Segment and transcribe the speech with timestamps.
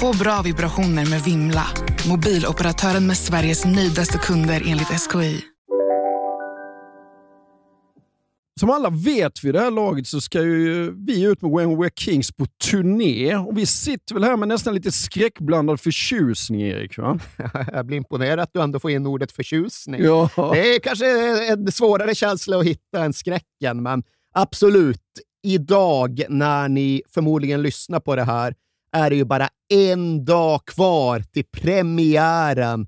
[0.00, 1.66] Få bra vibrationer med Vimla.
[2.08, 5.40] Mobiloperatören med Sveriges nöjdaste kunder enligt SKI.
[8.60, 11.90] Som alla vet vid det här laget så ska ju vi ut med When We're
[11.94, 13.36] Kings på turné.
[13.36, 16.98] Och vi sitter väl här med nästan lite skräckblandad förtjusning, Erik?
[16.98, 17.18] Va?
[17.72, 20.02] Jag blir imponerad att du ändå får in ordet förtjusning.
[20.02, 20.30] Ja.
[20.36, 21.06] Det är kanske
[21.52, 24.02] en svårare känsla att hitta än skräcken, men
[24.34, 25.02] absolut.
[25.42, 28.54] Idag, när ni förmodligen lyssnar på det här,
[28.92, 32.86] är det ju bara en dag kvar till premiären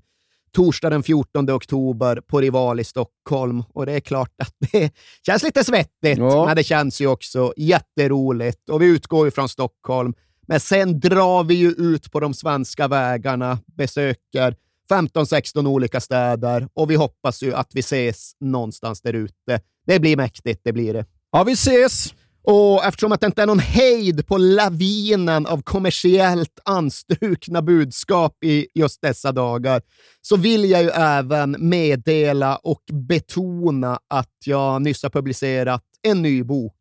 [0.51, 3.63] torsdag den 14 oktober på Rival i Stockholm.
[3.73, 4.91] Och det är klart att det
[5.25, 6.45] känns lite svettigt, Ja.
[6.45, 8.69] men det känns ju också jätteroligt.
[8.69, 10.13] Och vi utgår ju från Stockholm.
[10.47, 14.55] Men sen drar vi ju ut på de svenska vägarna, besöker
[14.89, 19.61] 15-16 olika städer och vi hoppas ju att vi ses någonstans där ute.
[19.87, 21.05] Det blir mäktigt, det blir det.
[21.31, 22.13] Ja, vi ses!
[22.43, 28.67] Och eftersom att det inte är någon hejd på lavinen av kommersiellt anstrukna budskap i
[28.73, 29.81] just dessa dagar,
[30.21, 36.43] så vill jag ju även meddela och betona att jag nyss har publicerat en ny
[36.43, 36.75] bok.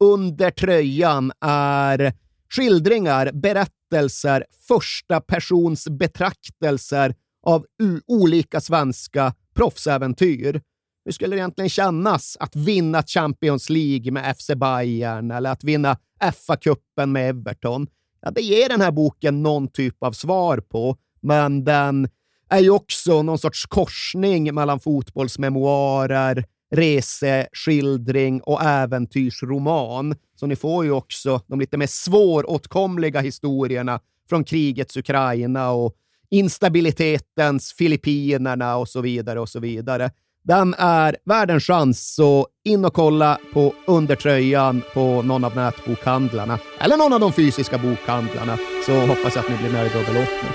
[0.00, 2.12] Under tröjan är
[2.50, 7.66] skildringar, berättelser, första persons betraktelser av
[8.06, 10.60] olika svenska proffsäventyr.
[11.08, 15.96] Hur skulle det egentligen kännas att vinna Champions League med FC Bayern eller att vinna
[16.20, 17.86] FA-cupen med Everton?
[18.20, 22.08] Ja, det ger den här boken någon typ av svar på, men den
[22.48, 30.14] är ju också någon sorts korsning mellan fotbollsmemoarer, reseskildring och äventyrsroman.
[30.34, 35.94] Så ni får ju också de lite mer svåråtkomliga historierna från krigets Ukraina och
[36.30, 40.10] instabilitetens Filippinerna och så vidare och så vidare.
[40.48, 46.58] Den är värd en chans, så in och kolla på undertröjan på någon av nätbokhandlarna.
[46.80, 50.48] Eller någon av de fysiska bokhandlarna, så hoppas jag att ni blir nöjda och belåtna.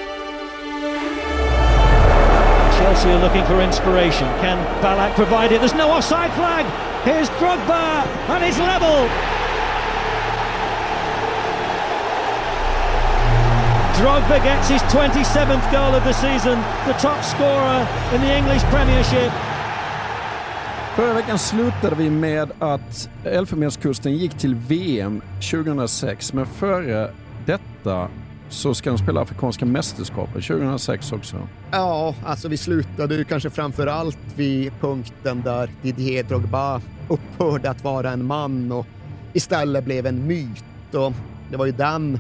[2.77, 4.27] Chelsea are looking for inspiration.
[4.41, 5.61] Can Ballack provide it?
[5.61, 6.65] There's no offside flag.
[7.05, 9.09] Here's Drogba, and it's level.
[13.99, 19.31] Drogba gets his 27th goal of the season, the top scorer in the English Premiership.
[20.95, 25.21] Förra veckan slutade vi med att Elfenbenskusten gick till VM
[25.51, 27.09] 2006, men före
[27.45, 28.07] detta
[28.49, 31.47] så ska de spela Afrikanska mästerskapet 2006 också.
[31.71, 37.83] Ja, alltså vi slutade ju kanske framför allt vid punkten där Didier Drogba upphörde att
[37.83, 38.85] vara en man och
[39.33, 40.93] istället blev en myt.
[40.93, 41.13] Och
[41.51, 42.19] det var ju den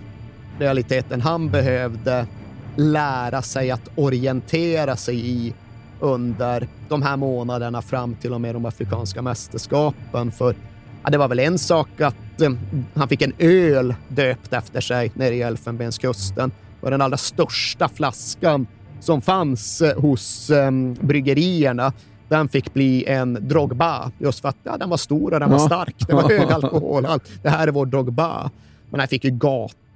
[0.59, 2.27] realiteten han behövde
[2.75, 5.53] lära sig att orientera sig i
[6.03, 10.31] under de här månaderna fram till och med de afrikanska mästerskapen.
[10.31, 10.55] För
[11.03, 12.51] ja, det var väl en sak att eh,
[12.93, 16.49] han fick en öl döpt efter sig nere i Elfenbenskusten.
[16.49, 18.67] Det var den allra största flaskan
[18.99, 20.71] som fanns eh, hos eh,
[21.01, 21.93] bryggerierna.
[22.29, 25.59] Den fick bli en Drogba, just för att ja, den var stor och den var
[25.59, 25.95] stark.
[26.07, 27.31] Det var hög alkoholhalt.
[27.41, 28.51] Det här är vår Drogba.
[28.89, 29.31] Men han fick ju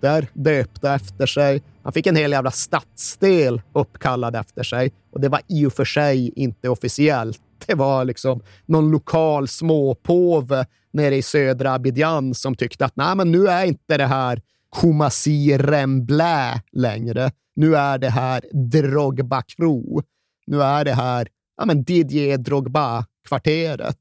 [0.02, 1.63] gator döpta efter sig.
[1.84, 4.91] Han fick en hel jävla stadsdel uppkallad efter sig.
[5.12, 7.41] Och det var i och för sig inte officiellt.
[7.66, 13.31] Det var liksom någon lokal småpåve nere i södra Abidjan som tyckte att nej, men
[13.31, 14.41] nu är inte det här
[14.81, 17.31] Kumasi Remblä längre.
[17.56, 20.02] Nu är det här Drogba Kro.
[20.47, 23.96] Nu är det här ja, men Didier Drogba-kvarteret.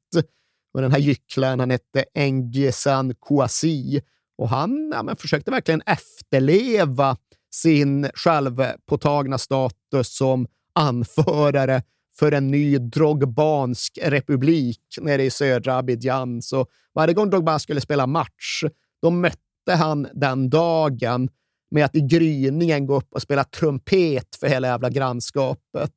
[0.73, 4.01] Och den här gycklaren, han hette Engesan Kouassi
[4.37, 7.17] och han ja, men försökte verkligen efterleva
[7.51, 11.83] sin självpåtagna status som anförare
[12.19, 16.41] för en ny drogbansk republik nere i södra Abidjan.
[16.41, 18.63] Så varje gång Drogba skulle spela match,
[19.01, 21.29] då mötte han den dagen
[21.71, 25.93] med att i gryningen gå upp och spela trumpet för hela jävla grannskapet.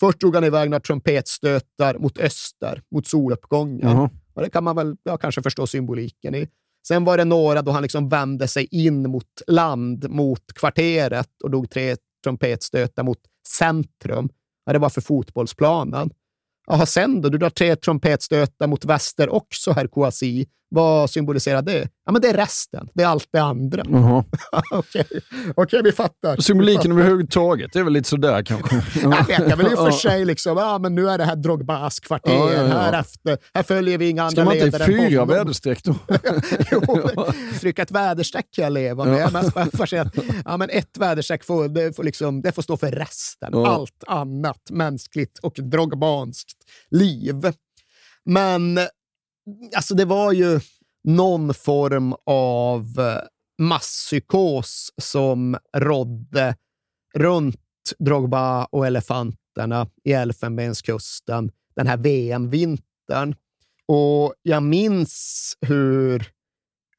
[0.00, 3.80] Först drog han iväg några trumpetstötar mot öster, mot soluppgången.
[3.90, 4.10] Jaha.
[4.34, 6.48] Och det kan man väl ja, kanske förstå symboliken i.
[6.88, 11.50] Sen var det några då han liksom vände sig in mot land, mot kvarteret och
[11.50, 13.18] drog tre trumpetstötar mot
[13.48, 14.28] centrum.
[14.64, 16.10] Ja, det var för fotbollsplanen.
[16.66, 17.28] Jaha, sen då?
[17.28, 20.46] Du drar tre trumpetstötar mot väster också, herr Kouassi.
[20.74, 21.88] Vad symboliserar det?
[22.06, 22.88] Ja, men det är resten.
[22.94, 23.82] Det är allt det andra.
[24.72, 25.06] Okej,
[25.54, 26.36] Okej, vi fattar.
[26.36, 28.82] Symboliken överhuvudtaget, det är väl lite sådär kanske.
[29.02, 29.92] Jag vet, jag vill ju för Ja.
[29.92, 32.66] sig liksom, ja men nu är det här Drogbas kvarter, Ja, ja, ja.
[32.66, 35.94] här efter, här följer vi inga Ska andra man inte ledare i fyra väderstreck då?
[36.70, 36.80] jo,
[37.60, 39.32] trycka ett väderstreck kan jag leva med.
[39.32, 40.10] Men fascinerad.
[40.44, 43.54] ja, men ett väderstreck får, det får, liksom, det får stå för resten.
[43.54, 46.58] Allt annat mänskligt och drogbanskt
[46.90, 47.52] liv.
[48.24, 48.78] Men
[49.76, 50.60] alltså, det var ju
[51.04, 53.22] någon form av eh,
[53.62, 56.56] masspsykos som rådde
[57.14, 57.58] runt
[57.98, 63.34] Drogba och elefanterna i Elfenbenskusten den här VM-vintern.
[63.86, 66.26] Och jag minns hur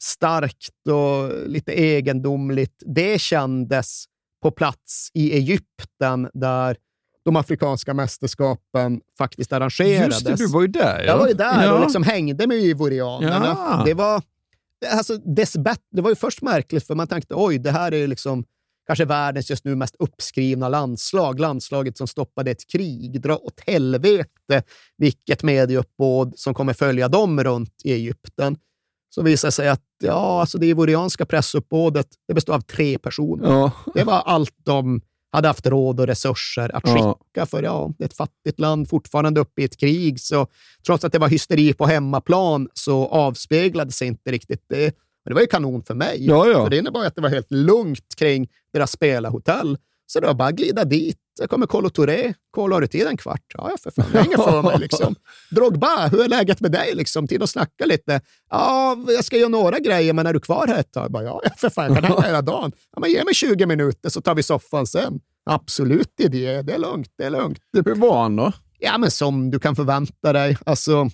[0.04, 4.06] starkt och lite egendomligt det kändes
[4.42, 6.78] på plats i Egypten där
[7.26, 10.14] de afrikanska mästerskapen faktiskt arrangerades.
[10.14, 11.00] Just det, du var ju där.
[11.00, 11.06] Ja.
[11.06, 11.74] Jag var ju där ja.
[11.74, 13.58] och liksom hängde med ivorianerna.
[13.60, 13.84] Ja.
[13.86, 14.22] Det var
[14.92, 18.46] alltså, det var ju först märkligt för man tänkte oj, det här är ju liksom
[18.88, 21.40] kanske världens just nu mest uppskrivna landslag.
[21.40, 23.22] Landslaget som stoppade ett krig.
[23.22, 24.64] Dra åt helvete
[24.98, 28.58] vilket medieuppbåd som kommer följa dem runt i Egypten.
[29.10, 33.50] Så visade det sig att ja, alltså det ivorianska pressuppbådet det består av tre personer.
[33.50, 33.72] Ja.
[33.94, 35.02] Det var allt de
[35.34, 36.94] hade haft råd och resurser att Ja.
[36.94, 37.46] skicka.
[37.46, 40.20] För ja, det är ett fattigt land, fortfarande uppe i ett krig.
[40.20, 40.48] Så
[40.86, 44.96] trots att det var hysteri på hemmaplan så avspeglade sig inte riktigt det.
[45.26, 46.26] Men det var ju kanon för mig.
[46.28, 46.64] Ja, ja.
[46.64, 49.78] För det innebar att det var helt lugnt kring deras spelarhotell.
[50.06, 51.18] Så det var bara att glida dit.
[51.40, 52.34] Jag kommer Kolo Touré.
[52.52, 53.42] Kolo, har du tid en kvart?
[53.54, 54.06] Ja, för fan.
[54.12, 54.80] Det är inget för mig.
[54.80, 55.16] Liksom.
[55.52, 56.96] Drogba, hur är läget med dig?
[56.96, 57.28] Liksom?
[57.28, 58.22] Tid att snacka lite.
[58.50, 61.04] Ja, jag ska göra några grejer, men är du kvar här ett tag?
[61.04, 61.94] Jag Bara, ja, ja, för fan.
[61.94, 62.72] Jag kan hänga hela dagen.
[62.96, 65.20] Ja, men ge mig 20 minuter så tar vi soffan sen.
[65.46, 66.62] Absolut idé.
[66.62, 67.10] Det är lugnt.
[67.18, 67.60] Det är lugnt.
[67.74, 68.52] Hur var han då?
[68.80, 70.58] Ja, men som du kan förvänta dig.
[70.66, 71.10] Alltså,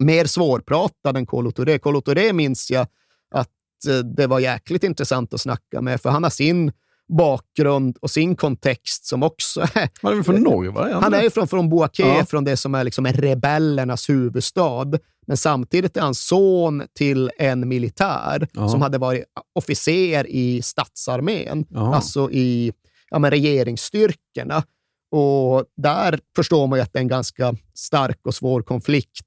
[0.00, 1.78] mer svårpratad än Kolo Touré.
[1.78, 2.86] Kolo Touré minns jag
[3.34, 3.48] att
[3.88, 6.72] eh, det var jäkligt intressant att snacka med, för han har sin
[7.08, 10.70] bakgrund och sin kontext som också är Han är väl från Norge?
[10.70, 10.88] Va?
[11.02, 12.24] han är ju från, från Boaké, Ja.
[12.26, 14.86] från det som är liksom rebellernas huvudstad.
[15.26, 18.68] Men samtidigt är han son till en militär Ja.
[18.68, 19.24] som hade varit
[19.54, 21.94] officer i statsarmén, Ja.
[21.94, 22.72] alltså i
[23.10, 24.62] ja, men regeringsstyrkorna.
[25.10, 29.26] Och där förstår man ju att det är en ganska stark och svår konflikt.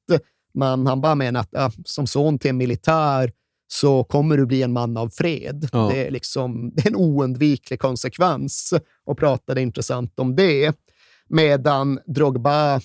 [0.53, 3.31] Men han bara menar att som son till en militär
[3.71, 5.69] så kommer du bli en man av fred.
[5.71, 5.89] Ja.
[5.93, 8.73] Det, är liksom, det är en oundviklig konsekvens
[9.05, 10.75] och pratade intressant om det.
[11.27, 12.81] Medan Drogba,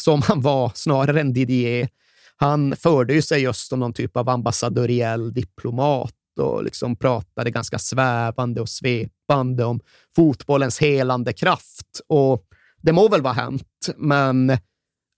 [0.00, 1.88] som han var snarare än Didier,
[2.36, 8.60] han förde sig just som någon typ av ambassadöriell diplomat och liksom pratade ganska svävande
[8.60, 9.80] och svepande om
[10.16, 12.00] fotbollens helande kraft.
[12.08, 12.44] Och
[12.82, 14.58] det må väl vara hänt, men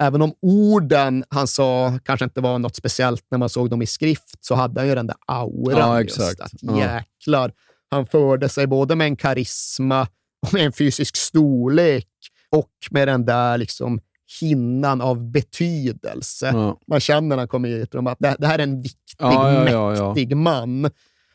[0.02, 3.86] även om orden han sa kanske inte var något speciellt när man såg dem i
[3.86, 5.78] skrift, så hade han ju den där auran.
[5.78, 6.76] Ja, just att.
[6.76, 7.52] Jäklar.
[7.90, 10.08] Han förde sig både med en karisma
[10.46, 12.08] och med en fysisk storlek
[12.50, 14.00] och med den där liksom
[14.40, 16.50] hinnan av betydelse.
[16.52, 16.78] Ja.
[16.86, 20.14] Man känner när han kommer hit att det, det här är en viktig, ja, ja.
[20.14, 20.90] mäktig man.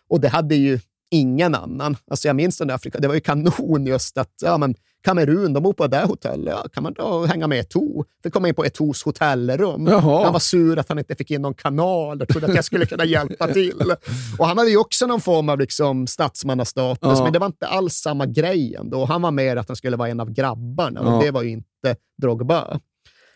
[0.09, 0.79] Och det hade ju
[1.11, 1.97] ingen annan.
[2.11, 5.53] Alltså jag minns den där Afrika, det var ju kanon just att ja, men Kamerun,
[5.53, 6.53] de bor på det där hotellet.
[6.63, 8.05] Ja, kan man då hänga med Eto'o?
[8.23, 9.87] Fick komma in på Eto'os hotellrum.
[9.87, 10.23] Jaha.
[10.23, 12.85] Han var sur att han inte fick in någon kanal och trodde att jag skulle
[12.85, 13.93] kunna hjälpa till.
[14.39, 17.23] Och han hade ju också någon form av liksom statsmannastatus, Ja.
[17.23, 19.05] men det var inte alls samma grej ändå.
[19.05, 21.15] Han var mer att han skulle vara en av grabbarna Ja.
[21.15, 22.79] och det var ju inte Drogba.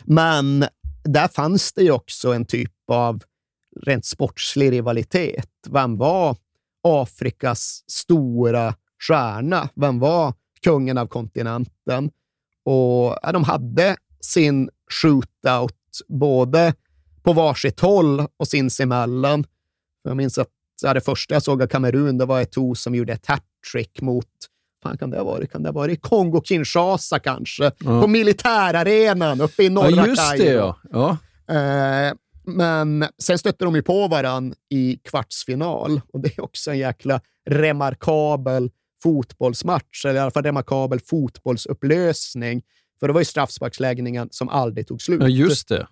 [0.05, 0.65] Men
[1.03, 3.21] där fanns det ju också en typ av
[3.81, 5.49] rent sportslig rivalitet.
[5.69, 6.35] Vem var
[6.87, 8.75] Afrikas stora
[9.07, 9.69] stjärna?
[9.75, 12.11] Vem var kungen av kontinenten?
[12.65, 14.69] Och ja, de hade sin
[15.01, 15.75] shootout
[16.07, 16.73] både
[17.23, 19.45] på varsitt håll och sinsemellan.
[20.03, 20.49] Jag minns att
[20.81, 24.27] ja, det första jag såg av Kamerun det var Eto'o som gjorde ett hattrick mot
[24.83, 25.51] fan kan det ha varit?
[25.51, 27.71] Kan det ha varit Kongo-Kinshasa kanske?
[27.71, 30.75] På militärarenan uppe i norra Ja, just det Kairo.
[30.91, 31.17] ja.
[31.47, 32.07] ja.
[32.07, 32.13] Eh,
[32.45, 37.21] men sen stötte de ju på varann i kvartsfinal och det är också en jäkla
[37.49, 38.69] remarkabel
[39.03, 42.61] fotbollsmatch, eller i alla fall remarkabel fotbollsupplösning.
[42.99, 45.21] För det var ju straffsparksläggningen som aldrig tog slut.
[45.21, 45.87] Ja, just det.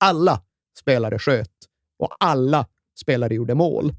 [0.00, 0.40] Alla
[0.78, 1.50] spelare sköt
[1.98, 2.66] och alla
[3.00, 3.94] spelare gjorde mål.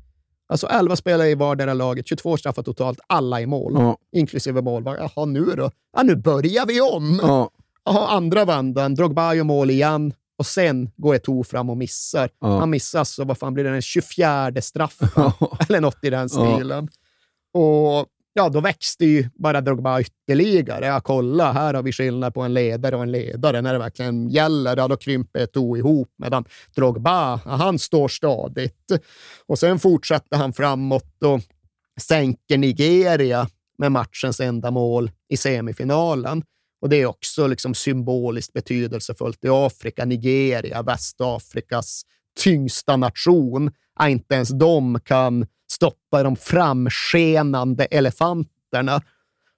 [0.48, 3.98] Alltså 11 spelare i vardera laget, 22 straffar totalt, alla i mål, Ja.
[4.12, 5.02] inklusive målvakt.
[5.16, 5.72] Jaha, nu då?
[5.98, 7.20] Ja, nu börjar vi om!
[7.22, 7.50] Ja.
[7.86, 12.30] Jaha, andra vändan, Drogba gör mål igen och sen går Eto'o fram och missar.
[12.40, 12.60] Ja.
[12.60, 15.10] Han missar så vad fan blir det, den 24 straffen?
[15.68, 16.90] Eller något i den stilen.
[17.54, 20.86] Och ja, då växte ju bara Drogba ytterligare.
[20.86, 23.62] Ja, kolla, här har vi skillnad på en ledare och en ledare.
[23.62, 26.10] När det verkligen gäller, ja, då krymper ett o ihop.
[26.18, 28.92] Medan Drogba, ja, han står stadigt.
[29.46, 31.42] Och sen fortsätter han framåt och
[32.02, 33.48] sänker Nigeria
[33.78, 36.44] med matchens enda mål i semifinalen.
[36.82, 40.06] Och det är också liksom symboliskt betydelsefullt i Afrika.
[40.06, 42.02] Nigeria, Västafrikas
[42.40, 43.72] tyngsta nation.
[44.00, 49.02] Ja, inte ens de kan stoppa de framskenande elefanterna.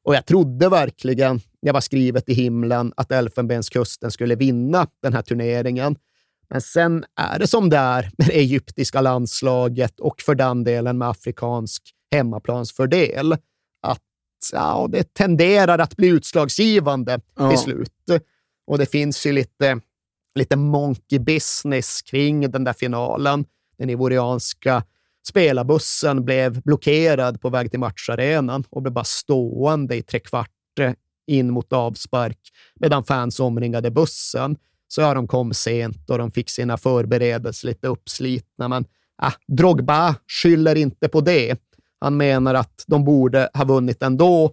[0.04, 5.22] Och jag trodde verkligen, jag var skrivet i himlen, att Elfenbenskusten skulle vinna den här
[5.22, 5.96] turneringen.
[6.50, 10.98] Men sen är det som det är med det egyptiska landslaget och för den delen
[10.98, 13.34] med afrikansk hemmaplansfördel.
[13.82, 14.02] Att
[14.52, 17.50] ja, det tenderar att bli utslagsgivande ja.
[17.50, 17.92] till slut.
[18.68, 19.80] Och det finns ju lite,
[20.36, 23.46] lite monkey business kring den där finalen.
[23.78, 24.84] Den ivorianska
[25.28, 30.92] spelarbussen blev blockerad på väg till matcharenan och blev bara stående i tre kvart eh,
[31.28, 32.40] in mot avspark
[32.76, 34.58] medan fans omringade bussen.
[34.88, 38.68] Så ja, de kom sent och de fick sina förberedelser lite uppslitna.
[38.68, 38.86] Men
[39.24, 41.60] äh, Drogba skyller inte på det.
[42.00, 44.44] Han menar att de borde ha vunnit ändå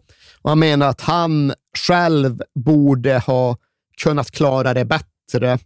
[0.42, 3.56] och han menar att han själv borde ha
[4.02, 5.58] kunnat klara det bättre.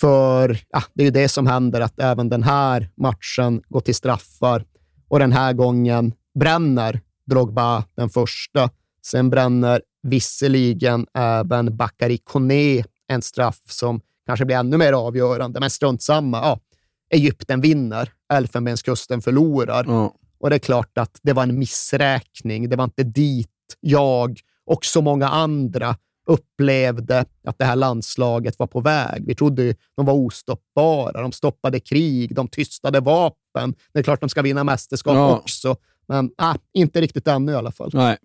[0.00, 3.94] För ja, det är ju det som händer, att även den här matchen går till
[3.94, 4.64] straffar
[5.08, 8.70] och den här gången bränner Drogba den första.
[9.02, 15.70] Sen bränner visserligen även Bakary Kone en straff som kanske blir ännu mer avgörande, men
[15.70, 16.38] strunt samma.
[16.38, 16.58] Ja,
[17.10, 19.84] Egypten vinner, Elfenbenskusten förlorar.
[19.84, 20.08] Mm.
[20.40, 22.68] Och det är klart att det var en missräkning.
[22.68, 23.48] Det var inte dit
[23.80, 25.96] jag och så många andra
[26.26, 29.24] upplevde att det här landslaget var på väg.
[29.26, 31.22] Vi trodde de var ostoppbara.
[31.22, 33.74] De stoppade krig, de tystade vapen.
[33.92, 35.36] Det är klart de ska vinna mästerskap ja.
[35.36, 35.76] också,
[36.08, 37.90] men äh, inte riktigt ännu i alla fall.
[37.94, 38.16] Nej.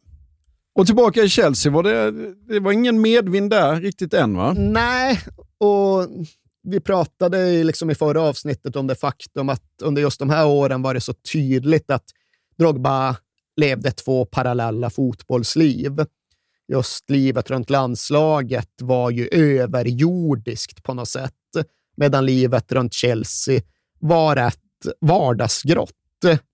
[0.76, 2.12] Och tillbaka i Chelsea, var det,
[2.54, 4.54] det var ingen medvind där riktigt än va?
[4.58, 5.20] Nej,
[5.58, 6.08] och
[6.64, 10.82] vi pratade liksom i förra avsnittet om det faktum att under just de här åren
[10.82, 12.04] var det så tydligt att
[12.58, 13.16] Drogba
[13.58, 16.06] levde två parallella fotbollsliv
[16.68, 21.34] just livet runt landslaget var ju överjordiskt på något sätt,
[21.98, 23.62] medan livet runt Chelsea
[24.00, 24.60] var rätt
[25.02, 25.92] vardagsgrått.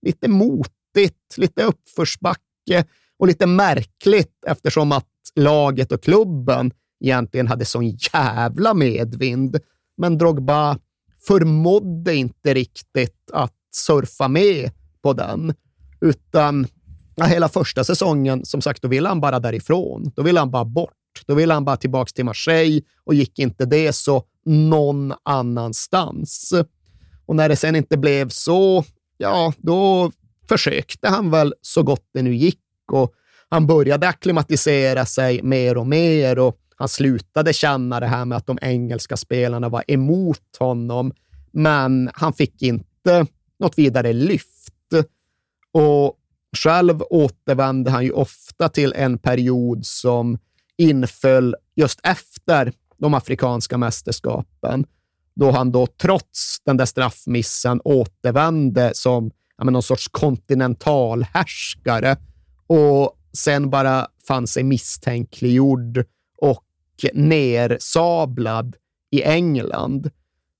[0.06, 2.84] Lite motigt, lite uppförsbacke
[3.18, 9.58] och lite märkligt eftersom att laget och klubben egentligen hade sån jävla medvind.
[9.96, 10.78] Men Drogba
[11.26, 14.70] förmådde inte riktigt att surfa med
[15.02, 15.54] på den,
[16.00, 16.66] utan
[17.14, 20.12] Ja, hela första säsongen, som sagt, då ville han bara därifrån.
[20.16, 20.92] Då ville han bara bort.
[21.26, 26.52] Då ville han bara tillbaka till Marseille och gick inte det så någon annanstans.
[27.26, 28.84] Och när det sen inte blev så,
[29.16, 30.12] ja, då
[30.48, 32.60] försökte han väl så gott det nu gick
[32.92, 33.14] och
[33.48, 38.46] han började akklimatisera sig mer och mer och han slutade känna det här med att
[38.46, 41.12] de engelska spelarna var emot honom,
[41.52, 43.26] men han fick inte
[43.58, 44.72] något vidare lyft.
[45.72, 46.16] Och
[46.56, 50.38] själv återvände han ju ofta till en period som
[50.76, 54.86] inföll just efter de afrikanska mästerskapen,
[55.34, 62.16] då han då trots den där straffmissen återvände som ja, någon sorts kontinentalhärskare
[62.66, 66.04] och sen bara fann sig misstänkliggjord
[66.38, 66.64] och
[67.12, 68.76] nersablad
[69.10, 70.10] i England.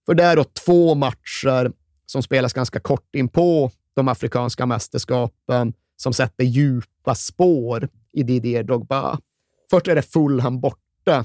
[0.06, 1.72] För det är då två matcher
[2.06, 8.62] som spelas ganska kort in på de afrikanska mästerskapen som sätter djupa spår i Didier
[8.62, 9.18] Drogba.
[9.70, 11.24] Först är det Fulham borta,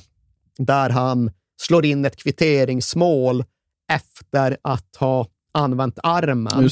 [0.58, 1.32] där han
[1.62, 3.44] slår in ett kvitteringsmål
[3.92, 6.64] efter att ha använt armen.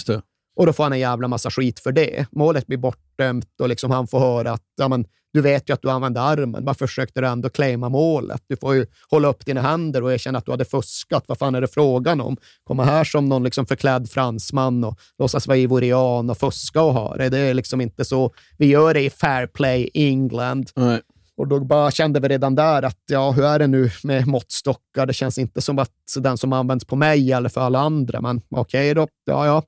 [0.55, 2.27] Och då får han en jävla massa skit för det.
[2.31, 5.05] Målet blir bortdömt och liksom han får höra att ja, men,
[5.35, 6.65] du vet ju att du använde armen.
[6.65, 8.41] Varför försökte du ändå claima målet?
[8.47, 11.23] Du får ju hålla upp dina händer och erkänna att du hade fuskat.
[11.27, 12.37] Vad fan är det frågan om?
[12.63, 17.15] Komma här som någon liksom förklädd fransman och låtsas vara ivorian och fuska och ha
[17.15, 17.29] det.
[17.29, 20.71] Det är liksom inte så vi gör det i Fair Play England.
[20.75, 21.01] Nej.
[21.37, 25.05] Och då bara kände vi redan där att ja, hur är det nu med måttstockar?
[25.05, 28.41] Det känns inte som att den som används på mig eller för alla andra, men
[28.49, 29.07] okej okay då.
[29.25, 29.63] Ja, ja.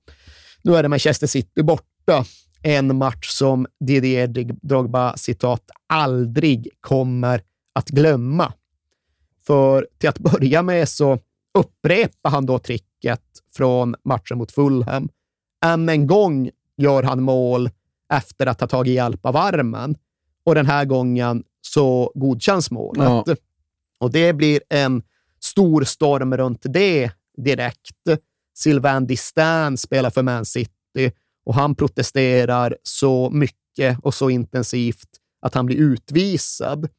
[0.61, 2.25] Nu är det Manchester City borta.
[2.61, 4.27] En match som Didier
[4.61, 7.41] Drogba, citat, aldrig kommer
[7.73, 8.53] att glömma.
[9.47, 11.19] För till att börja med så
[11.57, 13.21] upprepar han då tricket
[13.55, 15.09] från matchen mot Fulham.
[15.65, 17.69] Än en gång gör han mål
[18.13, 19.95] efter att ha tagit hjälp av armen
[20.45, 23.03] och den här gången så godkänns målet.
[23.05, 23.35] Ja.
[23.99, 25.03] Och det blir en
[25.39, 28.21] stor storm runt det direkt.
[28.53, 31.11] Sylvain Distin spelar för Man City
[31.47, 35.09] och han protesterar så mycket och så intensivt
[35.41, 36.89] att han blir utvisad.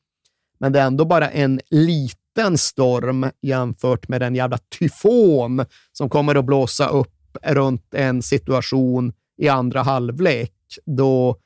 [0.61, 6.35] Men det är ändå bara en liten storm jämfört med den jävla tyfon som kommer
[6.35, 11.37] att blåsa upp runt en situation i andra halvlek då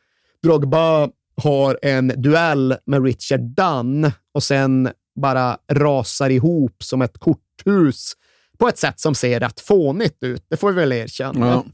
[0.42, 1.08] Drogba
[1.42, 4.90] har en duell med Richard Dunn och sen
[5.20, 8.12] bara rasar ihop som ett korthus
[8.58, 10.44] på ett sätt som ser rätt fånigt ut.
[10.48, 11.46] Det får vi väl erkänna.
[11.46, 11.64] Ja.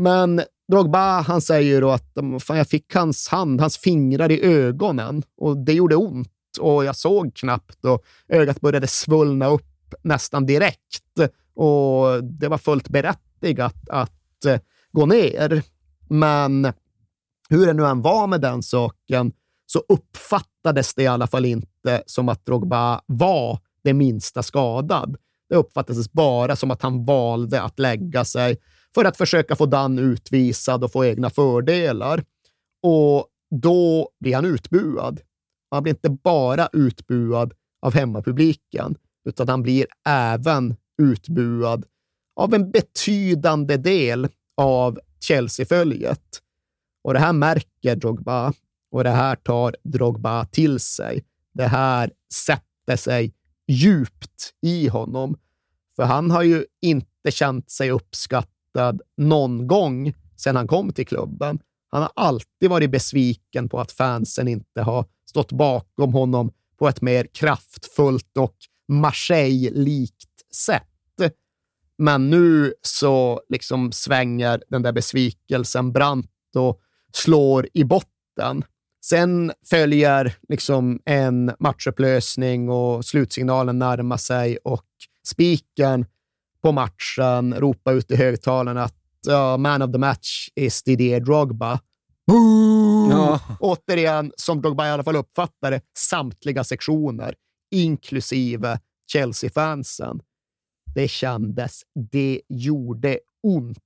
[0.00, 0.42] Men
[0.72, 4.44] Drogba, han säger ju då att mm, fan, jag fick hans hand, hans fingrar i
[4.44, 6.28] ögonen och det gjorde ont
[6.60, 11.18] och jag såg knappt och ögat började svullna upp nästan direkt
[11.54, 14.60] och det var fullt berättigat att eh,
[14.92, 15.62] gå ner.
[16.08, 16.72] Men
[17.48, 19.32] hur det nu än var med den saken
[19.66, 25.16] så uppfattades det i alla fall inte som att Drogba var det minsta skadad.
[25.48, 28.56] Det uppfattades bara som att han valde att lägga sig
[28.94, 32.24] för att försöka få Dan utvisad och få egna fördelar.
[32.82, 35.20] Och då blir han utbuad.
[35.70, 38.96] Han blir inte bara utbuad av hemmapubliken,
[39.28, 41.84] utan han blir även utbuad
[42.36, 46.40] av en betydande del av Chelsea-följet.
[47.04, 48.52] Och det här märker Drogba
[48.90, 51.24] och det här tar Drogba till sig.
[51.54, 53.34] Det här sätter sig
[53.68, 55.38] djupt i honom.
[55.96, 58.59] För han har ju inte känt sig uppskattad
[59.16, 61.58] någon gång sedan han kom till klubben.
[61.90, 67.00] Han har alltid varit besviken på att fansen inte har stått bakom honom på ett
[67.00, 68.56] mer kraftfullt och
[68.88, 70.86] Marseille-likt sätt.
[71.98, 76.80] Men nu så liksom svänger den där besvikelsen brant och
[77.12, 78.64] slår i botten.
[79.04, 84.86] Sen följer liksom en matchupplösning och slutsignalen närmar sig och
[85.26, 86.06] spiken
[86.62, 88.94] på matchen ropar ut i högtalarna att
[89.28, 91.80] uh, man of the match is Didier Drogba.
[93.10, 93.40] Ja.
[93.60, 97.34] Återigen, som Drogba i alla fall uppfattade, samtliga sektioner,
[97.70, 98.78] inklusive
[99.12, 100.20] Chelsea-fansen.
[100.94, 103.78] Det kändes, det gjorde ont.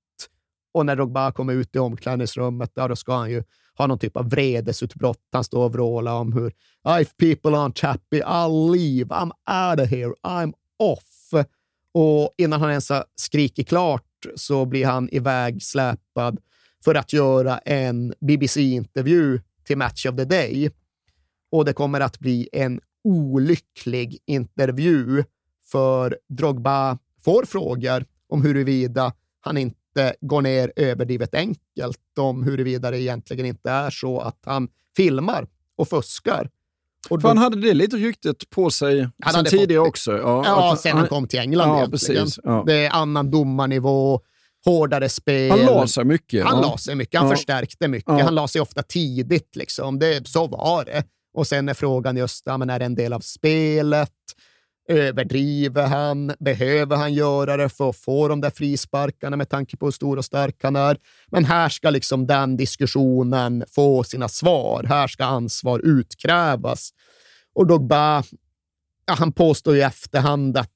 [0.75, 3.43] Och när Drogba kommer ut i omklädningsrummet, ja, då ska han ju
[3.78, 5.28] ha någon typ av vredesutbrott.
[5.33, 6.52] Han står och vrålar om hur
[7.00, 9.31] if people aren't happy, I'll leave, I'm
[9.71, 11.46] out of here, I'm off.
[11.94, 16.40] Och innan han ens har skrikit klart så blir han ivägsläpad
[16.85, 20.70] för att göra en BBC-intervju till Match of the Day.
[21.50, 25.24] Och det kommer att bli en olycklig intervju
[25.64, 33.00] för Drogba får frågor om huruvida han inte går ner överdrivet enkelt, om huruvida det
[33.00, 36.50] egentligen inte är så att han filmar och fuskar.
[37.11, 40.12] Och För han då- hade det lite ryktet på sig Han sen tidigare fått också.
[40.12, 42.23] Ja, Ja, att sen han kom till England Ja, egentligen.
[42.25, 42.40] precis.
[42.45, 42.62] Ja.
[42.67, 44.21] Det är annan domarnivå,
[44.64, 45.51] hårdare spel.
[45.51, 46.45] Han la sig mycket.
[46.45, 46.69] Han ja.
[46.71, 47.37] la sig mycket, han Ja.
[47.37, 48.19] förstärkte mycket.
[48.19, 48.23] Ja.
[48.25, 49.57] Han la sig ofta tidigt.
[49.57, 49.99] Liksom.
[49.99, 51.05] Det, så var det.
[51.35, 54.11] Och sen är frågan just, ja, men är det en del av spelet?
[54.88, 56.33] Överdriver han?
[56.40, 60.16] Behöver han göra det för att få de där frisparkarna med tanke på hur stor
[60.16, 60.97] och stark han är?
[61.29, 64.85] Men här ska liksom den diskussionen få sina svar.
[64.88, 66.90] Här ska ansvar utkrävas.
[67.55, 68.23] Och Dogba,
[69.07, 70.70] ja, han påstår i efterhand att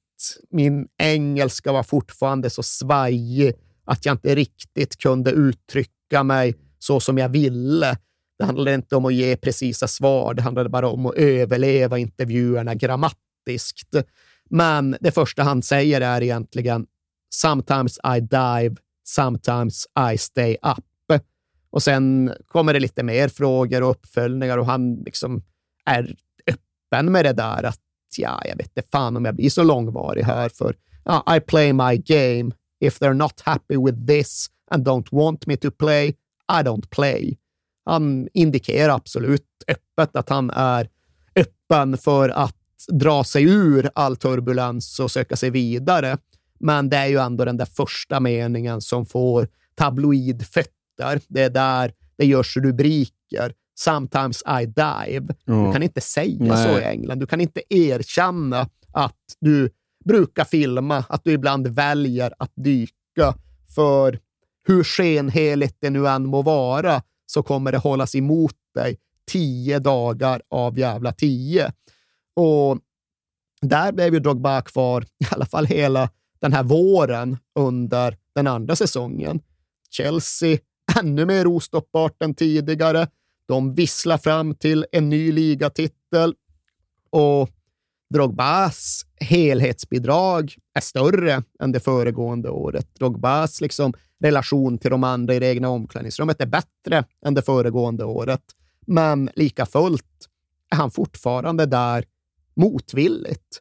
[0.49, 3.53] min engelska var fortfarande så svajig
[3.85, 7.97] att jag inte riktigt kunde uttrycka mig så som jag ville.
[8.39, 12.75] Det handlade inte om att ge precisa svar, det handlade bara om att överleva intervjuerna
[12.75, 13.28] grammatiskt.
[14.49, 16.85] Men det första han säger är egentligen
[17.29, 20.85] “Sometimes I dive, sometimes I stay up”.
[21.71, 25.43] Och sen kommer det lite mer frågor och uppföljningar och han liksom
[25.85, 26.15] är
[26.47, 27.79] öppen med det där att
[28.17, 30.75] ja, jag vet inte fan om jag blir så långvarig här för
[31.05, 32.51] ja, I play my game.
[32.79, 36.07] If they're not happy with this and don't want me to play,
[36.51, 37.37] I don't play.
[37.85, 40.89] Han indikerar absolut öppet att han är
[41.35, 46.17] öppen för att dra sig ur all turbulens och söka sig vidare.
[46.59, 51.21] Men det är ju ändå den där första meningen som får tabloidfötter.
[51.27, 53.53] Det är där det görs rubriker.
[53.79, 55.27] Sometimes I dive.
[55.45, 55.73] Du Ja.
[55.73, 56.63] kan inte säga Nej.
[56.65, 57.19] så i England.
[57.19, 59.69] Du kan inte erkänna att du
[60.05, 63.35] brukar filma, att du ibland väljer att dyka.
[63.75, 64.19] För
[64.67, 68.97] hur skenheligt det nu än må vara så kommer det hållas emot dig
[69.31, 71.71] tio dagar av jävla tio.
[72.39, 72.79] Och
[73.61, 78.75] där blev ju Drogba kvar i alla fall hela den här våren under den andra
[78.75, 79.41] säsongen.
[79.89, 80.57] Chelsea,
[80.99, 83.07] ännu mer ostoppbart än tidigare.
[83.47, 86.33] De visslar fram till en ny ligatitel
[87.09, 87.49] och
[88.13, 92.95] Drogbas helhetsbidrag är större än det föregående året.
[92.95, 98.03] Drogbas liksom relation till de andra i det egna omklädningsrummet är bättre än det föregående
[98.03, 98.41] året.
[98.87, 100.27] Men lika fullt
[100.71, 102.05] är han fortfarande där
[102.59, 103.59] motvilligt.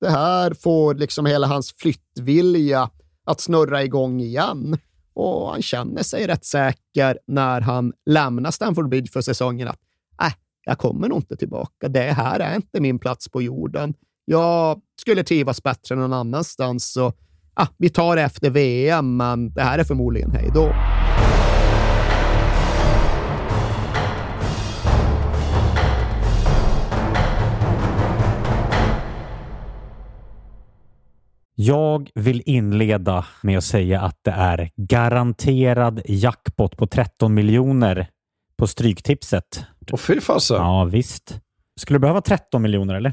[0.00, 2.90] Det här får liksom hela hans flyttvilja
[3.24, 4.78] att snurra igång igen
[5.14, 9.78] och han känner sig rätt säker när han lämnar Stamford Bridge för säsongen att
[10.22, 10.32] äh,
[10.64, 11.88] jag kommer nog inte tillbaka.
[11.88, 13.94] Det här är inte min plats på jorden.
[14.24, 16.92] Jag skulle trivas bättre någon annanstans.
[16.92, 17.12] Så,
[17.54, 20.72] ah, vi tar det efter VM, men det här är förmodligen hej då.
[31.62, 38.08] Jag vill inleda med att säga att det är garanterad jackpot på 13 miljoner
[38.56, 39.64] på Stryktipset.
[39.92, 40.56] Och fy fasen.
[40.56, 41.40] Ja, visst.
[41.80, 43.12] Skulle du behöva 13 miljoner eller?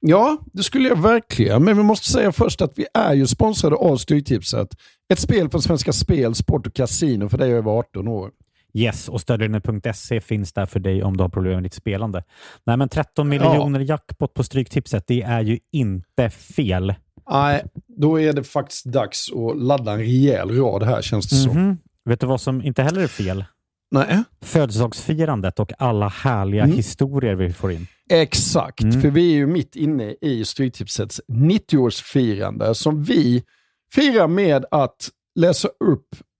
[0.00, 1.64] Ja, det skulle jag verkligen.
[1.64, 4.68] Men vi måste säga först att vi är ju sponsrade av Stryktipset.
[5.12, 8.30] Ett spel från Svenska Spel, Sport och Casino för dig över 18 år.
[8.74, 12.24] Yes, och stödlinjen.se finns där för dig om du har problem med ditt spelande.
[12.64, 13.86] Nej, men 13 miljoner ja.
[13.86, 16.94] jackpot på Stryktipset, det är ju inte fel.
[17.30, 21.58] Nej, då är det faktiskt dags att ladda en rejäl rad här känns det mm
[21.58, 21.76] -hmm.
[21.76, 22.10] så.
[22.10, 23.44] Vet du vad som inte heller är fel?
[23.90, 24.22] Nej.
[24.44, 26.76] Födelsedagsfirandet och alla härliga mm.
[26.76, 27.86] historier vi får in.
[28.10, 29.00] Exakt, mm.
[29.00, 33.44] för vi är ju mitt inne i Stryktipsets 90-årsfirande som vi
[33.94, 36.08] firar med att läsa upp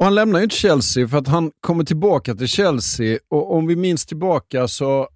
[0.00, 3.18] Och han lämnar ju inte Chelsea för att han kommer tillbaka till Chelsea.
[3.28, 5.08] Och om vi minns tillbaka så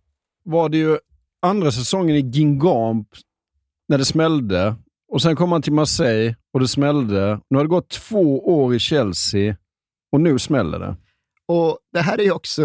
[0.44, 0.98] var det ju
[1.42, 3.08] andra säsongen i Gingamp
[3.88, 4.74] när det smällde.
[5.08, 7.40] Och sen kom han till Marseille och det smällde.
[7.50, 9.56] Nu har det gått två år i Chelsea
[10.12, 10.96] och nu smäller det.
[11.46, 12.62] Och Det här är också,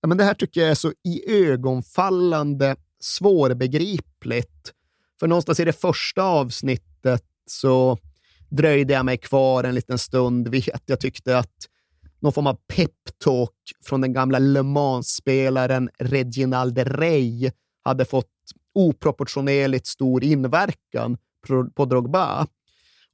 [0.00, 4.72] ja, men det här tycker jag är så iögonfallande svårbegripligt.
[5.20, 7.98] För någonstans i det första avsnittet så
[8.48, 11.68] dröjde jag mig kvar en liten stund vid att jag tyckte att
[12.20, 13.52] någon form av peptalk
[13.84, 17.50] från den gamla Le Mans-spelaren Reginald Rey
[17.84, 18.30] hade fått
[18.74, 21.18] oproportionerligt stor inverkan
[21.74, 22.46] på, Drogba.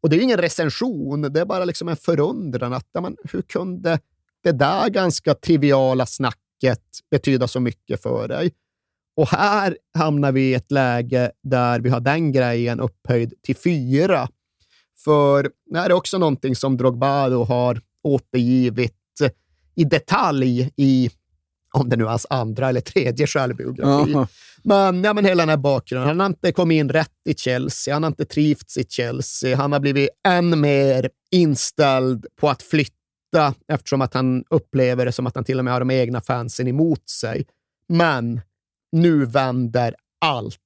[0.00, 2.72] Och det är ingen recension, det är bara liksom en förundran.
[2.72, 3.98] Att, men, hur kunde
[4.42, 8.52] det där ganska triviala snacket betyda så mycket för dig?
[9.16, 14.28] Och här hamnar vi i ett läge där vi har den grejen upphöjd till fyra
[15.04, 18.94] för det här är också någonting som Drogba då har återgivit
[19.74, 21.10] i detalj i,
[21.72, 24.14] om det nu är hans andra eller tredje självbiografi.
[24.14, 24.28] Aha.
[24.64, 26.08] Men, ja, men hela den här bakgrunden.
[26.08, 29.56] Han har inte kommit in rätt i Chelsea, han har inte trivts i Chelsea.
[29.56, 35.26] Han har blivit än mer inställd på att flytta eftersom att han upplever det som
[35.26, 37.46] att han till och med har de egna fansen emot sig.
[37.88, 38.40] Men
[38.92, 40.58] nu vänder allt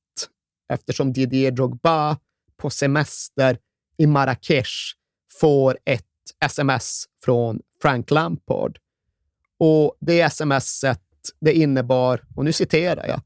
[0.72, 2.18] eftersom Didier Drogba
[2.56, 3.58] på semester
[3.98, 4.72] i Marrakesh
[5.40, 6.04] får ett
[6.44, 8.78] sms från Frank Lampard.
[9.58, 11.00] Och det smset
[11.40, 13.20] det innebar, och nu citerar jag,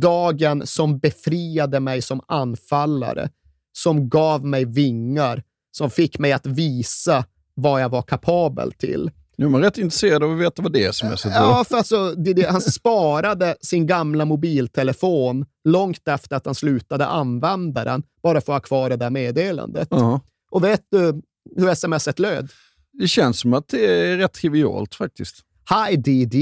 [0.00, 3.30] dagen som befriade mig som anfallare,
[3.72, 9.10] som gav mig vingar, som fick mig att visa vad jag var kapabel till.
[9.36, 11.64] Nu är man rätt intresserad av att veta vad det är som är så Ja,
[11.68, 17.84] för alltså, det, det, han sparade sin gamla mobiltelefon långt efter att han slutade använda
[17.84, 19.92] den, bara för att ha kvar det där meddelandet.
[19.92, 20.20] Uh -huh.
[20.50, 21.22] Och vet du
[21.56, 22.50] hur smset löd?
[22.92, 25.44] Det känns som att det är rätt trivialt faktiskt.
[25.70, 26.34] Hi DD.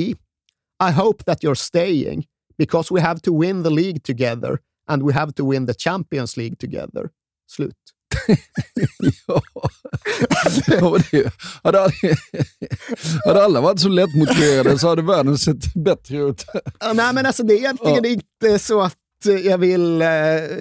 [0.88, 2.26] I hope that you're staying
[2.58, 6.36] because we have to win the League together and we have to win the Champions
[6.36, 7.08] League together.
[7.56, 7.76] Slut.
[9.26, 9.42] ja.
[10.66, 11.92] ja det, hade,
[13.24, 16.44] hade alla varit så lättmotiverade så hade världen sett bättre ut.
[16.80, 18.10] ja, nej, men alltså, det är egentligen ja.
[18.10, 18.96] inte så att
[19.44, 20.08] jag vill eh,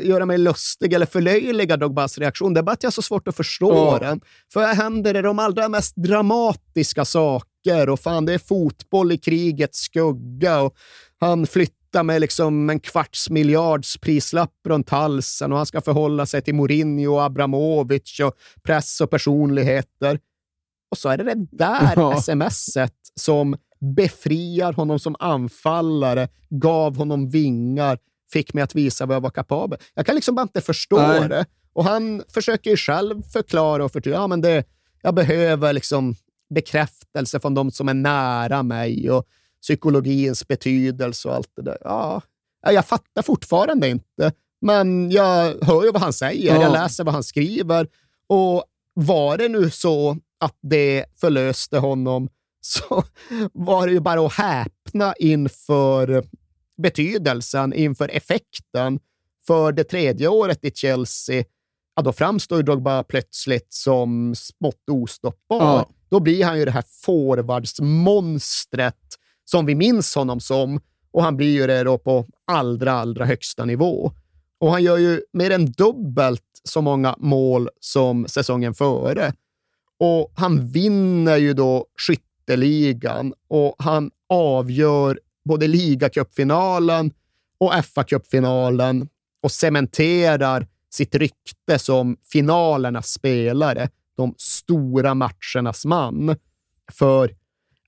[0.03, 2.53] göra mig lustig eller förlöjliga Dogbas reaktion.
[2.53, 3.99] Det är bara att jag har så svårt att förstå ja.
[3.99, 4.21] den.
[4.53, 9.17] För här händer det de allra mest dramatiska saker och fan, det är fotboll i
[9.17, 10.73] krigets skugga och
[11.19, 16.41] han flyttar med liksom en kvarts miljards prislapp runt halsen och han ska förhålla sig
[16.41, 20.19] till Mourinho och Abramovic och press och personligheter.
[20.91, 22.21] Och så är det det där ja.
[22.21, 23.57] smset som
[23.95, 27.97] befriar honom som anfallare, gav honom vingar,
[28.33, 29.79] fick mig att visa vad jag var kapabel.
[29.93, 31.29] Jag kan liksom bara inte förstå Nej.
[31.29, 31.45] det.
[31.73, 34.19] Och han försöker ju själv förklara och förtydliga.
[34.19, 34.63] Ja, men det,
[35.01, 36.15] jag behöver liksom
[36.49, 39.25] bekräftelse från de som är nära mig och
[39.61, 41.77] psykologins betydelse och allt det där.
[41.81, 42.21] Ja,
[42.61, 46.55] jag fattar fortfarande inte, men jag hör ju vad han säger.
[46.55, 46.61] Ja.
[46.61, 47.87] Jag läser vad han skriver.
[48.27, 52.29] Och var det nu så att det förlöste honom
[52.61, 53.03] så
[53.53, 56.25] var det ju bara att häpna inför
[56.77, 58.99] betydelsen, inför effekten.
[59.47, 61.43] För det tredje året i Chelsea,
[61.95, 65.59] ja, då framstår Drogba plötsligt som smått ostoppbar.
[65.59, 65.89] Ja.
[66.09, 69.18] Då blir han ju det här forwardsmonstret
[69.51, 70.79] som vi minns honom som
[71.11, 74.11] och han blir ju det då på allra, allra högsta nivå.
[74.59, 79.33] Och han gör ju mer än dubbelt så många mål som säsongen före.
[79.99, 87.11] Och han vinner ju då skytteligan och han avgör både ligacupfinalen
[87.59, 89.07] och FA-cupfinalen
[89.43, 96.35] och cementerar sitt rykte som finalernas spelare, de stora matchernas man.
[96.91, 97.38] För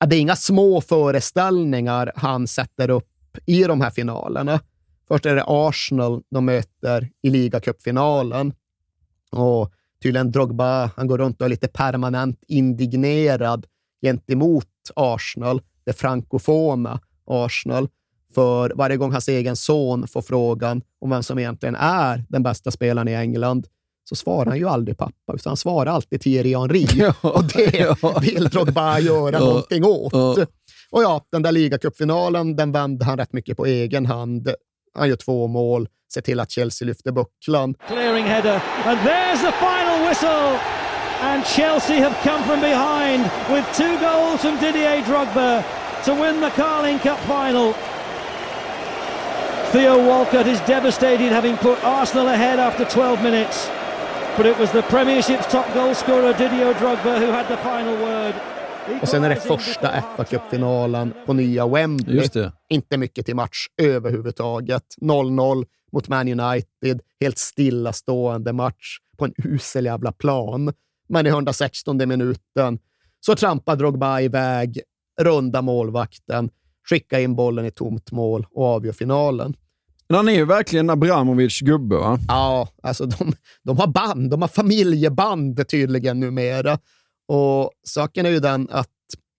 [0.06, 4.60] det är inga små föreställningar han sätter upp i de här finalerna.
[5.08, 8.54] Först är det Arsenal de möter i ligacupfinalen.
[9.32, 9.72] Och
[10.04, 13.66] tydligen Drogba, han går runt och är lite permanent indignerad
[14.02, 17.88] gentemot Arsenal, det frankofona Arsenal.
[18.34, 22.72] För varje gång hans egen son får frågan om vem som egentligen är den bästa
[22.72, 23.68] spelaren i England
[24.12, 26.88] så svarar han ju aldrig pappa, utan han svarar alltid Thierry Henry.
[26.96, 28.20] Ja, och det ja.
[28.22, 30.14] vill Drogba göra ja, någonting åt.
[30.14, 30.46] Ja.
[30.92, 34.50] Och ja, den där ligacupfinalen, den vände han rätt mycket på egen hand.
[34.98, 37.74] Han gör två mål, ser till att Chelsea lyfter bucklan.
[37.88, 40.60] Clearing header, and there's the final whistle!
[41.22, 45.64] And Chelsea have come from behind with two goals from Didier Drogba
[46.06, 47.74] to win the Carling Cup final.
[49.72, 53.70] Theo Walcott is devastated having put Arsenal ahead after 12 minutes.
[54.38, 58.34] But it was the Premiership's top goal scorer Didier Drogba who had the final word.
[59.02, 62.30] Och sen är det första fa Cup-finalen på nya Wembley.
[62.70, 64.84] Inte mycket till match överhuvudtaget.
[65.02, 67.02] 0-0 mot Man United.
[67.20, 70.74] Helt stillastående match på en usel jävla plan.
[71.10, 72.80] Men i 116 minuten
[73.20, 74.82] så trampar Drogba iväg
[75.22, 76.50] runda målvakten,
[76.90, 79.54] skicka in bollen i tomt mål och avgör finalen.
[80.12, 82.20] Men han är ju verkligen Abramovic gubbe, va?
[82.28, 84.30] Ja, alltså de, de har band.
[84.30, 86.80] De har familjeband tydligen numera.
[87.28, 88.90] Och saken är ju den att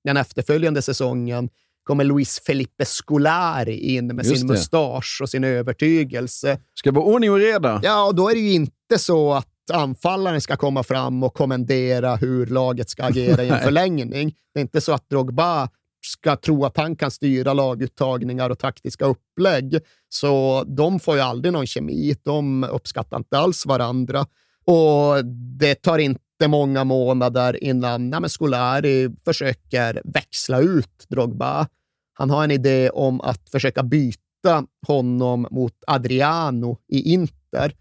[0.05, 1.49] den efterföljande säsongen
[1.85, 4.53] kommer Luis Felipe Scolari in med Just sin det.
[4.53, 6.59] mustasch och sin övertygelse.
[6.75, 7.81] Ska vara ordning och reda?
[7.83, 12.17] Ja, och då är det ju inte så att anfallaren ska komma fram och kommendera
[12.17, 14.35] hur laget ska agera i en förlängning.
[14.55, 15.69] Det är inte så att Drogba
[16.03, 19.79] ska tro att han kan styra laguttagningar och taktiska upplägg.
[20.09, 22.17] Så de får ju aldrig någon kemi.
[22.23, 24.27] De uppskattar inte alls varandra.
[24.65, 25.25] Och
[25.59, 31.69] det tar inte många månader innan nej, Scolari försöker växla ut Drogba.
[32.15, 37.75] Han har en idé om att försöka byta honom mot Adriano i Inter.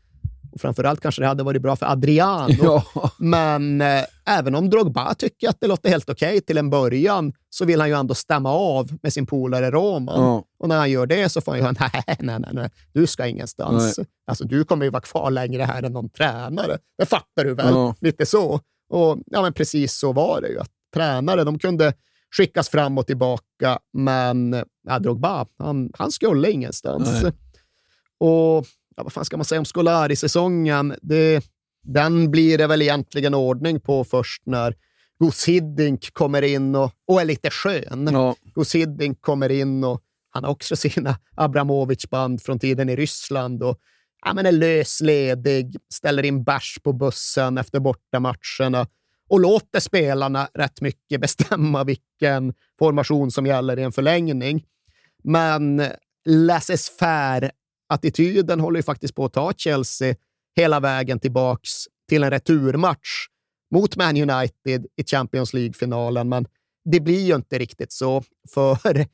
[0.52, 2.54] Och framförallt kanske det hade varit bra för Adriano.
[2.64, 3.12] Ja.
[3.18, 7.34] Men eh, även om Drogba tycker att det låter helt okej okay till en början
[7.50, 10.22] så vill han ju ändå stämma av med sin polare Roman.
[10.22, 10.44] Ja.
[10.60, 13.28] Och när han gör det så får han ju nej, nej, nej, nej, du ska
[13.28, 13.98] ingenstans.
[13.98, 14.08] Nej.
[14.28, 16.78] Alltså, du kommer ju vara kvar längre här än någon tränare.
[16.98, 17.74] Det fattar du väl?
[17.74, 17.96] Ja.
[18.02, 18.60] Lite så.
[18.90, 20.60] Och ja, men precis så var det ju.
[20.60, 21.94] Att tränare, de kunde
[22.38, 27.24] skickas fram och tillbaka, men ja, Drogba, han, han skulle ingenstans.
[27.24, 27.32] Nej.
[28.20, 30.96] Och ja, vad fan ska man säga om Scolari-säsongen?
[31.84, 34.76] Den blir det väl egentligen ordning på först när
[35.20, 38.10] Gus Hiddink kommer in och, och är lite skön.
[38.12, 38.36] Ja.
[38.56, 43.80] Gus Hiddink kommer in och han har också sina Abramovic-band från tiden i Ryssland och
[44.26, 48.88] ja, men är lösledig, ställer in bärs på bussen efter bortamatcherna
[49.30, 54.66] och låter spelarna rätt mycket bestämma vilken formation som gäller i en förlängning.
[55.24, 55.84] Men
[57.92, 60.16] laissez-faire-attityden håller ju faktiskt på att ta Chelsea
[60.56, 63.28] hela vägen tillbaks till en returmatch
[63.72, 66.30] mot Man United i Champions League-finalen.
[66.30, 66.48] Men
[66.86, 68.24] det blir ju inte riktigt så,
[68.54, 69.06] för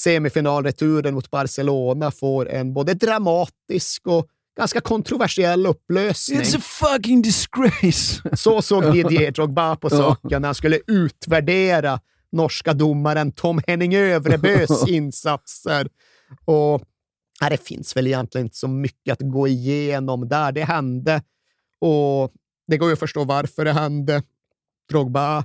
[0.00, 6.40] semifinalreturen mot Barcelona får en både dramatisk och ganska kontroversiell upplösning.
[6.40, 8.22] It's a fucking disgrace!
[8.32, 12.00] Så såg Didier Drogba på saken när han skulle utvärdera
[12.32, 15.88] norska domaren Tom Henning Övrebös insatser.
[16.44, 16.82] Och
[17.40, 20.52] ja, Det finns väl egentligen inte så mycket att gå igenom där.
[20.52, 21.22] Det hände
[21.80, 22.32] och
[22.66, 24.22] det går ju att förstå varför det hände.
[24.90, 25.44] Drogba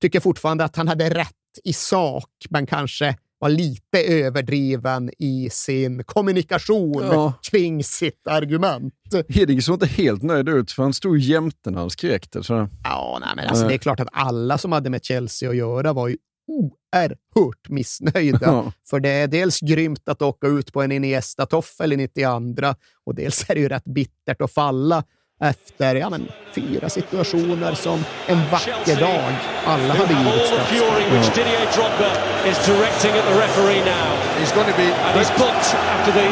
[0.00, 1.28] tycker fortfarande att han hade rätt
[1.64, 7.32] i sak, men kanske var lite överdriven i sin kommunikation Ja.
[7.50, 8.94] kring sitt argument.
[9.28, 12.42] Hiddink såg inte helt nöjd ut, för han stod jämte när han skrek det.
[12.42, 12.68] Så.
[12.84, 15.92] Ja, nej, men alltså, det är klart att alla som hade med Chelsea att göra
[15.92, 16.16] var ju
[16.48, 18.38] oerhört missnöjda.
[18.46, 18.72] Ja.
[18.90, 22.74] För det är dels grymt att åka ut på en Iniesta-toffel i 92
[23.06, 25.04] och dels är det ju rätt bittert att falla
[25.42, 29.32] efter ja, men, fyra situationer som en vacker dag
[29.66, 30.68] alla hade All givit the straff.
[30.68, 32.10] fury which Didier Drogba
[32.50, 34.08] is directing at the referee now.
[34.38, 34.88] He's going to be.
[35.06, 36.28] And he's booked after the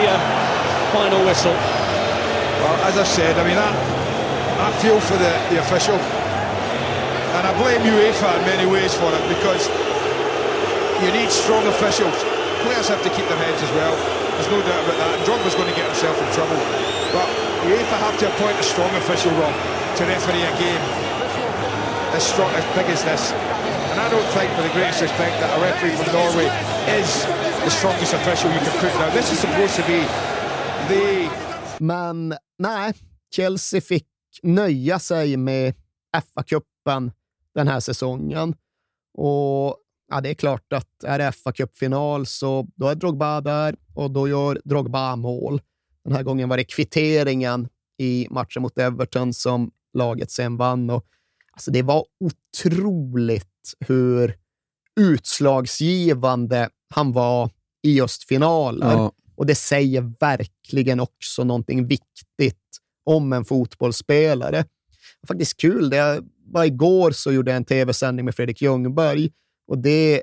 [0.96, 1.56] final whistle.
[2.62, 3.70] Well, as I said, I mean, I,
[4.66, 5.98] I feel for the, the official.
[7.36, 9.62] And I blame UEFA in many ways for it because
[11.04, 12.16] you need strong officials.
[12.64, 13.94] Players have to keep their heads as well.
[14.36, 15.10] There's no doubt about that.
[15.16, 16.60] And Drogba's going to get himself in trouble.
[17.12, 17.28] But
[17.68, 19.52] UEFA have to appoint a strong official, Rob,
[19.96, 20.84] to referee a game
[22.16, 23.32] as strong as big as this.
[23.90, 26.48] And I don't think, with the greatest respect, that a referee from Norway
[27.00, 27.10] is
[27.64, 29.10] the strongest official you can put now.
[29.10, 30.00] This is supposed to be
[30.88, 31.30] the
[31.80, 32.92] Men nej,
[33.34, 34.06] Chelsea fick
[34.42, 35.74] nöja sig med
[36.34, 37.12] FA-cupen
[37.54, 38.54] den här säsongen.
[39.18, 39.76] Och
[40.10, 44.28] ja, det är klart att är det FA-cupfinal så då är Drogba där och då
[44.28, 45.60] gör Drogba mål.
[46.04, 47.68] Den här gången var det kvitteringen
[47.98, 50.90] i matchen mot Everton som laget sen vann.
[50.90, 51.04] Och,
[51.52, 54.36] alltså, det var otroligt hur
[55.00, 57.50] utslagsgivande han var
[57.82, 58.92] i just finaler.
[58.92, 59.12] Ja.
[59.36, 62.56] Och det säger verkligen också någonting viktigt
[63.04, 64.64] om en fotbollsspelare.
[65.28, 65.90] Faktiskt kul.
[65.90, 69.30] Det var igår så gjorde jag en tv-sändning med Fredrik Ljungberg
[69.70, 70.22] och det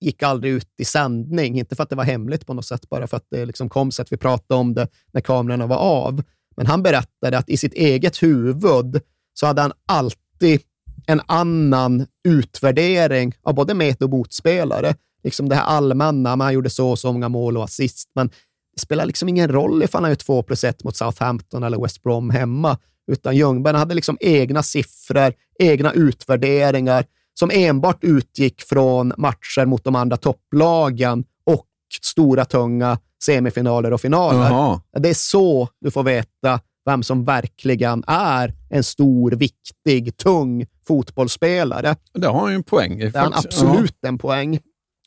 [0.00, 1.58] gick aldrig ut i sändning.
[1.58, 3.90] Inte för att det var hemligt på något sätt, bara för att det liksom kom
[3.90, 6.22] så att vi pratade om det när kamerorna var av.
[6.56, 9.00] Men han berättade att i sitt eget huvud
[9.34, 10.60] så hade han alltid
[11.06, 14.94] en annan utvärdering av både met och motspelare.
[15.24, 18.28] Liksom det här allmänna, man gjorde så och så många mål och assist, men
[18.74, 22.02] det spelar liksom ingen roll ifall han gör 2 plus 1 mot Southampton eller West
[22.02, 22.78] Brom hemma,
[23.12, 27.04] utan Ljungberg hade liksom egna siffror, egna utvärderingar
[27.38, 31.66] som enbart utgick från matcher mot de andra topplagen och
[32.02, 34.50] stora, tunga semifinaler och finaler.
[34.50, 34.80] Jaha.
[34.98, 41.96] Det är så du får veta vem som verkligen är en stor, viktig, tung fotbollsspelare.
[42.12, 42.98] Det har han ju en poäng.
[42.98, 44.58] Det är han absolut en poäng.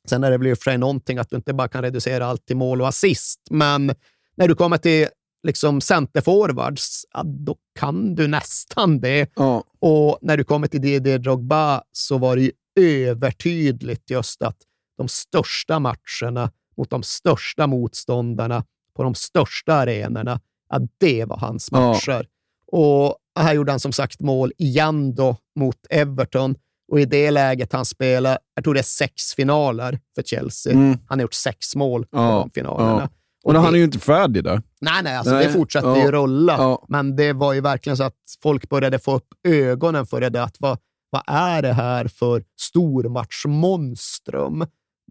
[0.09, 2.25] Sen är det väl i och för sig någonting att du inte bara kan reducera
[2.25, 3.95] allt till mål och assist, men
[4.37, 5.07] när du kommer till
[5.43, 9.29] liksom centerforwards, ja, då kan du nästan det.
[9.35, 9.63] Ja.
[9.79, 14.57] Och när du kommer till Didier Drogba så var det ju övertydligt just att
[14.97, 18.63] de största matcherna mot de största motståndarna
[18.95, 21.79] på de största arenorna, ja, det var hans Ja.
[21.79, 22.27] matcher.
[22.71, 26.55] Och här gjorde han som sagt mål igen då mot Everton.
[26.91, 30.73] Och i det läget han spelar, jag tror det är sex finaler för Chelsea.
[30.73, 30.97] Mm.
[31.07, 33.09] Han har gjort sex mål på Ja, de finalerna.
[33.43, 34.61] Och det- han är ju inte färdig där.
[34.81, 36.53] Nej, nej, alltså Nej, det fortsatte ja, ju rulla.
[36.57, 36.85] ja.
[36.89, 40.43] Men det var ju verkligen så att folk började få upp ögonen för det.
[40.43, 40.77] Att vad,
[41.09, 44.65] vad är det här för stormatchmonstrum?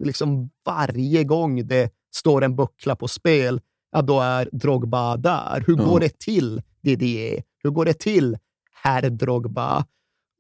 [0.05, 3.61] Liksom varje gång det står en buckla på spel,
[3.93, 5.65] ja, då är Drogba där.
[5.67, 5.85] Hur Ja.
[5.85, 7.43] går det till, Didier?
[7.63, 8.39] Hur går det till,
[8.83, 9.85] herr Drogba?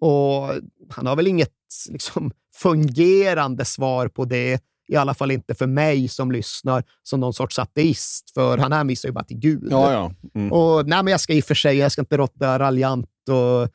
[0.00, 0.42] Och
[0.90, 1.52] han har väl inget
[1.90, 7.34] liksom, fungerande svar på det, i alla fall inte för mig som lyssnar som någon
[7.34, 9.68] sorts ateist, för han hänvisar ju bara till Gud.
[9.70, 10.12] Ja, ja.
[10.34, 10.52] Mm.
[10.52, 13.68] Och, nej, men jag ska i och för sig, jag ska inte låta raljant och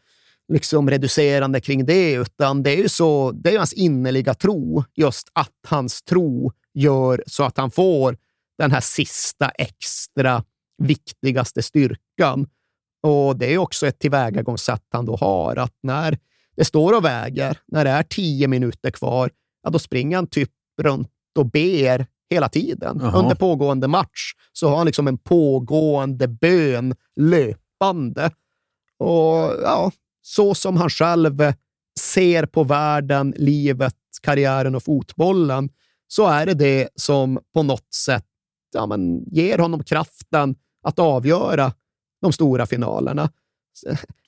[0.54, 5.28] liksom reducerande kring det, utan det är ju så, det är hans innerliga tro, just
[5.34, 8.18] att hans tro gör så att han får
[8.58, 10.44] den här sista extra
[10.78, 12.48] viktigaste styrkan.
[13.04, 16.18] Och det är också ett tillvägagångssätt han då har, att när
[16.56, 19.30] det står och väger, när det är tio minuter kvar,
[19.64, 20.50] ja, då springer han typ
[20.82, 21.10] runt
[21.40, 23.00] och ber hela tiden.
[23.02, 23.20] Jaha.
[23.20, 28.32] Under pågående match så har han liksom en pågående bön löpande.
[28.98, 31.54] Och ja, så som han själv
[32.00, 35.70] ser på världen, livet, karriären och fotbollen,
[36.08, 38.26] så är det det som på något sätt
[38.74, 41.74] ja, men, ger honom kraften att avgöra
[42.22, 43.30] de stora finalerna.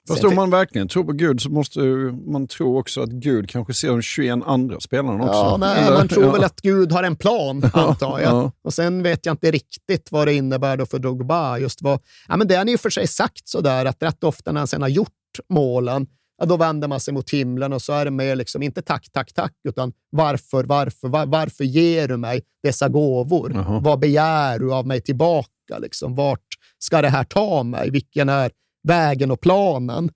[0.07, 1.79] Fast om man verkligen tror på Gud så måste
[2.25, 5.33] man tro också att Gud kanske ser de 21 andra spelarna också.
[5.33, 8.33] Ja, nej, man tror väl att Gud har en plan, antar jag.
[8.33, 8.51] ja.
[8.61, 11.57] Och sen vet jag inte riktigt vad det innebär då för Drogba.
[11.57, 14.51] Just vad, ja, men det har ni ju för sig sagt sådär, att rätt ofta
[14.51, 15.09] när han sen har gjort
[15.49, 18.81] målen, ja, då vänder man sig mot himlen och så är det mer liksom, inte
[18.81, 23.51] tack, tack, tack, utan varför, varför, var, varför ger du mig dessa gåvor?
[23.53, 23.79] Jaha.
[23.79, 25.77] Vad begär du av mig tillbaka?
[25.79, 26.15] Liksom?
[26.15, 26.39] Vart
[26.79, 27.89] ska det här ta mig?
[27.91, 28.51] Vilken är
[28.85, 30.09] vägen och planen?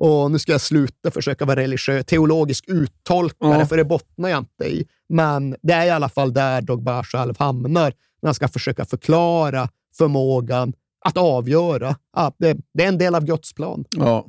[0.00, 3.66] Och nu ska jag sluta försöka vara religiös, teologisk uttolkare, Ja.
[3.66, 4.86] för det bottnar jag inte i.
[5.08, 7.92] Men det är i alla fall där Drogba själv hamnar
[8.22, 10.72] när han ska försöka förklara förmågan
[11.04, 11.96] att avgöra.
[12.16, 13.84] Ja, det, det är en del av Guds plan.
[13.96, 14.26] Ja.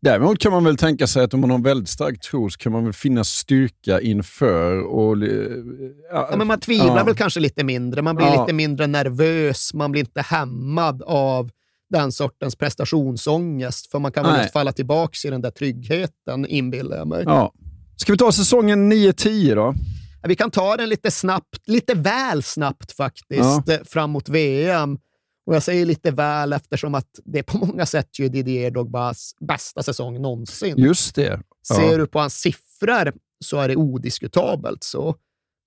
[0.00, 2.58] Däremot kan man väl tänka sig att om man har en väldigt stark tro så
[2.58, 5.16] kan man väl finna styrka inför och...
[5.18, 7.04] Ja, Ja, men man tvivlar ja.
[7.04, 8.02] väl kanske lite mindre.
[8.02, 8.40] Man blir Ja.
[8.40, 9.74] lite mindre nervös.
[9.74, 11.50] Man blir inte hämmad av
[11.98, 13.90] den sortens prestationsångest.
[13.90, 17.22] För man kan väl inte falla tillbaka i den där tryggheten, inbillar jag mig.
[17.26, 17.52] Ja.
[17.96, 19.74] Ska vi ta säsongen 9-10 då?
[20.22, 24.98] Ja, Vi kan ta den lite snabbt, lite väl snabbt faktiskt, eh, framåt VM.
[25.46, 29.34] Och jag säger lite väl eftersom att det är på många sätt ju Didier Drogbas
[29.40, 30.74] bästa säsong någonsin.
[30.78, 31.40] Just det.
[31.68, 31.74] Ja.
[31.76, 33.12] Ser du på hans siffror
[33.44, 35.16] så är det odiskutabelt så.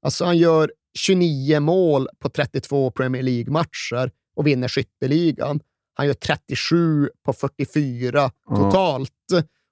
[0.05, 5.59] Alltså han gör 29 mål på 32 Premier League-matcher och vinner skytteligan.
[5.97, 9.11] Han gör 37 på 44 totalt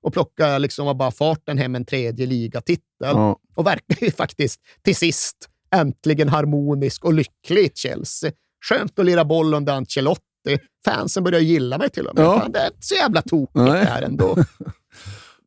[0.01, 2.81] och plockar liksom av bara farten hem en tredje ligatitel.
[2.99, 3.39] Ja.
[3.55, 8.31] Och verkar ju faktiskt till sist äntligen harmonisk och lycklig i Chelsea.
[8.69, 10.59] Skönt att lira boll under Ancelotti.
[10.85, 12.25] Fansen börjar gilla mig till och med.
[12.25, 12.39] Ja.
[12.39, 13.71] Fan, det är inte så jävla tokigt Nej.
[13.71, 14.37] det här ändå.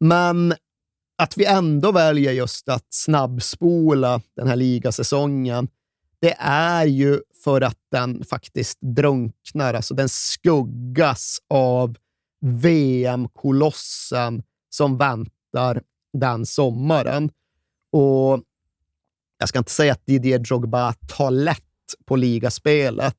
[0.00, 0.54] Men
[1.18, 5.68] att vi ändå väljer just att snabbspola den här ligasäsongen,
[6.20, 9.74] det är ju för att den faktiskt drunknar.
[9.74, 11.96] Alltså den skuggas av
[12.40, 15.82] VM-kolossen som väntar
[16.12, 17.30] den sommaren.
[17.92, 18.42] Och
[19.38, 21.64] jag ska inte säga att Didier Drogba tar lätt
[22.06, 23.16] på ligaspelet.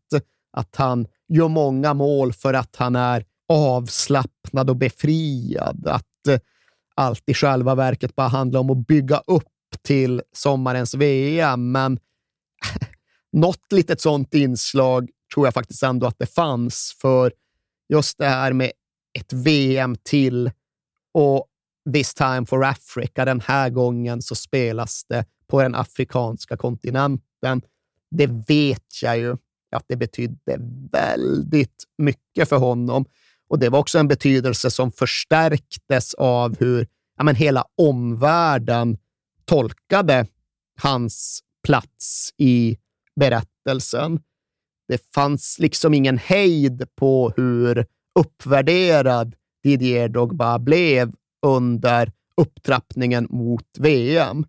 [0.52, 5.88] Att han gör många mål för att han är avslappnad och befriad.
[5.88, 6.40] Att eh,
[6.96, 9.44] allt i själva verket bara handlar om att bygga upp
[9.82, 11.72] till sommarens VM.
[11.72, 12.00] Men
[13.32, 16.96] något litet sånt inslag tror jag faktiskt ändå att det fanns.
[17.02, 17.34] För
[17.94, 18.72] just det här med
[19.20, 20.52] ett VM till
[21.14, 21.46] och
[21.94, 23.26] this time for Africa.
[23.26, 27.62] Den här gången så spelas det på den afrikanska kontinenten.
[28.12, 29.38] Det vet jag ju
[29.76, 30.58] att det betydde
[30.92, 33.06] väldigt mycket för honom.
[33.50, 38.98] Och det var också en betydelse som förstärktes av hur ja, men hela omvärlden
[39.46, 40.28] tolkade
[40.82, 42.78] hans plats i
[43.20, 44.20] berättelsen.
[44.88, 47.86] Det fanns liksom ingen hejd på hur
[48.20, 51.12] uppvärderad Didier Drogba blev
[51.46, 54.46] under upptrappningen mot VM.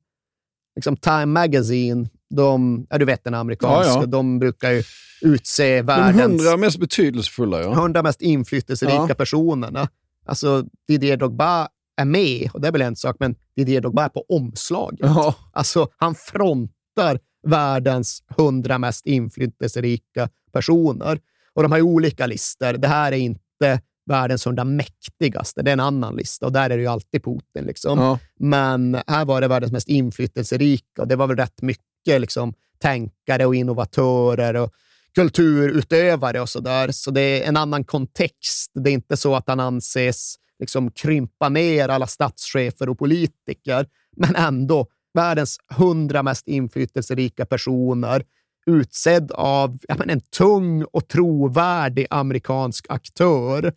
[0.76, 4.06] Liksom Time Magazine, de, ja, du vet den amerikanska, Ja, ja.
[4.06, 4.82] de brukar ju
[5.22, 7.72] utse De världens hundra mest betydelsefulla, ja.
[7.72, 9.14] 100 mest inflytelserika Ja.
[9.14, 9.88] personerna.
[10.26, 14.08] Alltså Didier Drogba är med, och det är väl en sak, men Didier Drogba är
[14.08, 15.00] på omslaget.
[15.02, 15.34] Ja.
[15.52, 21.20] Alltså, han frontar världens 100 mest inflytelserika personer.
[21.54, 22.72] Och de har ju olika listor.
[22.72, 23.80] Det här är inte
[24.10, 27.64] världens 100 mäktigaste, det är en annan lista och där är det ju alltid Putin.
[27.64, 27.98] Liksom.
[27.98, 28.18] Ja.
[28.38, 33.46] Men här var det världens mest inflytelserika och det var väl rätt mycket liksom, tänkare
[33.46, 34.72] och innovatörer och
[35.14, 36.90] kulturutövare och sådär.
[36.90, 38.70] Så det är en annan kontext.
[38.74, 43.86] Det är inte så att han anses liksom, krympa ner alla statschefer och politiker,
[44.16, 48.24] men ändå världens hundra mest inflytelserika personer
[48.66, 53.72] utsedd av ja, men en tung och trovärdig amerikansk aktör.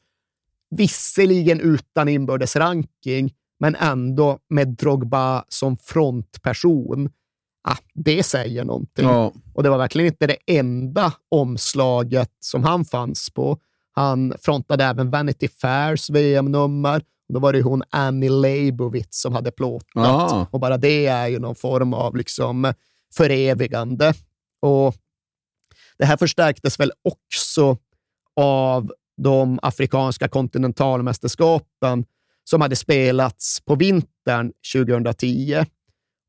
[0.70, 7.10] Visserligen utan inbördes ranking, men ändå med Drogba som frontperson.
[7.64, 9.06] Ah, det säger någonting.
[9.06, 9.34] Ja.
[9.54, 13.58] Och det var verkligen inte det enda omslaget som han fanns på.
[13.92, 17.02] Han frontade även Vanity Fairs VM-nummer.
[17.34, 19.96] Då var det hon Annie Leibovitz som hade plåtat.
[19.96, 20.48] Ah.
[20.52, 22.74] Och bara det är ju någon form av liksom
[23.14, 24.14] förevigande.
[24.62, 24.96] Och
[25.98, 27.78] det här förstärktes väl också
[28.36, 32.06] av de afrikanska kontinentalmästerskapen
[32.44, 35.66] som hade spelats på vintern 2010.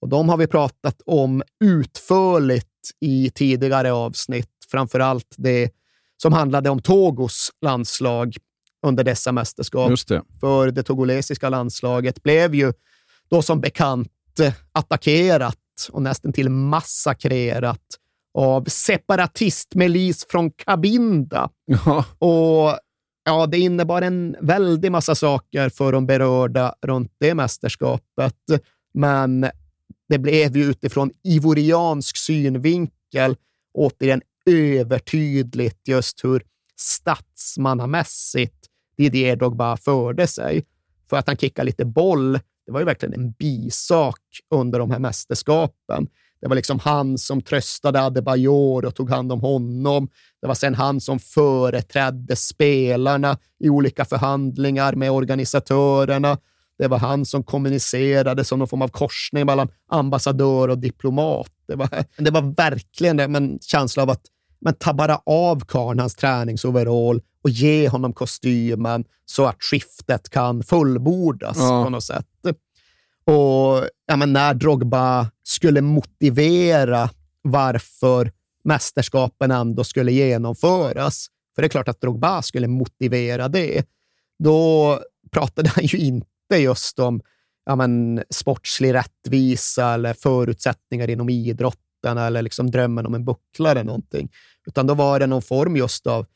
[0.01, 2.69] Och de har vi pratat om utförligt
[3.01, 5.71] i tidigare avsnitt, framför allt det
[6.23, 8.37] som handlade om Togos landslag
[8.85, 9.93] under dessa mästerskap.
[10.09, 10.23] Det.
[10.41, 12.73] För det togolesiska landslaget blev ju
[13.31, 14.11] då som bekant
[14.73, 15.59] attackerat
[15.91, 17.81] och nästan till massakrerat
[18.39, 21.51] av separatistmilis från Cabinda.
[21.65, 22.05] Ja.
[22.19, 22.79] Och
[23.25, 28.37] ja, det innebar en väldig massa saker för de berörda runt det mästerskapet.
[28.95, 29.47] Men
[30.09, 33.37] det blev ju utifrån ivoriansk synvinkel
[33.75, 36.43] återigen övertydligt just hur
[36.77, 38.64] statsmannamässigt
[38.97, 40.65] Didier Drogba förde sig.
[41.11, 42.33] För att han kickade lite boll,
[42.67, 44.21] det var ju verkligen en bisak
[44.51, 46.07] under de här mästerskapen.
[46.41, 50.09] Det var liksom han som tröstade Adebayor och tog hand om honom.
[50.41, 56.39] Det var sen han som företrädde spelarna i olika förhandlingar med organisatörerna.
[56.79, 61.51] Det var han som kommunicerade som någon form av korsning mellan ambassadör och diplomat.
[61.69, 61.89] Det var,
[62.19, 64.23] det var verkligen en känsla av att
[64.61, 70.63] men ta bara av karln hans träningsoverall och ge honom kostymen så att skiftet kan
[70.63, 71.85] fullbordas Ja.
[71.85, 72.27] på något sätt.
[73.27, 77.11] Och ja, men när Drogba skulle motivera
[77.43, 78.33] varför
[78.65, 83.85] mästerskapen ändå skulle genomföras, för det är klart att Drogba skulle motivera det,
[84.39, 87.21] då pratade han ju inte just om
[87.67, 93.85] ja, men, sportslig rättvisa eller förutsättningar inom idrotten eller liksom drömmen om en buckla eller
[93.85, 94.33] någonting,
[94.67, 96.27] utan då var det någon form just av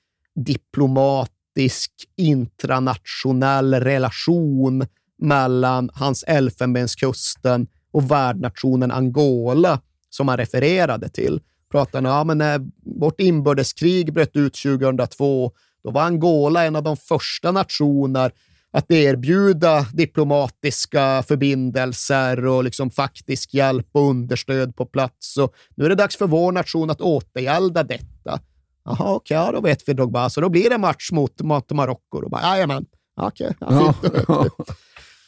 [0.45, 4.87] diplomatisk intranationell relation
[5.19, 9.81] mellan hans Elfenbenskusten och värdnationen Angola
[10.11, 11.41] som han refererade till.
[11.71, 12.61] Pratade ja, men när
[13.01, 15.53] vårt inbördeskrig bröt ut 2002,
[15.85, 18.33] då var Angola en av de första nationer
[18.71, 25.37] att erbjuda diplomatiska förbindelser och liksom faktisk hjälp och understöd på plats.
[25.37, 28.41] Och nu är det dags för vår nation att återgälda detta.
[28.89, 30.31] Jaha, okej, ja, då vet vi Drogba.
[30.31, 32.21] Så då blir det match mot, mot Marocko.
[32.21, 32.87] Då bara, Jajamän,
[33.21, 33.55] okej.
[33.61, 33.95] ja, Ja.
[34.03, 34.69] fint.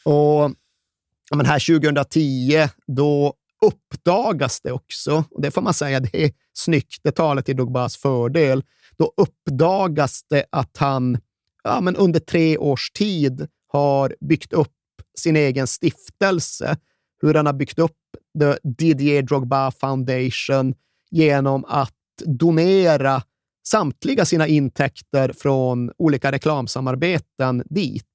[0.05, 0.51] Och
[1.29, 3.33] ja, men här 2010, då
[3.65, 7.97] uppdagas det också, och det får man säga, det är snyggt, det talar till Dogbas
[7.97, 8.63] fördel.
[8.97, 11.17] Då uppdagas det att han
[11.63, 14.73] ja, men under tre års tid har byggt upp
[15.17, 16.77] sin egen stiftelse.
[17.21, 17.97] Hur han har byggt upp
[18.39, 20.73] The Didier Drogba Foundation
[21.11, 21.93] genom att
[22.25, 23.23] donera
[23.67, 28.05] samtliga sina intäkter från olika reklamsamarbeten dit.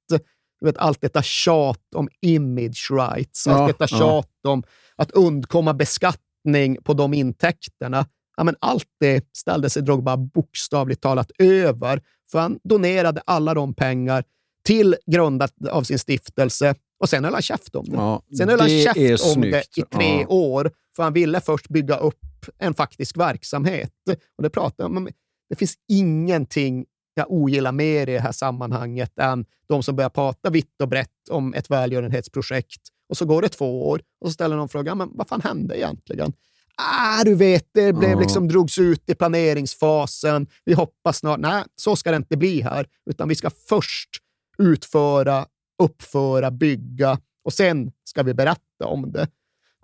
[0.60, 3.98] Du vet, allt detta tjat om image rights, allt Ja, detta ja.
[3.98, 4.62] tjat om
[4.96, 8.06] att undkomma beskattning på de intäkterna.
[8.36, 13.74] Ja, men allt det ställde sig Drogba bokstavligt talat över, för han donerade alla de
[13.74, 14.24] pengar
[14.64, 17.96] till grundat av sin stiftelse och sen höll han käft om det.
[17.96, 19.52] Ja, Sen höll han det är käft om snyggt.
[19.74, 20.26] det i tre Ja.
[20.28, 22.18] år, för han ville först bygga upp
[22.58, 23.90] en faktisk verksamhet.
[24.36, 25.08] Och det, jag om-
[25.48, 30.50] det finns ingenting jag ogillar mer i det här sammanhanget än de som börjar prata
[30.50, 34.56] vitt och brett om ett välgörenhetsprojekt och så går det två år och så ställer
[34.56, 36.32] någon frågan, men vad fan hände egentligen?
[36.76, 40.46] Ah, du vet, det blev liksom, drogs ut i planeringsfasen.
[40.64, 41.40] Vi hoppas snart.
[41.40, 44.10] Nej, så ska det inte bli här, utan vi ska först
[44.58, 45.46] utföra,
[45.82, 49.28] uppföra, bygga och sen ska vi berätta om det.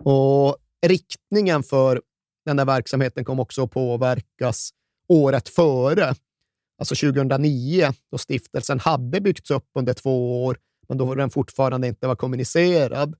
[0.03, 2.01] Och riktningen för
[2.45, 4.69] den där verksamheten kom också att påverkas
[5.13, 6.15] året före,
[6.77, 10.57] alltså 2009, då stiftelsen hade byggts upp under två år,
[10.87, 13.15] men då den fortfarande inte var kommunicerad.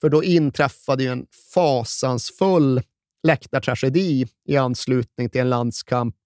[0.00, 2.82] För då inträffade ju en fasansfull
[3.22, 6.16] läktartragedi i anslutning till en landskamp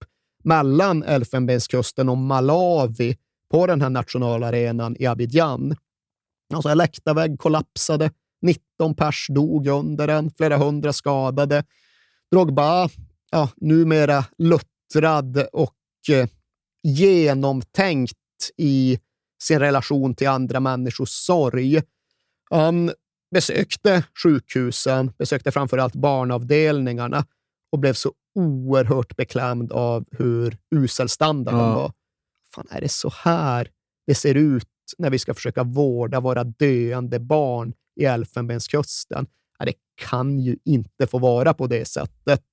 [0.43, 3.17] mellan Elfenbenskusten och Malawi
[3.51, 5.75] på den här nationalarenan i Abidjan.
[6.53, 8.11] Alltså en läktarvägg kollapsade,
[8.41, 11.63] 19 pers dog under den, flera hundra skadade.
[12.31, 12.89] Drogba,
[13.31, 14.25] ja, numera
[14.95, 15.75] luttrad och
[16.09, 16.27] eh,
[16.83, 18.17] genomtänkt
[18.57, 18.99] i
[19.43, 21.81] sin relation till andra människors sorg.
[22.49, 22.91] Han
[23.33, 27.25] besökte sjukhusen, besökte framförallt barnavdelningarna
[27.71, 31.75] och blev så oerhört beklämd av hur usel standarden Ja.
[31.75, 31.91] var.
[32.55, 33.67] Fan, är det så här
[34.07, 34.67] det ser ut
[34.97, 39.27] när vi ska försöka vårda våra döende barn i Elfenbenskusten?
[39.59, 42.43] Ja, det kan ju inte få vara på det sättet.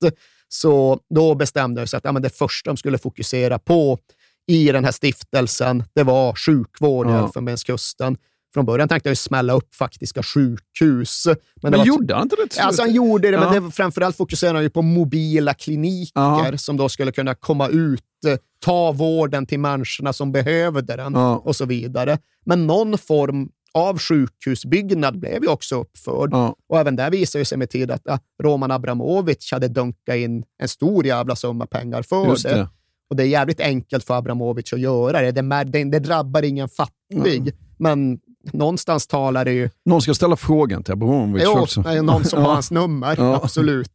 [0.53, 3.99] Så då bestämde jag sig att ja, men det första de skulle fokusera på
[4.47, 7.25] i den här stiftelsen, det var sjukvård i Ja.
[7.25, 8.17] Elfenbenskusten.
[8.55, 11.27] Från början tänkte jag ju smälla upp faktiska sjukhus.
[11.27, 12.61] Men, det Men var gjorde han inte det?
[12.63, 13.51] Alltså han gjorde det, Ja.
[13.53, 16.13] men det framförallt fokuserade han ju på mobila kliniker
[16.53, 16.59] Ja.
[16.59, 21.37] som då skulle kunna komma ut, eh, ta vården till människorna som behövde den Ja.
[21.37, 22.19] och så vidare.
[22.47, 26.29] Men någon form av sjukhusbyggnad blev ju också uppförd.
[26.33, 26.55] Ja.
[26.69, 30.45] Och även där visar ju sig med tid att ja, Roman Abramovic hade dunkat in
[30.59, 32.55] en stor jävla summa pengar för det.
[32.55, 32.69] det.
[33.11, 35.33] Och det är jävligt enkelt för Abramovic att göra det.
[35.33, 38.19] Det, det, det drabbar ingen fattig, men
[38.53, 39.71] någonstans talar det ju...
[39.85, 41.81] Någon ska ställa frågan till Abramovic Jo, också.
[41.83, 42.47] någon som Ja.
[42.47, 43.41] har hans nummer, Ja.
[43.43, 43.93] absolut.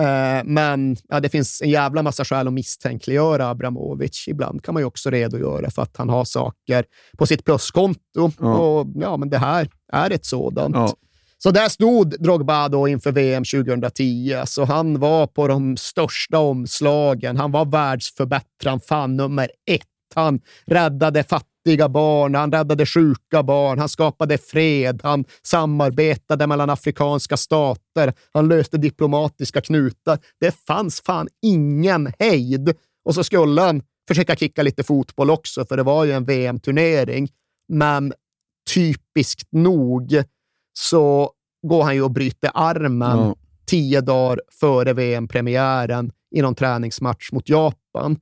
[0.00, 4.28] Eh, men ja, det finns en jävla massa skäl att misstänkliggöra Abramovic.
[4.28, 6.84] Ibland kan man ju också redogöra för att han har saker
[7.18, 8.30] på sitt pluskonto.
[8.40, 8.58] Ja.
[8.58, 10.76] Och ja, men det här är ett sådant.
[10.76, 10.94] Ja.
[11.38, 14.42] Så där stod Drogba då inför VM 2010.
[14.46, 17.36] Så han var på de största omslagen.
[17.36, 19.82] Han var världsförbättraren, fan nummer ett.
[20.14, 27.36] Han räddade fattiga barn, han räddade sjuka barn, han skapade fred, han samarbetade mellan afrikanska
[27.36, 30.18] stater, han löste diplomatiska knutar.
[30.40, 32.74] Det fanns fan ingen hejd.
[33.04, 37.28] Och så skulle han försöka kicka lite fotboll också, för det var ju en VM-turnering.
[37.68, 38.12] Men
[38.74, 40.22] typiskt nog
[40.72, 41.30] så
[41.66, 43.34] går han ju och bryter armen Ja.
[43.66, 48.16] tio dagar före VM-premiären i någon träningsmatch mot Japan.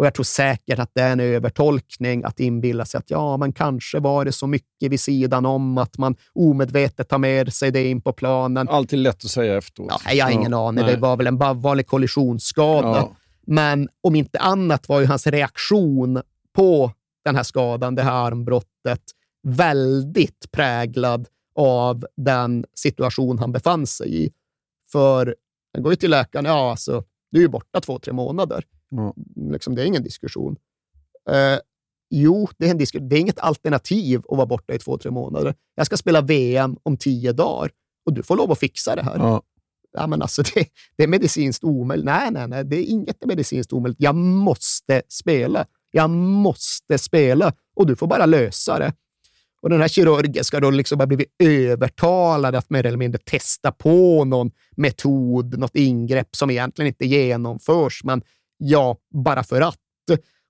[0.00, 3.52] Och jag tror säkert att det är en övertolkning att inbilla sig att ja, men
[3.52, 7.88] kanske var det så mycket vid sidan om att man omedvetet tar med sig det
[7.88, 8.68] in på planen.
[8.68, 10.02] Alltid lätt att säga efteråt.
[10.04, 10.84] Ja, jag har ingen aning.
[10.84, 10.94] nej.
[10.94, 12.88] Det var väl en vanlig kollisionsskada.
[12.88, 13.16] Ja.
[13.46, 16.22] Men om inte annat var ju hans reaktion
[16.52, 16.92] på
[17.24, 19.02] den här skadan, det här armbrottet,
[19.42, 24.30] väldigt präglad av den situation han befann sig i.
[24.92, 25.36] För
[25.74, 28.64] han går ju till läkaren, ja alltså, du är ju borta två, tre månader.
[28.90, 29.14] Ja.
[29.52, 30.56] Liksom, det är ingen diskussion.
[31.30, 31.58] Eh,
[32.10, 35.10] jo, det är, en disku- det är inget alternativ att vara borta i två, tre
[35.10, 35.54] månader.
[35.74, 37.70] Jag ska spela VM om tio dagar
[38.06, 39.16] och du får lov att fixa det här.
[39.18, 39.42] Ja.
[39.92, 40.66] Ja, men alltså det,
[40.96, 42.04] det är medicinskt omöjligt.
[42.06, 44.00] Nej, nej, nej, det är inget medicinskt omöjligt.
[44.00, 45.66] Jag måste spela.
[45.90, 48.94] Jag måste spela och du får bara lösa det.
[49.62, 53.72] Och den här kirurgen ska då liksom ha blivit övertalad att mer eller mindre testa
[53.72, 58.22] på någon metod, något ingrepp som egentligen inte genomförs, men
[58.60, 59.76] ja, bara för att.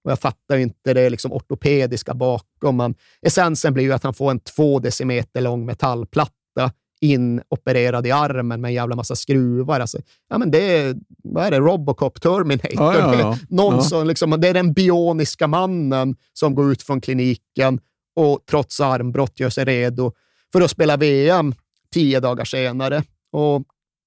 [0.04, 2.76] Och jag fattar inte det liksom ortopediska bakom.
[2.76, 8.60] Men essensen blir ju att han får en två decimeter lång metallplatta inopererad i armen
[8.60, 9.80] med en jävla massa skruvar.
[9.80, 9.98] Alltså,
[10.28, 12.70] ja, men det är, vad är det, Robocop Terminator.
[12.74, 13.38] Ja, ja, ja.
[13.48, 17.80] Någon som, liksom, det är den bioniska mannen som går ut från kliniken
[18.16, 20.12] och trots armbrott gör sig redo
[20.52, 21.54] för att spela VM
[21.92, 23.02] tio dagar senare.
[23.32, 23.62] Och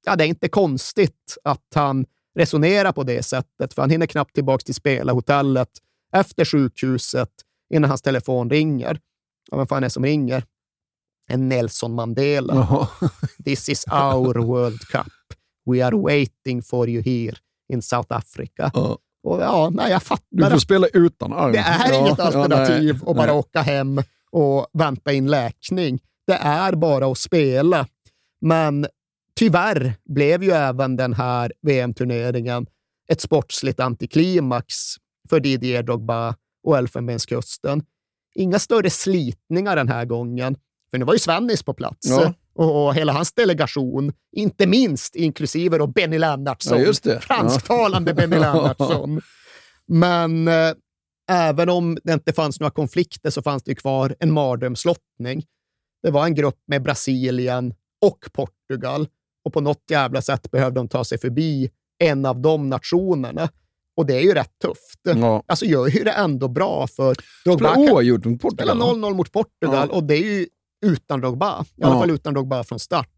[0.06, 2.06] ja, Det är inte konstigt att han
[2.40, 5.70] resonerar på det sättet, för han hinner knappt tillbaka till spelarhotellet
[6.16, 7.30] efter sjukhuset
[7.74, 9.00] innan hans telefon ringer.
[9.52, 10.44] Ja, vem fan är det som ringer?
[11.28, 12.54] En Nelson Mandela.
[12.56, 12.88] Jaha.
[13.46, 15.08] This is our World Cup.
[15.66, 17.38] We are waiting for you here
[17.74, 18.72] in South Africa.
[18.74, 18.98] Ja.
[19.24, 20.26] Och ja, nej, jag fattar.
[20.30, 21.52] Du får spela utan arm.
[21.52, 23.36] Det är Ja, inget ja, alternativ nej, att bara nej.
[23.36, 26.00] åka hem och vänta in läkning.
[26.28, 27.88] Det är bara att spela.
[28.42, 28.88] Men
[29.40, 32.68] tyvärr blev ju även den här VM-turneringen
[33.10, 34.76] ett sportsligt antiklimax
[35.30, 37.84] för Didier Drogba och Elfenbenskusten.
[38.36, 40.56] Inga större slitningar den här gången,
[40.92, 42.10] för nu var ju Svennis på plats.
[42.10, 42.34] Ja.
[42.56, 49.22] Och, och hela hans delegation, inte minst inklusive då Benny Lennartsson, Ja, fransktalande Benny Lennartsson.
[49.88, 50.74] Men eh,
[51.32, 55.46] även om det inte fanns några konflikter så fanns det kvar en mardrömslottning.
[56.04, 59.08] Det var en grupp med Brasilien och Portugal
[59.44, 61.70] och på något jävla sätt behövde de ta sig förbi
[62.00, 63.50] en av de nationerna.
[63.96, 65.00] Och det är ju rätt tufft.
[65.04, 65.44] Ja.
[65.46, 67.16] Alltså gör ju det ändå bra för
[67.46, 68.78] Drogba Spela kan- oavgjort mot Portugal.
[68.78, 69.96] 0-0 mot Portugal Ja.
[69.96, 70.48] och det är ju
[70.86, 71.66] utan Drogba.
[71.78, 72.00] I alla Ja.
[72.00, 73.10] fall utan Drogba från start.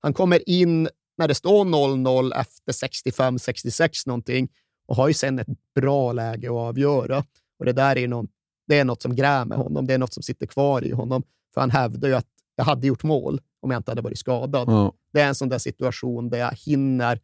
[0.00, 4.48] Han kommer in när det står 0-0 efter 65-66 någonting
[4.86, 7.24] och har ju sen ett bra läge att avgöra.
[7.58, 8.28] Och det där är, någon,
[8.68, 9.86] det är något som grämer honom.
[9.86, 11.22] Det är något som sitter kvar i honom.
[11.54, 14.68] För han hävdar ju att jag hade gjort mål om jag inte hade varit skadad.
[14.68, 14.92] Ja.
[15.12, 17.20] Det är en sån där situation där jag hinner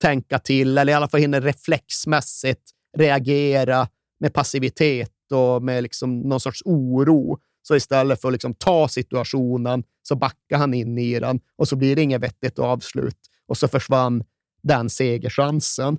[0.00, 3.88] tänka till, eller i alla fall hinner reflexmässigt reagera
[4.20, 7.38] med passivitet och med liksom någon sorts oro.
[7.62, 11.76] Så istället för att liksom ta situationen så backar han in i den och så
[11.76, 13.18] blir det inget vettigt avslut.
[13.46, 14.24] Och så försvann
[14.62, 15.98] den segerchansen.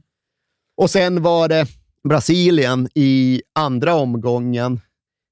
[0.77, 1.67] Och sen var det
[2.09, 4.79] Brasilien i andra omgången.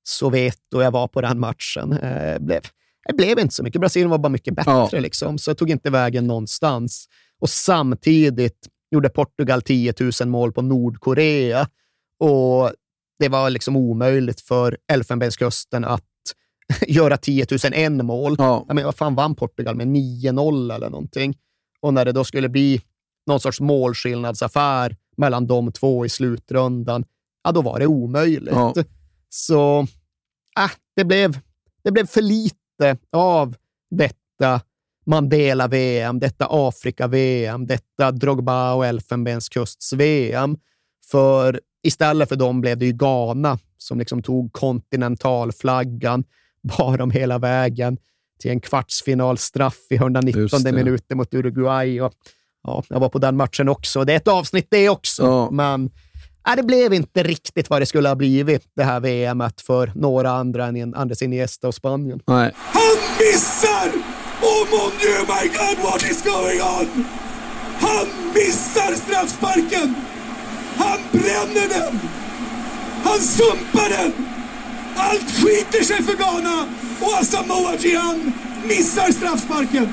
[0.04, 1.94] Så vet och jag var på den matchen.
[1.94, 2.62] Eh, blev,
[3.08, 3.82] det blev inte så mycket.
[3.82, 4.90] Brasilien var bara mycket bättre, Ja.
[5.00, 7.08] liksom, så jag tog inte vägen någonstans.
[7.40, 11.68] Och samtidigt gjorde Portugal 10 000 mål på Nordkorea.
[12.20, 12.72] Och
[13.20, 16.04] det var liksom omöjligt för Elfenbenskusten att
[16.88, 18.36] göra 10 001 mål.
[18.38, 18.64] Ja.
[18.68, 21.38] Jag menar, vad fan vann Portugal med 9-0 eller någonting?
[21.82, 22.82] Och när det då skulle bli
[23.28, 27.06] någon sorts målskillnadsaffär mellan de två i slutrundan,
[27.44, 28.54] ja, då var det omöjligt.
[28.54, 28.74] Ja.
[29.30, 29.80] Så
[30.60, 31.40] äh, det, blev,
[31.84, 33.56] det blev för lite lite av
[33.90, 34.62] detta
[35.06, 40.58] Mandela-VM, detta Afrika-VM, detta Drogba och Elfenbenskusts-VM.
[41.12, 46.24] För istället för dem blev det ju Ghana som liksom tog kontinentalflaggan,
[46.78, 47.98] bar dem hela vägen
[48.40, 52.02] till en kvartsfinalstraff i 119 minuter mot Uruguay.
[52.02, 52.14] Och,
[52.64, 54.04] ja, jag var på den matchen också.
[54.04, 55.52] Det är ett avsnitt det också, ja.
[55.52, 55.92] men
[56.56, 60.66] det blev inte riktigt vad det skulle ha blivit, det här VMet, för några andra
[60.66, 62.20] än Andres Iniesta och Spanien.
[62.28, 62.52] Nej.
[62.56, 63.90] Han missar!
[64.42, 67.06] Oh mon dieu, my God, what is going on?
[67.80, 69.96] Han missar straffsparken!
[70.78, 72.00] Han bränner den!
[73.04, 74.12] Han sumpar den!
[74.96, 76.68] Allt skiter sig för Ghana
[77.02, 78.34] och Asamoah Gyan
[78.68, 79.88] missar straffsparken!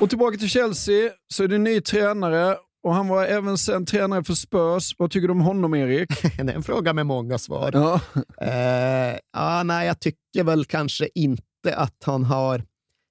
[0.00, 4.24] Och tillbaka till Chelsea, så är det ny tränare och han var även sen tränare
[4.24, 4.94] för Spurs.
[4.98, 6.22] Vad tycker du om honom, Erik?
[6.22, 7.70] det är en fråga med många svar.
[7.74, 8.00] Ja.
[8.42, 12.62] Uh, ja, nej, jag tycker väl kanske inte att han har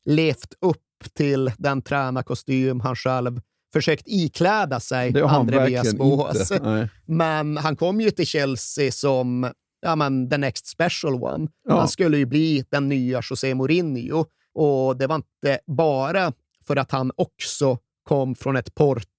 [0.05, 0.78] levt upp
[1.13, 3.41] till den tränarkostym han själv
[3.74, 6.51] försökt ikläda sig, det har André Villas
[7.05, 9.51] Men han kom ju till Chelsea som
[9.82, 11.47] ja, men, the next special one.
[11.70, 11.80] Ja.
[11.80, 14.26] Han skulle ju bli den nya José Mourinho.
[14.53, 16.34] Och det var inte bara
[16.68, 19.16] för att han också kom från ett Porto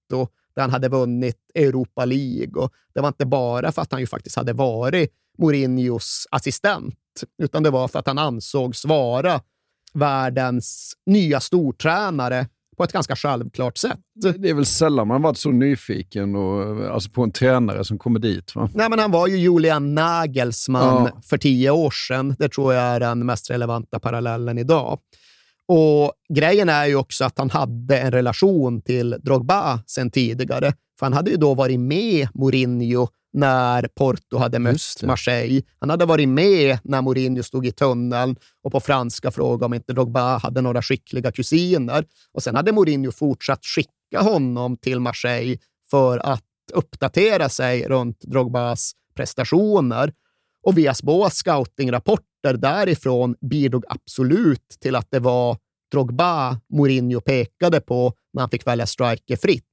[0.54, 2.62] där han hade vunnit Europa League.
[2.62, 6.94] Och det var inte bara för att han ju faktiskt hade varit Mourinhos assistent,
[7.42, 9.40] utan det var för att han ansågs vara
[9.94, 12.46] världens nya stortränare
[12.76, 13.98] på ett ganska självklart sätt.
[14.14, 18.20] Det är väl sällan man varit så nyfiken och, alltså på en tränare som kommer
[18.20, 18.56] dit.
[18.56, 18.70] Va?
[18.74, 21.20] Nej, men han var ju Julian Nagelsmann ja.
[21.22, 22.36] för tio år sedan.
[22.38, 24.98] Det tror jag är den mest relevanta parallellen idag.
[25.68, 30.72] Och Grejen är ju också att han hade en relation till Drogba sen tidigare.
[30.98, 35.62] För han hade ju då varit med Mourinho när Porto hade mött Marseille.
[35.80, 39.92] Han hade varit med när Mourinho stod i tunneln och på franska frågade om inte
[39.92, 42.04] Drogba hade några skickliga kusiner.
[42.32, 45.58] Och sen hade Mourinho fortsatt skicka honom till Marseille
[45.90, 50.12] för att uppdatera sig runt Drogbas prestationer.
[50.68, 55.56] Och Viasboas scoutingrapporter därifrån bidrog absolut till att det var
[55.92, 59.64] Drogba Mourinho pekade på när han fick välja striker fritt.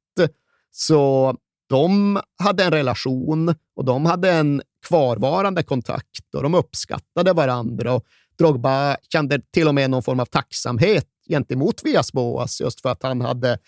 [0.71, 1.35] Så
[1.69, 7.93] de hade en relation och de hade en kvarvarande kontakt och de uppskattade varandra.
[7.93, 8.05] Och
[8.37, 13.03] Drogba kände till och med någon form av tacksamhet gentemot Viasboas alltså just för att
[13.03, 13.59] han hade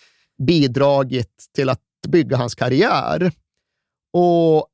[0.48, 3.32] bidragit till att bygga hans karriär.
[4.14, 4.68] Och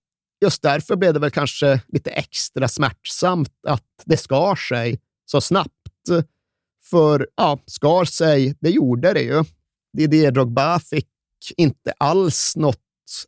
[0.44, 5.70] just därför blev det väl kanske lite extra smärtsamt att det skar sig så snabbt.
[6.90, 9.44] För ja, skar sig, det gjorde det ju.
[9.98, 11.10] Didier Drogba fick
[11.58, 12.80] inte alls något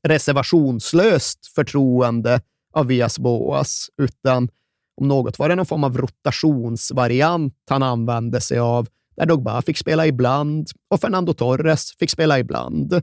[0.03, 2.41] reservationslöst förtroende
[2.73, 4.49] av Vias Boas, utan
[5.01, 9.77] om något var det någon form av rotationsvariant han använde sig av, där Drogba fick
[9.77, 13.01] spela ibland och Fernando Torres fick spela ibland.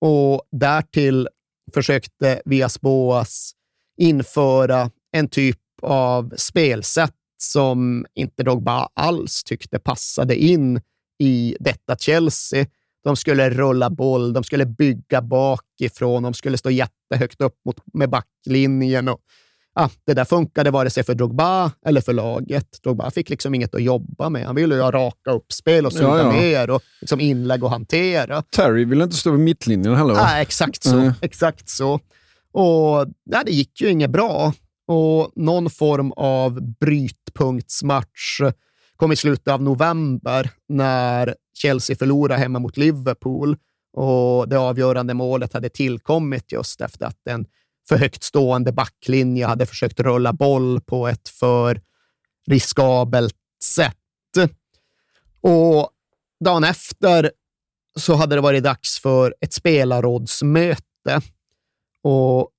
[0.00, 1.28] Och därtill
[1.74, 3.52] försökte Vias Boas
[3.96, 10.80] införa en typ av spelsätt som inte Drogba alls tyckte passade in
[11.18, 12.66] i detta Chelsea.
[13.04, 18.10] De skulle rulla boll, de skulle bygga bakifrån, de skulle stå jättehögt upp mot, med
[18.10, 19.08] backlinjen.
[19.08, 19.20] Och,
[19.74, 22.82] ja, det där funkade vare sig för Drogba eller för laget.
[22.82, 24.46] Drogba fick liksom inget att jobba med.
[24.46, 26.32] Han ville ju ha raka uppspel och suga ja, ja.
[26.32, 28.42] ner och liksom inlägg och hantera.
[28.42, 30.14] Terry ville inte stå vid mittlinjen heller?
[30.14, 30.20] Va?
[30.20, 30.96] Ja, exakt så.
[30.96, 31.12] Mm.
[31.20, 31.94] Exakt så.
[32.52, 34.52] Och ja, Det gick ju inget bra.
[34.86, 38.40] Och någon form av brytpunktsmatch
[38.96, 43.56] kom i slutet av november när Chelsea förlorade hemma mot Liverpool
[43.96, 47.46] och det avgörande målet hade tillkommit just efter att en
[47.90, 51.80] för högt stående backlinje hade försökt rulla boll på ett för
[52.46, 53.96] riskabelt sätt.
[55.40, 55.90] Och
[56.44, 57.30] dagen efter
[57.98, 61.20] så hade det varit dags för ett spelarrådsmöte
[62.02, 62.50] och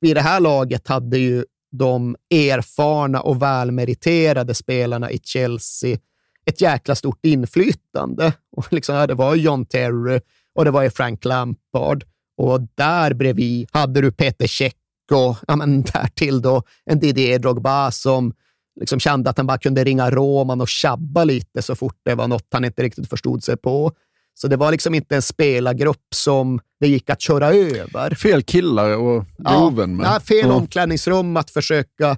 [0.00, 5.98] vid det här laget hade ju de erfarna och välmeriterade spelarna i Chelsea
[6.46, 8.32] ett jäkla stort inflytande.
[8.56, 10.20] Och liksom, det var John Terry
[10.54, 12.04] och det var Frank Lampard.
[12.38, 14.72] Och där bredvid hade du Peter Cech
[15.12, 18.32] och ja, men därtill då en Didier Drogba som
[18.80, 22.28] liksom kände att han bara kunde ringa Roman och tjabba lite så fort det var
[22.28, 23.92] något han inte riktigt förstod sig på.
[24.34, 28.14] Så det var liksom inte en spelargrupp som det gick att köra över.
[28.14, 30.00] Fel killar och groven.
[30.02, 30.22] Ja, med.
[30.22, 30.52] fel ja.
[30.52, 32.16] omklädningsrum att försöka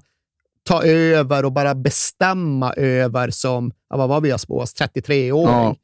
[0.63, 5.55] ta över och bara bestämma över som, ja, vad var vi spås, 33-åring.
[5.55, 5.77] Ja.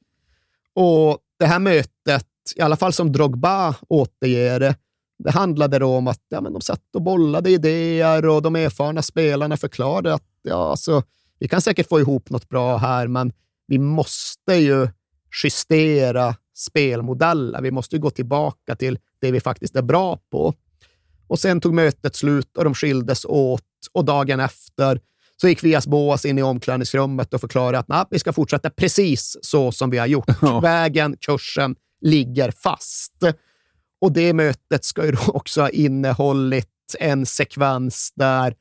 [0.74, 2.26] Och det här mötet,
[2.57, 4.76] i alla fall som Drogba återger det,
[5.18, 9.03] det handlade då om att ja, men de satt och bollade idéer och de erfarna
[9.03, 11.03] spelarna förklarade att ja, alltså,
[11.38, 13.32] vi kan säkert få ihop något bra här, men
[13.66, 14.88] vi måste ju
[15.44, 17.62] justera spelmodeller.
[17.62, 20.55] Vi måste ju gå tillbaka till det vi faktiskt är bra på.
[21.28, 25.01] Och sen tog mötet slut och de skildes åt och dagen efter
[25.40, 29.36] så gick Vias Boas in i omklädningsrummet och förklarade att nah, vi ska fortsätta precis
[29.42, 30.30] så som vi har gjort.
[30.42, 30.61] Ja.
[30.61, 33.14] Vägen, kursen ligger fast.
[34.01, 36.68] Och det mötet ska ju då också ha innehållit
[36.99, 38.55] en sekvens där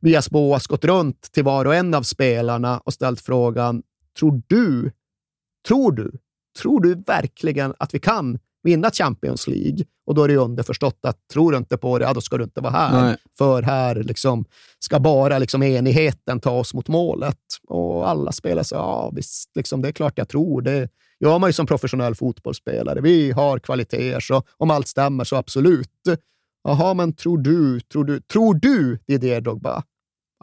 [0.00, 3.82] Vias Boas gått runt till var och en av spelarna och ställt frågan,
[4.18, 4.92] tror du,
[5.68, 6.12] tror du,
[6.60, 9.84] tror du verkligen att vi kan vinna Champions League?
[10.06, 12.44] Och då är det underförstått att tror du inte på det, ja, då ska du
[12.44, 13.02] inte vara här.
[13.02, 13.16] Nej.
[13.38, 14.44] För här liksom,
[14.78, 17.38] ska bara liksom enigheten ta oss mot målet.
[17.68, 20.88] Och alla spelare säger, ja visst, liksom, det är klart jag tror det.
[21.20, 23.00] Gör man ju som professionell fotbollsspelare.
[23.00, 25.90] Vi har kvaliteter, så om allt stämmer så absolut.
[26.64, 29.82] Jaha, men tror du, tror du, tror du Didier Drogba?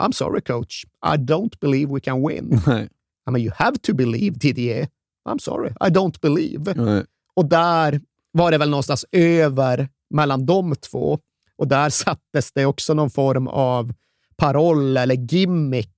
[0.01, 2.61] I'm sorry coach, I don't believe we can win.
[2.67, 2.89] Nej.
[3.29, 4.87] I mean, you have to believe Didier.
[5.29, 6.73] I'm sorry, I don't believe.
[6.75, 7.05] Nej.
[7.35, 8.01] Och där
[8.31, 11.19] var det väl någonstans över mellan de två.
[11.57, 13.93] Och där sattes det också någon form av
[14.37, 15.95] paroll eller gimmick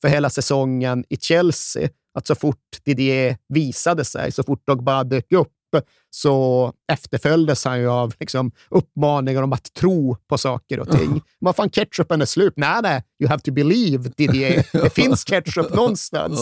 [0.00, 1.88] för hela säsongen i Chelsea.
[2.14, 5.52] Att så fort Didier visade sig, så fort Drogba dök upp,
[6.10, 11.22] så efterföljdes han ju av liksom, uppmaningar om att tro på saker och ting.
[11.38, 12.52] Vad fan, ketchupen är slut.
[12.56, 14.66] Nej, nej, you have to believe Didier.
[14.82, 16.38] Det finns ketchup någonstans.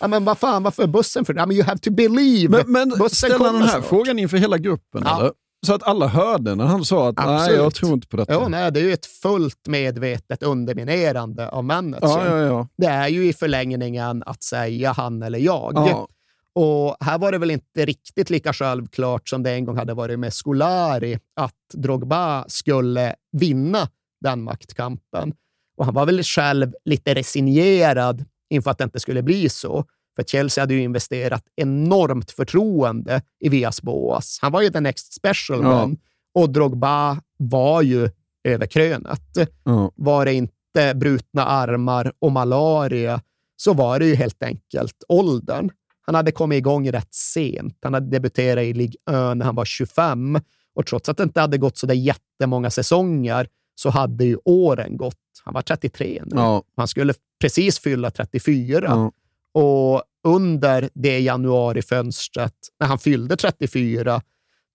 [0.00, 0.08] Ja.
[0.08, 1.34] Men vad fan, varför bussen för?
[1.34, 2.64] Ja, men you have to believe.
[2.66, 3.84] Men, men ställer han den här snart.
[3.84, 5.02] frågan inför hela gruppen?
[5.04, 5.20] Ja.
[5.20, 5.32] Eller?
[5.66, 7.58] Så att alla hörde när han sa att nej, Absolut.
[7.58, 8.32] jag tror inte på detta.
[8.32, 12.10] Ja, nej, det är ju ett fullt medvetet underminerande av managern.
[12.10, 12.68] ja, ja, ja.
[12.76, 15.72] Det är ju i förlängningen att säga han eller jag.
[15.74, 16.08] ja.
[16.54, 20.18] Och här var det väl inte riktigt lika självklart som det en gång hade varit
[20.18, 23.88] med Scolari att Drogba skulle vinna
[24.20, 25.32] den maktkampen.
[25.76, 29.84] Och han var väl själv lite resignerad inför att det inte skulle bli så.
[30.16, 34.38] För Chelsea hade ju investerat enormt förtroende i Vias Boas.
[34.42, 35.82] Han var ju the next special Ja.
[35.82, 35.96] one
[36.34, 38.10] och Drogba var ju
[38.44, 39.22] över krönet.
[39.64, 39.92] ja.
[39.94, 43.20] Var det inte brutna armar och malaria
[43.56, 45.70] så var det ju helt enkelt åldern.
[46.06, 47.78] Han hade kommit igång rätt sent.
[47.82, 50.40] Han hade debuterat i Ligue 1 när han var 25
[50.74, 54.96] och trots att det inte hade gått så där jättemånga säsonger så hade ju åren
[54.96, 55.16] gått.
[55.44, 56.36] Han var 33 nu.
[56.36, 56.62] Ja.
[56.76, 58.84] Han skulle precis fylla 34.
[58.88, 59.12] Ja.
[59.54, 64.22] Och under det januarifönstret, när han fyllde 34,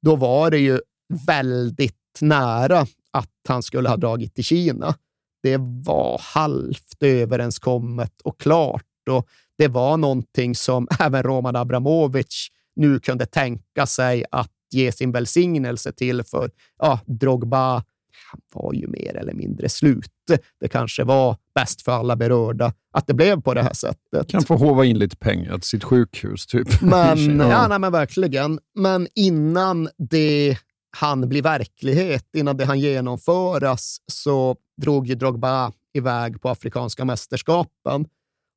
[0.02, 0.80] då var det ju
[1.28, 4.96] väldigt nära att han skulle ha dragit till Kina.
[5.44, 13.00] Det var halvt överenskommet och klart och det var någonting som även Roman Abramovic nu
[13.00, 17.84] kunde tänka sig att ge sin välsignelse till, för ja, Drogba
[18.32, 20.12] han var ju mer eller mindre slut.
[20.60, 24.28] Det kanske var bäst för alla berörda att det blev på det här sättet.
[24.28, 26.82] Kan få hova in lite pengar till sitt sjukhus, typ.
[26.82, 27.50] Men, Ja.
[27.50, 27.68] ja.
[27.68, 28.60] nej, men verkligen.
[28.76, 30.58] Men innan det
[30.98, 38.06] han bli verklighet, innan det han genomföras, så drog ju Drogba iväg på Afrikanska mästerskapen.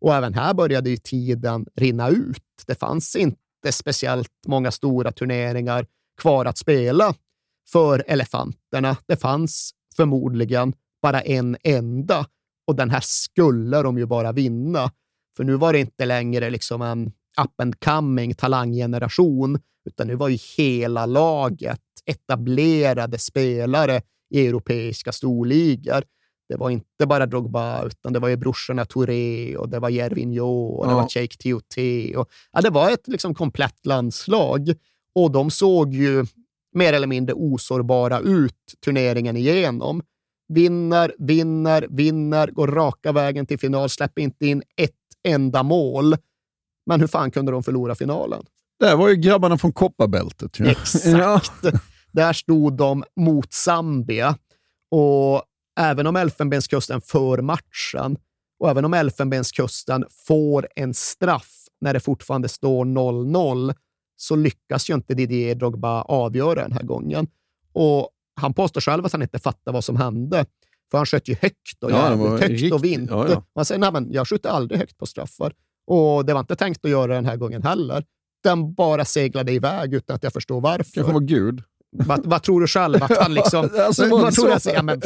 [0.01, 2.43] Och även här började ju tiden rinna ut.
[2.67, 5.87] Det fanns inte speciellt många stora turneringar
[6.21, 7.15] kvar att spela
[7.73, 8.97] för elefanterna.
[9.07, 12.27] Det fanns förmodligen bara en enda
[12.67, 14.91] och den här skulle de ju bara vinna.
[15.37, 17.07] För nu var det inte längre liksom en
[17.45, 19.59] up and coming talanggeneration,
[19.91, 24.03] utan nu var ju hela laget etablerade spelare
[24.35, 26.03] i europeiska storligor.
[26.49, 30.67] Det var inte bara Drogba, utan det var ju brorsorna Touré och det var Jervinho
[30.67, 30.97] och det Ja.
[31.01, 32.17] var Cheikh Tioté.
[32.17, 34.75] Och, ja, det var ett liksom komplett landslag
[35.15, 36.27] och de såg ju
[36.75, 40.03] mer eller mindre osårbara ut turneringen igenom.
[40.49, 44.91] Vinner, vinner, vinner, går raka vägen till final, släpper inte in ett
[45.29, 46.17] enda mål.
[46.87, 48.45] Men hur fan kunde de förlora finalen?
[48.81, 50.59] Det var ju grabbarna från kopparbältet.
[50.59, 50.71] Ja.
[50.71, 51.63] Exakt.
[52.13, 54.37] Där stod de mot Zambia.
[54.91, 55.43] Och
[55.81, 58.17] även om Elfenbenskusten för matchen
[58.61, 63.75] och även om Elfenbenskusten får en straff när det fortfarande står 0-0
[64.21, 67.27] så lyckas ju inte Didier Drogba avgöra den här gången.
[67.73, 68.09] Och
[68.41, 70.47] han påstår själv att han inte fattar vad som hände.
[70.91, 73.11] För han sköt ju högt och Ja, jävligt högt riktigt- och vint.
[73.11, 73.45] ja, ja.
[73.55, 75.53] Han säger, nej men jag skjuter aldrig högt på straffar.
[75.87, 78.05] Och det var inte tänkt att göra den här gången heller.
[78.43, 80.93] Den bara seglade iväg utan att jag förstår varför.
[80.93, 81.63] Kanske var Gud.
[81.93, 83.03] Vad, vad tror du själv?
[83.03, 83.69] Att han liksom...
[83.79, 84.53] Alltså, vad, tror du?
[84.55, 85.01] Alltså, ja, men,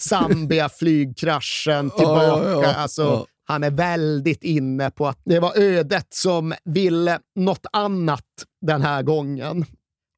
[0.00, 2.50] Zambia, flygkraschen, tillbaka.
[2.50, 2.74] Ja, ja.
[2.74, 3.26] Alltså.
[3.48, 8.24] Han är väldigt inne på att det var ödet som ville något annat
[8.60, 9.64] den här gången.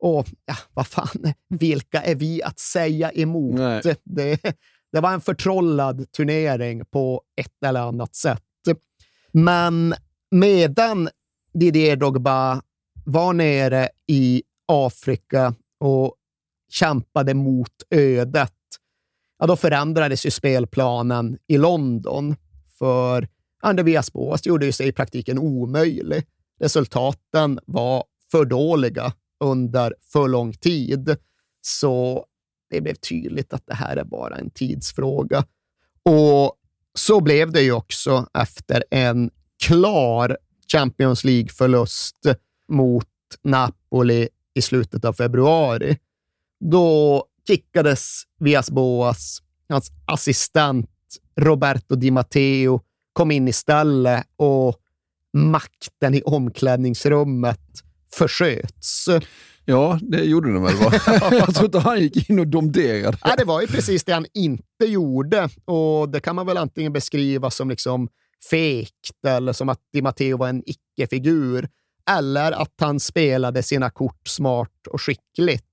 [0.01, 3.57] Och ja, vad fan, vilka är vi att säga emot?
[4.05, 4.43] Det,
[4.93, 8.43] det var en förtrollad turnering på ett eller annat sätt.
[9.33, 9.95] Men
[10.31, 11.09] medan
[11.55, 12.63] Didier Drogba
[13.05, 16.15] var nere i Afrika och
[16.71, 18.53] kämpade mot ödet,
[19.39, 22.37] ja, då förändrades ju spelplanen i London.
[22.79, 23.29] För
[23.63, 26.27] Andreas Boas gjorde ju sig i praktiken omöjlig.
[26.61, 31.17] Resultaten var för dåliga under för lång tid.
[31.61, 32.25] Så
[32.71, 35.45] det blev tydligt att det här är bara en tidsfråga.
[36.03, 36.55] Och
[36.95, 39.31] så blev det ju också efter en
[39.65, 40.39] klar
[40.73, 42.27] Champions League-förlust
[42.69, 43.07] mot
[43.43, 45.99] Napoli i slutet av februari.
[46.61, 50.91] Då kickades Vias Boas, hans assistent
[51.41, 52.81] Roberto Di Matteo
[53.13, 54.77] kom in istället och
[55.33, 57.61] makten i omklädningsrummet
[58.13, 59.09] försköts.
[59.65, 60.75] Ja, det gjorde den väl?
[60.77, 60.93] Va?
[61.31, 63.19] jag tror inte han gick in och domderade.
[63.25, 66.93] Ja, det var ju precis det han inte gjorde och det kan man väl antingen
[66.93, 68.09] beskriva som liksom
[68.51, 71.69] fegt eller som att Di Matteo var en icke-figur
[72.11, 75.65] eller att han spelade sina kort smart och skickligt.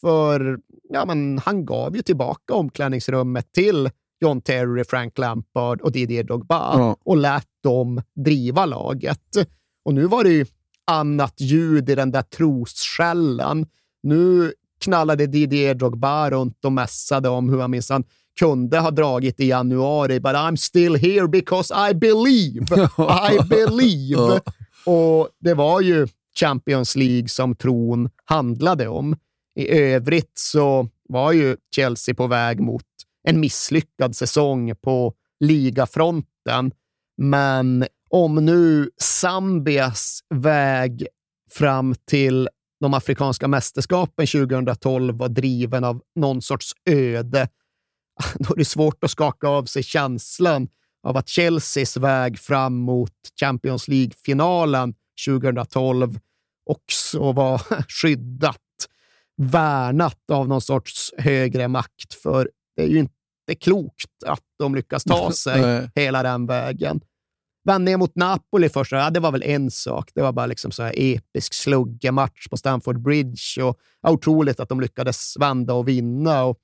[0.00, 0.58] För
[0.88, 3.90] ja, men han gav ju tillbaka omklädningsrummet till
[4.20, 6.96] John Terry, Frank Lampard och Didier Drogba Ja.
[7.04, 9.36] och lät dem driva laget.
[9.84, 10.46] Och nu var det ju
[10.86, 13.66] annat ljud i den där trosskällan.
[14.02, 18.04] Nu knallade Didier Drogba runt och mässade om hur han minsann
[18.38, 22.66] kunde ha dragit i januari, but I'm still here because I believe.
[23.32, 24.40] I believe.
[24.86, 26.06] Och det var ju
[26.40, 29.16] Champions League som tron handlade om.
[29.54, 32.82] I övrigt så var ju Chelsea på väg mot
[33.28, 36.72] en misslyckad säsong på ligafronten.
[37.16, 41.06] Men om nu Zambias väg
[41.50, 42.48] fram till
[42.80, 47.48] de afrikanska mästerskapen 2012 var driven av någon sorts öde,
[48.34, 50.68] då är det svårt att skaka av sig känslan
[51.02, 54.94] av att Chelseas väg fram mot Champions League-finalen
[55.26, 56.18] 2012
[56.70, 58.56] också var skyddat,
[59.36, 62.14] värnat av någon sorts högre makt.
[62.22, 63.17] För det är ju inte
[63.54, 67.00] klokt att de lyckas ta sig hela den vägen.
[67.64, 70.10] Vann ner mot Napoli först, ja, det var väl en sak.
[70.14, 74.68] Det var bara liksom så här episk sluggematch på Stamford Bridge och ja, otroligt att
[74.68, 76.44] de lyckades vända och vinna.
[76.44, 76.58] Och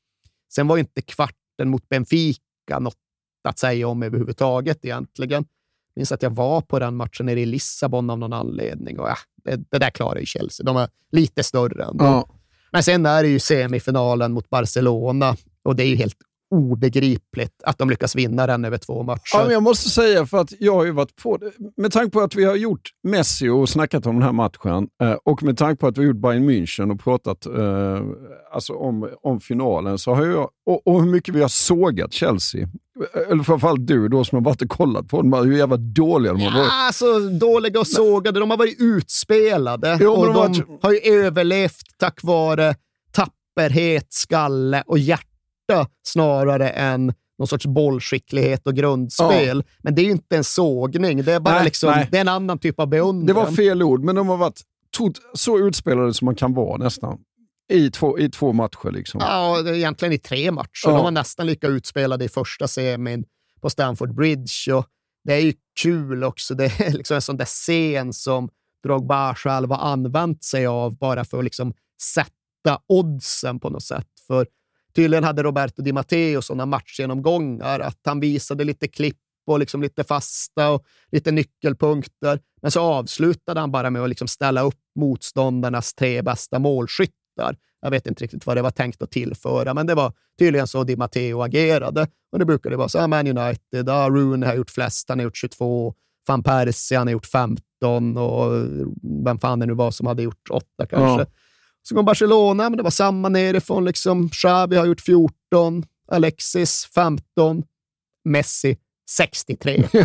[0.54, 2.96] sen var ju inte kvarten mot Benfica något
[3.48, 5.44] att säga om överhuvudtaget egentligen.
[5.94, 9.08] Jag minns att jag var på den matchen nere i Lissabon av någon anledning och
[9.08, 10.64] ja, det, det där klarar ju Chelsea.
[10.64, 12.04] De är lite större ändå.
[12.04, 12.28] Ja.
[12.72, 16.16] Men sen är det ju semifinalen mot Barcelona och det är ju helt
[16.54, 19.20] obegripligt att de lyckas vinna den över två matcher.
[19.32, 21.50] Ja, men jag måste säga, för att jag har ju varit på det.
[21.76, 25.12] Med tanke på att vi har gjort Messi och snackat om den här matchen eh,
[25.24, 28.00] och med tanke på att vi har gjort Bayern München och pratat eh,
[28.54, 32.68] alltså om, om finalen så har jag, och, och hur mycket vi har sågat Chelsea.
[33.30, 36.42] Eller framförallt du då som har varit och kollat på dem, hur jävla dåliga de
[36.42, 36.66] har varit.
[36.70, 38.40] Ja, alltså dåliga och sågade.
[38.40, 42.74] De har varit utspelade Jo, och de de har varit- har ju överlevt tack vare
[43.12, 45.28] tapperhet, skalle och hjärta
[46.06, 49.64] snarare än någon sorts bollskicklighet och grundspel.
[49.78, 51.24] Men det är ju inte en sågning.
[51.24, 52.08] Det är bara Nej, liksom, nej.
[52.10, 53.26] det är en annan typ av beundran.
[53.26, 54.60] Det var fel ord, men de har varit
[55.34, 57.18] så utspelade som man kan vara nästan.
[57.72, 58.90] I två, i två matcher.
[58.90, 59.20] Liksom.
[59.20, 60.68] Ja, egentligen i tre matcher.
[60.84, 60.90] Ja.
[60.90, 63.24] De var nästan lika utspelade i första semin
[63.60, 64.72] på Stamford Bridge.
[64.74, 64.86] Och
[65.24, 66.54] det är ju kul också.
[66.54, 68.48] Det är liksom en sån där scen som
[68.82, 74.08] Drogba själv har använt sig av bara för att liksom sätta oddsen på något sätt.
[74.26, 74.46] För
[74.94, 79.16] tydligen hade Roberto Di Matteo sådana matchgenomgångar att han visade lite klipp
[79.46, 82.40] och liksom lite fasta och lite nyckelpunkter.
[82.62, 87.56] Men så avslutade han bara med att liksom ställa upp motståndarnas tre bästa målskyttar.
[87.80, 90.84] Jag vet inte riktigt vad det var tänkt att tillföra, men det var tydligen så
[90.84, 92.08] Di Matteo agerade.
[92.32, 95.24] Och det brukade vara så här, Man United, ah, Rooney har gjort flest, han har
[95.24, 95.94] gjort 22,
[96.28, 98.52] van Persie han har gjort 15 och
[99.24, 101.20] vem fan det nu var som hade gjort 8 kanske.
[101.20, 101.26] Ja.
[101.88, 103.84] Så kom Barcelona, men det var samma nerifrån.
[103.84, 104.30] Liksom.
[104.30, 107.62] Xavi har gjort 14, Alexis 15,
[108.24, 108.76] Messi
[109.10, 109.84] 63.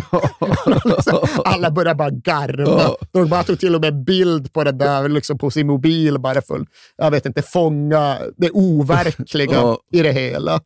[1.44, 2.96] Alla började bara garva.
[3.12, 6.42] De bara tog till och med bild på det där liksom på sin mobil bara
[6.42, 6.66] för
[6.96, 10.60] jag vet inte, fånga det overkliga i det hela.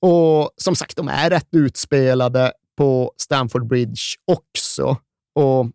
[0.00, 4.96] Och som sagt, de är rätt utspelade på Stamford Bridge också.
[5.34, 5.66] Och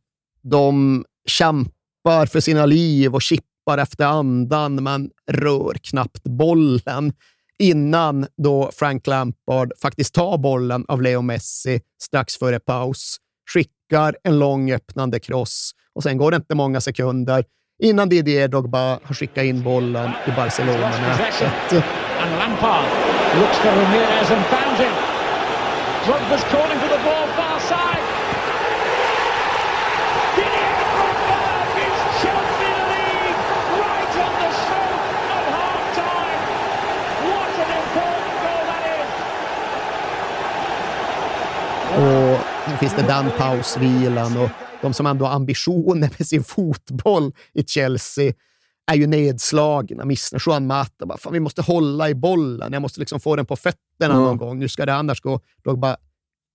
[0.41, 3.21] de kämpar för sina liv och
[3.69, 7.13] tappar efter andan, men rör knappt bollen
[7.59, 13.17] innan då Frank Lampard faktiskt tar bollen av Leo Messi strax före paus,
[13.53, 17.43] skickar en lång öppnande kross och sen går det inte många sekunder
[17.83, 21.83] innan Didier Drogba har skickat in bollen i Barcelona-nätet.
[22.21, 22.85] And Lampard
[23.39, 24.95] looks for Ramirez and found him.
[26.05, 28.03] Drogba's calling for the ball far side.
[30.35, 31.49] Didier Drogba
[42.79, 44.49] finns det den pausvilan och
[44.81, 48.33] de som ändå har ambitioner med sin fotboll i Chelsea
[48.91, 50.05] är ju nedslagna.
[50.05, 51.05] Missnar Juan Mata.
[51.05, 52.73] Bara, Fan, vi måste hålla i bollen.
[52.73, 54.13] Jag måste liksom få den på fötterna Ja.
[54.13, 54.61] någon gång.
[54.61, 55.39] Hur ska det annars gå?
[55.63, 55.97] Då bara,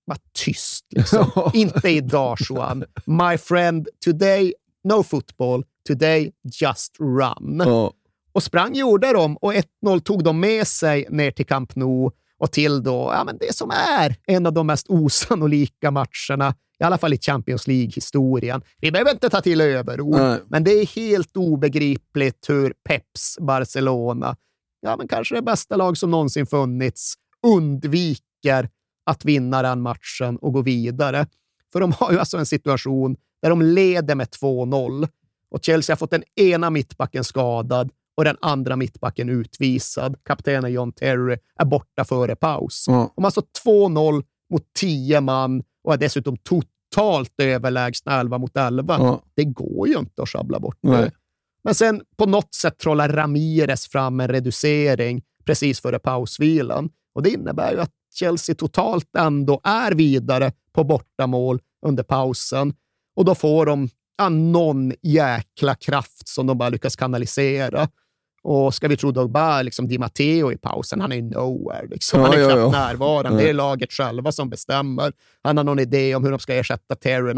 [0.06, 0.84] bara tyst.
[0.90, 1.26] Liksom.
[1.54, 2.84] Inte idag, Juan.
[3.04, 4.54] My friend, today
[4.84, 5.64] no football.
[5.88, 7.62] Today just run.
[7.66, 7.92] Ja.
[8.32, 9.54] Och sprang gjorde de och
[9.86, 12.10] 1-0 tog de med sig ner till Camp Nou
[12.44, 16.84] och till då, ja, men det som är en av de mest osannolika matcherna, i
[16.84, 18.62] alla fall i Champions League-historien.
[18.80, 20.40] Vi behöver inte ta till överord, Nej.
[20.48, 24.36] men det är helt obegripligt hur Peps Barcelona,
[24.80, 27.14] ja, men kanske det bästa lag som någonsin funnits,
[27.46, 28.68] undviker
[29.06, 31.26] att vinna den matchen och gå vidare.
[31.72, 35.08] För de har ju alltså en situation där de leder med 2-0
[35.50, 40.16] och Chelsea har fått den ena mittbacken skadad och den andra mittbacken utvisad.
[40.22, 42.84] Kaptenen John Terry är borta före paus.
[42.88, 43.12] Ja.
[43.14, 48.96] De har alltså 2-0 mot 10 man och är dessutom totalt överlägsna 11 mot 11.
[48.98, 49.22] Ja.
[49.34, 50.90] Det går ju inte att sjabbla bort det.
[50.90, 51.10] Nej.
[51.64, 56.90] Men sen på något sätt trollar Ramirez fram en reducering precis före pausvilan.
[57.14, 62.74] Och det innebär ju att Chelsea totalt ändå är vidare på bortamål under pausen.
[63.16, 67.88] Och då får de ja, någon jäkla kraft som de bara lyckas kanalisera.
[68.44, 71.86] Och ska vi tro Dogba, liksom Di Matteo i pausen, han är nowhere.
[71.90, 72.20] Liksom.
[72.20, 72.70] Ja, han är ja, knappt ja.
[72.86, 73.42] närvarande.
[73.42, 75.12] Det är laget själva som bestämmer.
[75.42, 77.34] Han har någon idé om hur de ska ersätta Terry.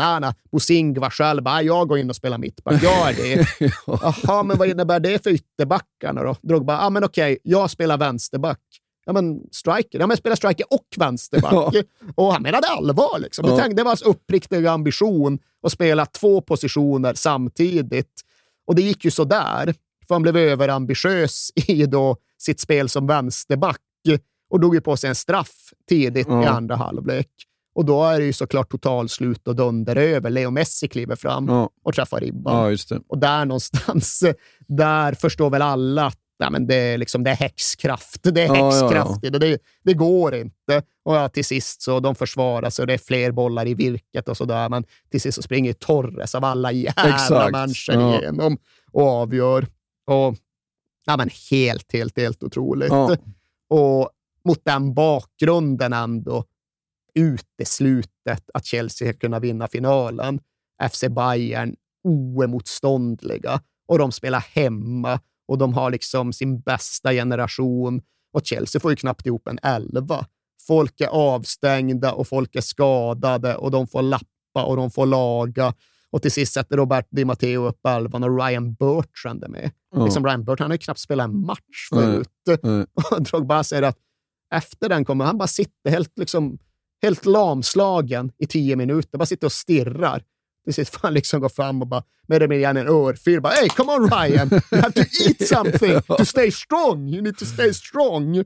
[0.52, 2.82] Bosingva själv, bara, jag går in och spelar mittback.
[2.82, 3.14] Jag är
[3.58, 3.72] det.
[3.86, 6.36] Jaha, men vad innebär det för ytterbackarna då?
[6.42, 8.60] Drogba, ja men okej, jag spelar vänsterback.
[9.04, 11.74] Ja men striker, ja men jag spelar striker och vänsterback.
[12.14, 13.46] Och han menade allvar liksom.
[13.46, 18.20] Det tänkte- Det var hans uppriktiga ambition att spela två positioner samtidigt.
[18.66, 19.74] Och det gick ju så där.
[20.08, 23.80] För han blev överambitiös i då sitt spel som vänsterback
[24.50, 25.54] och drog ju på sig en straff
[25.88, 26.48] tidigt i Ja.
[26.48, 27.28] andra halvlek.
[27.74, 30.30] Och då är det ju såklart totalslut och dunder över.
[30.30, 31.70] Leo Messi kliver fram Ja.
[31.84, 32.76] och träffar ribban.
[32.90, 32.98] Ja.
[33.08, 34.22] Och där någonstans,
[34.68, 38.20] där förstår väl alla att ja, men det, är liksom, det är häxkraft.
[38.22, 39.28] Det är Ja, häxkraft ja.
[39.28, 39.58] i det.
[39.84, 39.94] det.
[39.94, 40.82] Går inte.
[41.04, 44.36] Och till sist så de försvarar sig och det är fler bollar i virket och
[44.36, 44.68] sådär.
[44.68, 48.58] Men till sist så springer Torres av alla jävla människor igenom
[48.92, 49.66] och avgör.
[50.06, 50.36] Och
[51.04, 52.88] ja, men helt, helt, helt otroligt.
[52.90, 53.16] Ja.
[53.68, 54.10] Och
[54.44, 56.44] mot den bakgrunden ändå
[57.14, 60.40] uteslutet att Chelsea ska kunna vinna finalen.
[60.90, 68.02] FC Bayern oemotståndliga och de spelar hemma och de har liksom sin bästa generation
[68.32, 70.26] och Chelsea får ju knappt ihop en elva.
[70.66, 75.74] Folk är avstängda och folk är skadade och de får lappa och de får laga.
[76.12, 79.70] Och till sist sätter Robert Di Matteo upp elvan och Ryan Bertrand är med.
[79.94, 80.04] Ja.
[80.04, 82.28] Liksom Ryan Bertrand har ju knappt spelat en match förut.
[82.62, 82.86] Nej.
[83.10, 83.98] Och Drogba säger att
[84.54, 86.58] efter den kommer han bara sitta helt, liksom,
[87.02, 90.22] helt lamslagen i tio minuter, bara sitter och stirrar.
[90.64, 93.40] Till sist får han liksom gå fram och bara med det igen en örfil.
[93.40, 94.48] Bara, hey, come on Ryan!
[94.52, 97.08] You have to eat something to stay strong!
[97.08, 98.44] You need to stay strong!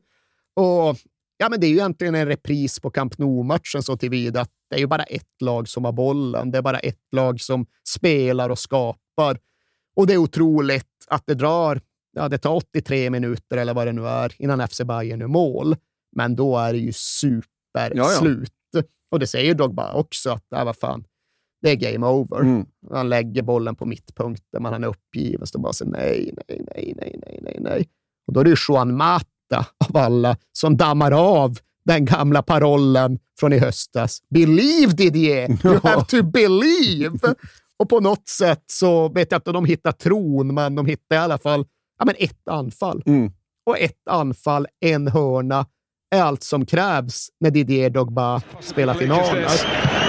[0.54, 0.96] Och
[1.40, 4.76] ja, men Det är ju egentligen en repris på Camp Nou-matchen så tillvida att det
[4.76, 6.50] är ju bara ett lag som har bollen.
[6.50, 9.38] Det är bara ett lag som spelar och skapar.
[9.96, 11.80] Och det är otroligt att det drar,
[12.12, 15.76] ja det tar 83 minuter eller vad det nu är innan FC Bayern är mål.
[16.16, 18.52] Men då är det ju superslut.
[19.10, 21.04] Och det säger Drogba också att, ja, vad fan,
[21.62, 22.40] det är game over.
[22.40, 22.66] Mm.
[22.90, 25.46] Han lägger bollen på mittpunkten, men han är uppgiven.
[25.46, 27.88] Så bara säger nej, nej, nej, nej, nej, nej, nej.
[28.26, 29.26] Och då är det ju Juan Mata
[29.58, 34.18] av alla som dammar av den gamla parollen från i höstas.
[34.30, 35.58] Believe Didier!
[35.64, 37.18] You have to believe!
[37.76, 41.16] Och på något sätt så vet jag inte om de hittar tron, men de hittar
[41.16, 41.64] i alla fall
[41.98, 43.02] ja, men ett anfall.
[43.06, 43.32] Mm.
[43.66, 45.66] Och ett anfall, en hörna,
[46.10, 49.99] är allt som krävs när Didier Drogba spelar finaler.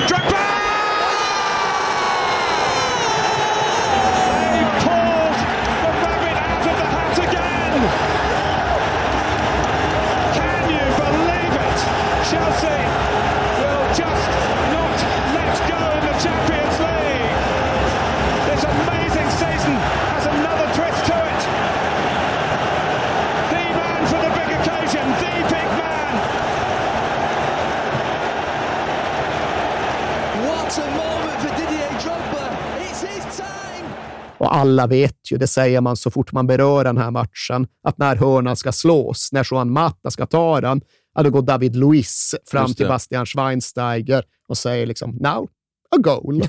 [34.42, 37.98] Och alla vet ju, det säger man så fort man berör den här matchen, att
[37.98, 40.82] när hörnan ska slås, när Joan Mata ska ta den,
[41.16, 45.48] ja, då går David Luiz fram till Bastian Schweinsteiger och säger liksom now
[45.96, 46.42] a goal.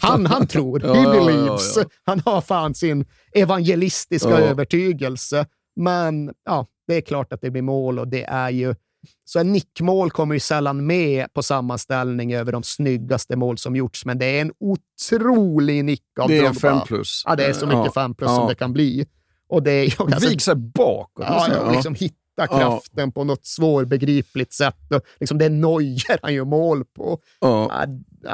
[0.00, 1.76] Han, han tror, Ja, he ja, believes.
[1.76, 1.84] ja.
[2.04, 3.04] Han har fan sin
[3.34, 5.46] evangelistiska övertygelse.
[5.76, 8.74] Men ja, det är klart att det blir mål och det är ju
[9.24, 14.04] Så en nickmål kommer ju sällan med på sammanställning över de snyggaste mål som gjorts,
[14.04, 17.22] men det är en otrolig nick av Det är fem plus.
[17.26, 17.92] Ja, det är så mycket Ja.
[17.92, 18.36] fem plus Ja.
[18.36, 19.06] som det kan bli.
[19.48, 19.92] Och det är ju...
[19.98, 21.26] Alltså, Vik sig bakåt.
[21.28, 24.92] ja, ja, liksom hitta kraften på något svårbegripligt sätt.
[24.94, 27.18] Och liksom det är Neuer han gör mål på.
[27.40, 27.86] Ja,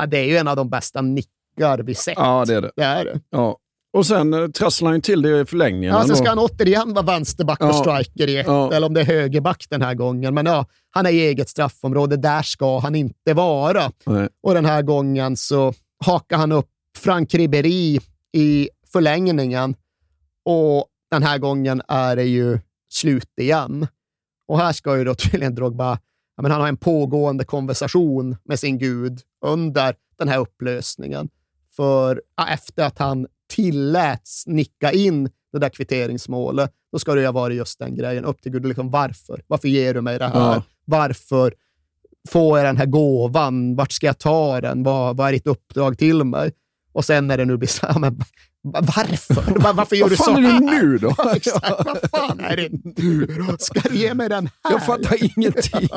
[0.08, 2.14] det är ju en av de bästa nickar vi sett.
[2.16, 2.70] ja, det är det.
[2.76, 3.20] Det är det.
[3.30, 3.58] Ja.
[3.96, 5.94] Och sen eh, trasslar han till det i förlängningen.
[5.94, 7.72] Ja, sen ska han återigen vara vänsterback och Ja.
[7.72, 8.72] striker i ett, Ja.
[8.72, 10.34] eller om det är högerback den här gången.
[10.34, 12.16] Men ja, han är i eget straffområde.
[12.16, 13.92] Där ska han inte vara.
[14.06, 14.28] Nej.
[14.42, 15.74] Och den här gången så
[16.04, 16.68] hakar han upp
[16.98, 18.00] Frank Ribéry
[18.32, 19.74] i förlängningen.
[20.44, 22.58] Och den här gången är det ju
[22.88, 23.86] slut igen.
[24.48, 25.98] Och här ska ju då tydligen Drogba,
[26.36, 31.28] ja, men han har en pågående konversation med sin gud under den här upplösningen.
[31.76, 37.26] För ja, efter att han tilläts nicka in det där kvitteringsmålet, då ska det ju
[37.26, 38.24] ha varit just den grejen.
[38.24, 39.42] Upp till Gud, liksom, varför?
[39.46, 40.34] Varför ger du mig det här?
[40.54, 40.62] Ja.
[40.84, 41.54] Varför
[42.28, 43.76] får jag den här gåvan?
[43.76, 44.82] Vart ska jag ta den?
[44.82, 46.52] Vad, vad är ditt uppdrag till mig?
[46.92, 48.24] Och sen när det nu blir så här, men va-
[48.82, 49.60] varför?
[49.60, 50.60] Va- Varför gör Vad du så fan är här?
[50.60, 51.14] det nu då?
[51.18, 51.70] Ja, exakt.
[51.86, 52.68] Vad fan är det
[53.02, 53.56] nu då?
[53.58, 54.72] Ska du ge mig den här?
[54.72, 55.88] Jag fattar ingenting.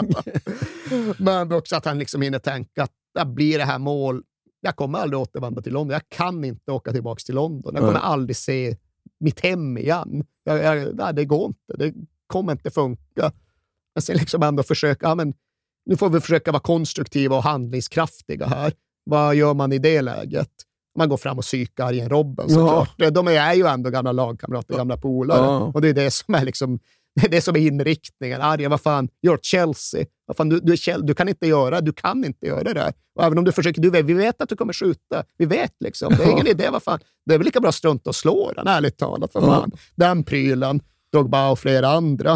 [1.18, 4.22] Men också att han liksom hinner tänka att det blir det här mål.
[4.62, 5.94] Jag kommer aldrig återvända till London.
[5.94, 7.74] Jag kan inte åka tillbaka till London.
[7.76, 8.02] Jag kommer Nej.
[8.04, 8.78] aldrig se
[9.20, 10.26] mitt hem igen.
[10.44, 11.74] Jag, jag, nej, det går inte.
[11.78, 11.94] Det
[12.28, 13.32] kommer inte funka.
[13.96, 15.34] Men sen liksom ändå försöka, ja, men
[15.86, 18.74] nu får vi försöka vara konstruktiva och handlingskraftiga här.
[19.04, 20.52] Vad gör man i det läget?
[20.98, 23.14] Man går fram och psykar Arjen Robben såklart.
[23.14, 25.46] De är är ju ändå gamla lagkamrater, gamla polare.
[25.46, 25.72] Ja.
[25.74, 26.80] Och det är det som är liksom
[27.22, 28.42] det är det som är inriktningen.
[28.42, 30.06] Arjen, vad fan, you're Chelsea.
[30.26, 32.94] Vad fan, du, du, du kan inte göra du kan inte göra det här.
[33.16, 35.24] Och även om du försöker, du vi vet att du kommer skjuta.
[35.38, 36.14] Vi vet liksom.
[36.18, 36.70] Det är ingen idé.
[36.70, 37.00] Vad fan.
[37.26, 39.32] Det är väl lika bra strunt och slå den, ärligt talat.
[39.32, 39.72] För fan.
[39.96, 40.82] Den prylen,
[41.12, 42.34] Drogba och flera andra.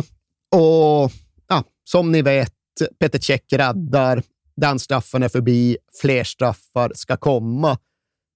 [0.56, 1.12] Och
[1.48, 2.54] ja, som ni vet,
[3.00, 4.24] Peter Cech räddar.
[4.56, 5.78] Den straffen är förbi.
[6.02, 7.78] Fler straffar ska komma.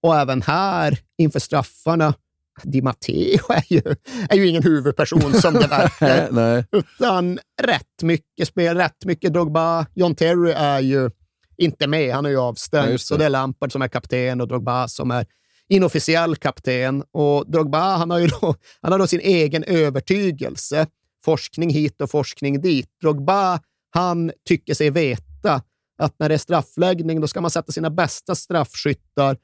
[0.03, 2.13] Och även här, inför straffarna,
[2.63, 3.81] Di Matteo är ju,
[4.29, 6.65] är ju ingen huvudperson som det verkar.
[6.77, 9.85] Utan rätt mycket spel, rätt mycket Drogba.
[9.93, 11.09] John Terry är ju
[11.57, 12.91] inte med, han är ju Ja, avstängd.
[12.91, 12.99] det.
[12.99, 15.25] så det är Lampard som är kapten och Drogba som är
[15.69, 17.03] inofficiell kapten.
[17.11, 20.87] Och Drogba han har ju då, han har då sin egen övertygelse.
[21.25, 22.89] Forskning hit och forskning dit.
[23.01, 23.59] Drogba
[23.89, 25.61] han tycker sig veta
[25.99, 29.37] att när det är straffläggning då ska man sätta sina bästa straffskyttar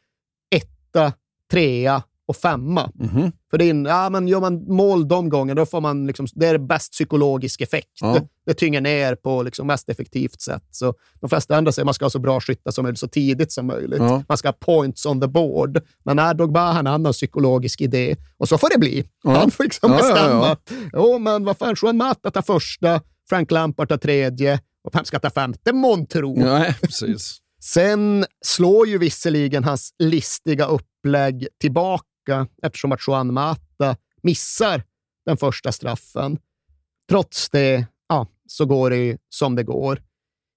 [0.56, 1.14] etta,
[1.52, 2.04] trea
[2.34, 2.92] och femma.
[2.96, 3.32] Mhm.
[3.52, 6.48] För det är, ja, men gör man mål de gångerna, då får man liksom, det
[6.48, 7.90] är bäst psykologisk effekt.
[8.02, 8.14] Ja.
[8.14, 10.64] Det, det tynger ner på liksom mest effektivt sätt.
[10.72, 13.08] Så de flesta andra säger att man ska ha så bra skyttar som möjligt så
[13.08, 14.00] tidigt som möjligt.
[14.00, 14.24] Ja.
[14.28, 15.82] Man ska ha points on the board.
[16.04, 19.10] Men när Drogba har en annan psykologisk idé och så får det bli.
[19.24, 19.32] Ja.
[19.32, 20.14] Han får liksom Ja, ja, ja.
[20.14, 20.58] bestämma.
[20.94, 25.20] Jo, men vad fan, Juan Mata tar första, Frank Lampard tar tredje och vem ska
[25.20, 26.36] ta femte månntro?
[26.40, 27.40] Nej, precis.
[27.62, 32.04] Sen slår ju visserligen hans listiga upplägg tillbaka
[32.62, 34.84] eftersom att Juan Mata missar
[35.26, 36.40] den första straffen.
[37.10, 40.02] Trots det ja, så går det ju som det går.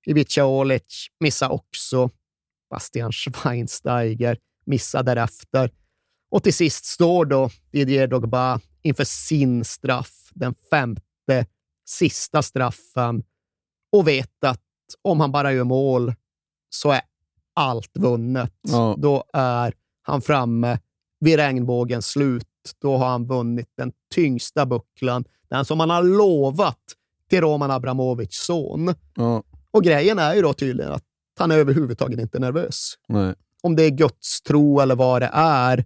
[0.06, 2.10] Ivica Olic missar också.
[2.70, 5.70] Bastian Schweinsteiger missar därefter.
[6.30, 11.46] Och till sist står då Didier Drogba inför sin straff, den femte,
[11.88, 13.22] sista straffen
[13.92, 14.62] och vet att
[15.02, 16.14] om han bara gör mål
[16.70, 17.00] så är
[17.54, 18.52] allt vunnet.
[18.62, 18.94] Ja.
[18.98, 20.78] Då är han framme
[21.20, 22.46] vid regnbågens slut.
[22.82, 26.78] Då har han vunnit den tyngsta bucklan, den som han har lovat
[27.30, 28.94] till Roman Abramovics son.
[29.14, 29.42] Ja.
[29.70, 31.04] Och grejen är ju då tydligen att
[31.38, 32.94] han är överhuvudtaget inte nervös.
[33.08, 33.34] Nej.
[33.62, 35.84] Om det är Guds tro eller vad det är,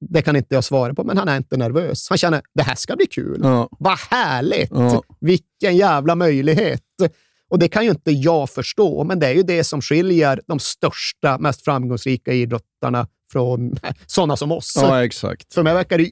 [0.00, 2.08] det kan inte jag svara på, men han är inte nervös.
[2.08, 3.40] Han känner det här ska bli kul.
[3.42, 3.68] Ja.
[3.70, 4.70] Vad härligt!
[4.70, 5.02] Ja.
[5.20, 6.82] Vilken jävla möjlighet!
[7.48, 10.58] Och det kan ju inte jag förstå, men det är ju det som skiljer de
[10.58, 13.76] största, mest framgångsrika idrottarna från
[14.06, 14.72] sådana som oss.
[14.76, 15.54] ja, exakt.
[15.54, 16.10] För mig verkar det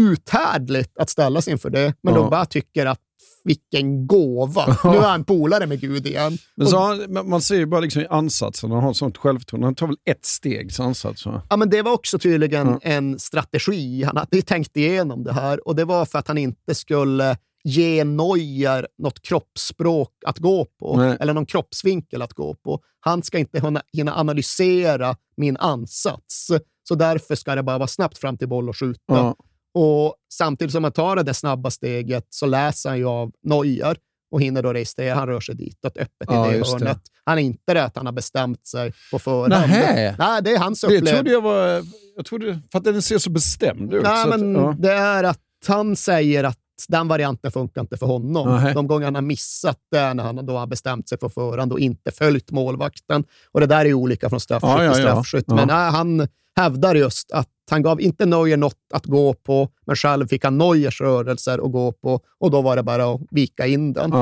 [0.00, 2.20] outhärdligt att ställas inför det, men Ja.
[2.20, 2.98] de bara tycker att
[3.44, 4.66] vilken gåva!
[4.84, 6.38] Nu är han polare med Gud igen.
[6.56, 9.66] Men så, han- man- ser ju bara liksom i ansatsen, han har sånt självförtroende.
[9.66, 11.26] Han tar väl ett stegs ansats.
[11.26, 11.42] Va?
[11.50, 12.78] Ja, men det var också tydligen Ja.
[12.82, 14.02] en strategi.
[14.02, 18.04] Han hade tänkt igenom det här och det var för att han inte skulle ge
[18.04, 21.16] Neuer något kroppsspråk att gå på Nej.
[21.20, 22.80] eller någon kroppsvinkel att gå på.
[23.00, 26.48] Han ska inte hinna, analysera min ansats.
[26.88, 29.00] Så därför ska det bara vara snabbt fram till boll och skjuta.
[29.06, 29.36] Ja.
[29.74, 33.96] Och samtidigt som han tar det där snabba steget så läser han ju av Neuer
[34.30, 35.14] och hinner då registrera.
[35.14, 36.84] Han rör sig ditåt öppet Ja, i det just det.
[36.84, 37.02] hörnet.
[37.24, 39.50] Han är inte det att han har bestämt sig på förhand.
[39.50, 40.16] Nähä.
[40.18, 41.14] Nej, det är hans Det upplevelse.
[41.14, 41.82] trodde jag var...
[42.16, 44.02] Jag trodde, för att den ser så bestämd ut.
[44.02, 44.76] Nej, så att, men ja.
[44.78, 46.58] Det är att han säger att
[46.88, 48.62] den varianten funkar inte för honom.
[48.62, 48.74] Nej.
[48.74, 51.72] De gånger han har missat det är när han då har bestämt sig på förhand
[51.72, 53.24] och inte följt målvakten.
[53.52, 55.44] Och det där är olika från straffskytt Ja, till straffskytt.
[55.46, 55.54] Ja.
[55.54, 59.96] Men nej, han hävdar just att han gav inte Neuer något att gå på, men
[59.96, 63.66] själv fick han Neuers rörelser att gå på och då var det bara att vika
[63.66, 64.12] in den.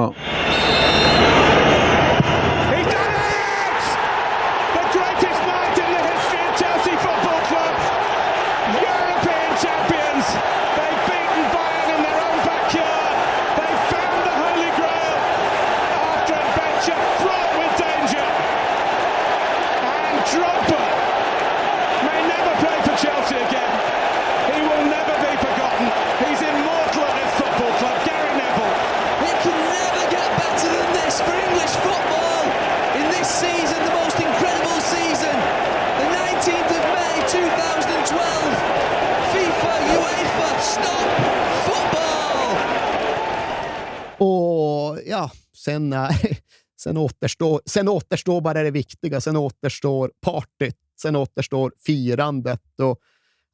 [45.65, 46.11] Sen, eh,
[46.83, 49.21] sen, återstår, sen återstår bara det viktiga.
[49.21, 50.77] Sen återstår partyt.
[51.03, 52.81] Sen återstår firandet.
[52.83, 53.01] Och,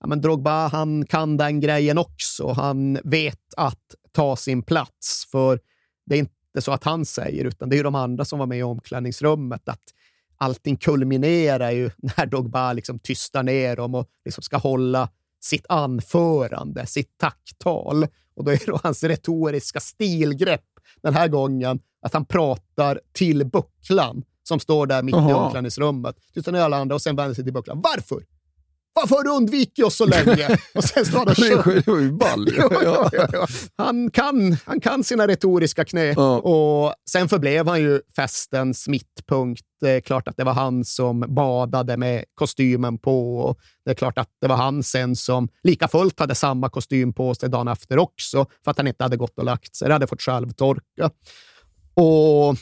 [0.01, 2.53] ja, men Drogba han kan den grejen också.
[2.53, 5.29] Han vet att ta sin plats.
[5.31, 5.61] För
[6.07, 8.47] det är inte så att han säger, utan det är ju de andra som var
[8.47, 9.69] med i omklädningsrummet.
[9.69, 9.83] Att
[10.37, 15.09] allting kulminerar ju när Drogba liksom tystar ner dem och liksom ska hålla
[15.41, 18.07] sitt anförande, sitt tacktal.
[18.35, 24.23] Och då är det hans retoriska stilgrepp den här gången att han pratar till bucklan
[24.43, 25.45] som står där mitt i Jaha.
[25.45, 26.17] omklädningsrummet.
[26.35, 27.81] Tystar ner alla andra och sen vänder sig till bucklan.
[27.81, 28.25] Varför?
[29.01, 30.59] Varför har du undvikit oss så länge?
[30.75, 31.19] Och sen står
[31.93, 32.49] han ball.
[32.57, 33.47] Ja, ja, ja.
[33.77, 39.63] Han, kan, han kan sina retoriska knep och sen förblev han ju festens mittpunkt.
[39.81, 43.95] Det är klart att det var han som badade med kostymen på och det är
[43.95, 47.69] klart att det var han sen som lika fullt hade samma kostym på sig dagen
[47.69, 49.89] efter också för att han inte hade gått och lagt sig.
[49.89, 51.11] Det hade fått självtorka.
[51.95, 52.57] Och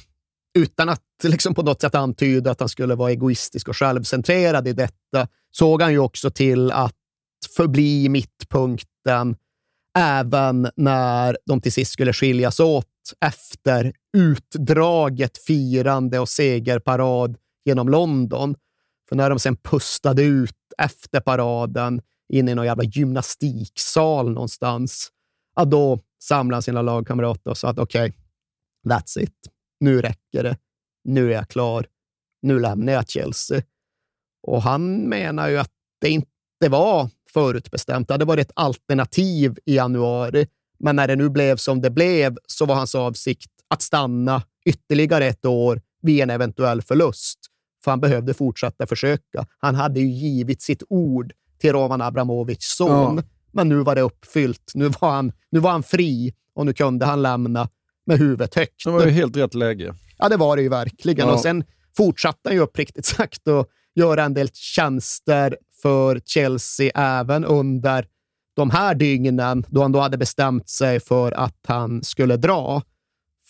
[0.58, 4.72] utan att liksom på något sätt antyda att han skulle vara egoistisk och självcentrerad i
[4.72, 6.94] detta, såg han ju också till att
[7.56, 9.36] förbli mittpunkten
[9.98, 12.86] även när de till sist skulle skiljas åt
[13.20, 18.54] efter utdraget firande och segerparad genom London.
[19.08, 22.00] För när de sen pustade ut efter paraden
[22.32, 25.10] in i någon jävla gymnastiksal någonstans,
[25.56, 28.12] ja, då samlade han sina lagkamrater och sa att okej,
[28.88, 29.53] that's it.
[29.84, 30.56] Nu räcker det.
[31.04, 31.86] Nu är jag klar.
[32.42, 33.62] Nu lämnar jag Chelsea.
[34.42, 35.70] Och han menar ju att
[36.00, 38.08] det inte var förutbestämt.
[38.08, 40.46] Det hade varit ett alternativ i januari,
[40.78, 45.26] men när det nu blev som det blev så var hans avsikt att stanna ytterligare
[45.26, 47.38] ett år vid en eventuell förlust.
[47.84, 49.46] För han behövde fortsätta försöka.
[49.58, 53.22] Han hade ju givit sitt ord till Roman Abramovics son, Ja.
[53.52, 54.72] men nu var det uppfyllt.
[54.74, 57.68] Nu var, han, nu var han fri och nu kunde han lämna
[58.06, 58.84] med huvudet högt.
[58.84, 59.94] Det var ju helt rätt läge.
[60.18, 61.26] Ja, det var det ju verkligen.
[61.28, 61.34] Ja.
[61.34, 61.64] Och sen
[61.96, 68.06] fortsatte han ju uppriktigt sagt att göra en del tjänster för Chelsea även under
[68.56, 72.82] de här dygnen då han då hade bestämt sig för att han skulle dra.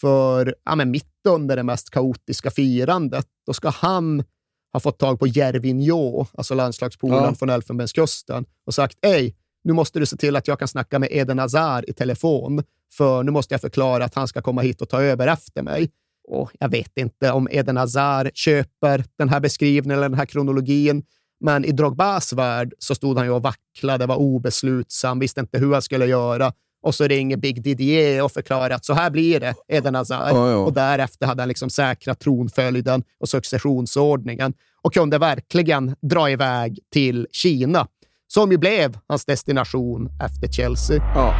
[0.01, 4.24] För ja, men mitt under det mest kaotiska firandet, då ska han
[4.72, 7.35] ha fått tag på Jervinho, alltså landslagspolaren Ja.
[7.35, 11.09] från Elfenbenskusten, och sagt Ej, nu måste du se till att jag kan snacka med
[11.12, 12.62] Eden Hazard i telefon,
[12.97, 15.91] för nu måste jag förklara att han ska komma hit och ta över efter mig.
[16.29, 21.03] Och jag vet inte om Eden Hazard köper den här beskrivningen eller den här kronologin,
[21.41, 25.73] men i Drogbas värld så stod han ju och vacklade, var obeslutsam, visste inte hur
[25.73, 26.53] han skulle göra.
[26.83, 30.37] Och så ringer Big Didier och förklarar att så här blir det, Eden Hazard.
[30.37, 30.57] Ja, ja.
[30.57, 37.27] Och därefter hade han liksom säkrat tronföljden och successionsordningen och kunde verkligen dra iväg till
[37.33, 37.87] Kina,
[38.27, 40.97] som ju blev hans destination efter Chelsea.
[40.97, 41.35] Ja.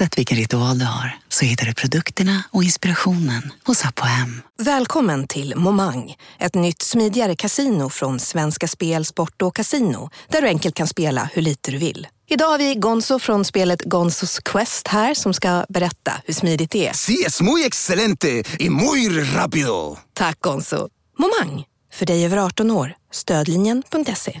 [0.00, 4.42] Oavsett vilken ritual du har så hittar du produkterna och inspirationen hos Apohem.
[4.58, 10.48] Välkommen till Momang, ett nytt smidigare casino från Svenska Spel, Sport och Casino där du
[10.48, 12.08] enkelt kan spela hur lite du vill.
[12.30, 16.88] Idag har vi Gonzo från spelet Gonzos Quest här som ska berätta hur smidigt det
[16.88, 16.92] är.
[16.92, 19.98] Sí, es muy excelente y muy rápido.
[20.14, 20.88] Tack Gonzo.
[21.18, 22.94] Momang, för dig över 18 år.
[23.12, 24.40] Stödlinjen.se.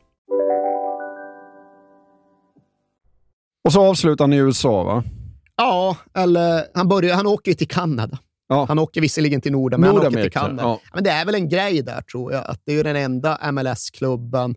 [3.63, 5.03] Och så avslutar han i USA, va?
[5.57, 8.17] Ja, eller han, börjar, han åker ju till Kanada.
[8.47, 8.65] Ja.
[8.67, 10.63] Han åker visserligen till Nordamerika, men han åker till Kanada.
[10.63, 10.79] ja.
[10.93, 12.45] Men det är väl en grej där, tror jag.
[12.47, 14.55] Att det är ju den enda MLS-klubben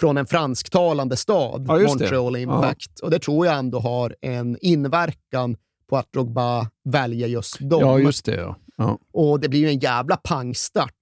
[0.00, 1.78] från en fransktalande stad, Ja.
[1.78, 3.00] Montreal Impact.
[3.02, 5.56] Och det tror jag ändå har en inverkan
[5.90, 7.80] på att Drogba väljer just dem.
[7.80, 8.34] Ja, just det.
[8.36, 8.56] Ja.
[8.76, 8.98] Ja.
[9.12, 10.92] Och det blir ju en jävla pangstart.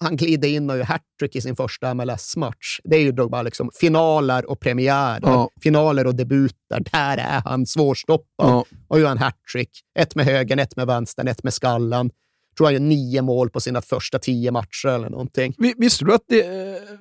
[0.00, 2.80] Han glider in och gör hattrick i sin första MLS-match.
[2.84, 5.20] Det är ju Drogba liksom finaler och premiärer.
[5.22, 5.50] Ja.
[5.62, 6.80] Finaler och debuter.
[6.92, 8.24] Där är han svårstoppad.
[8.36, 8.64] Ja.
[8.88, 9.70] Och gör en hattrick.
[9.98, 12.10] Ett med högen, ett med vänstern, ett med skallen.
[12.56, 15.54] Tror han gör nio mål på sina första tio matcher eller någonting.
[15.58, 16.42] Vi- Visste du att det,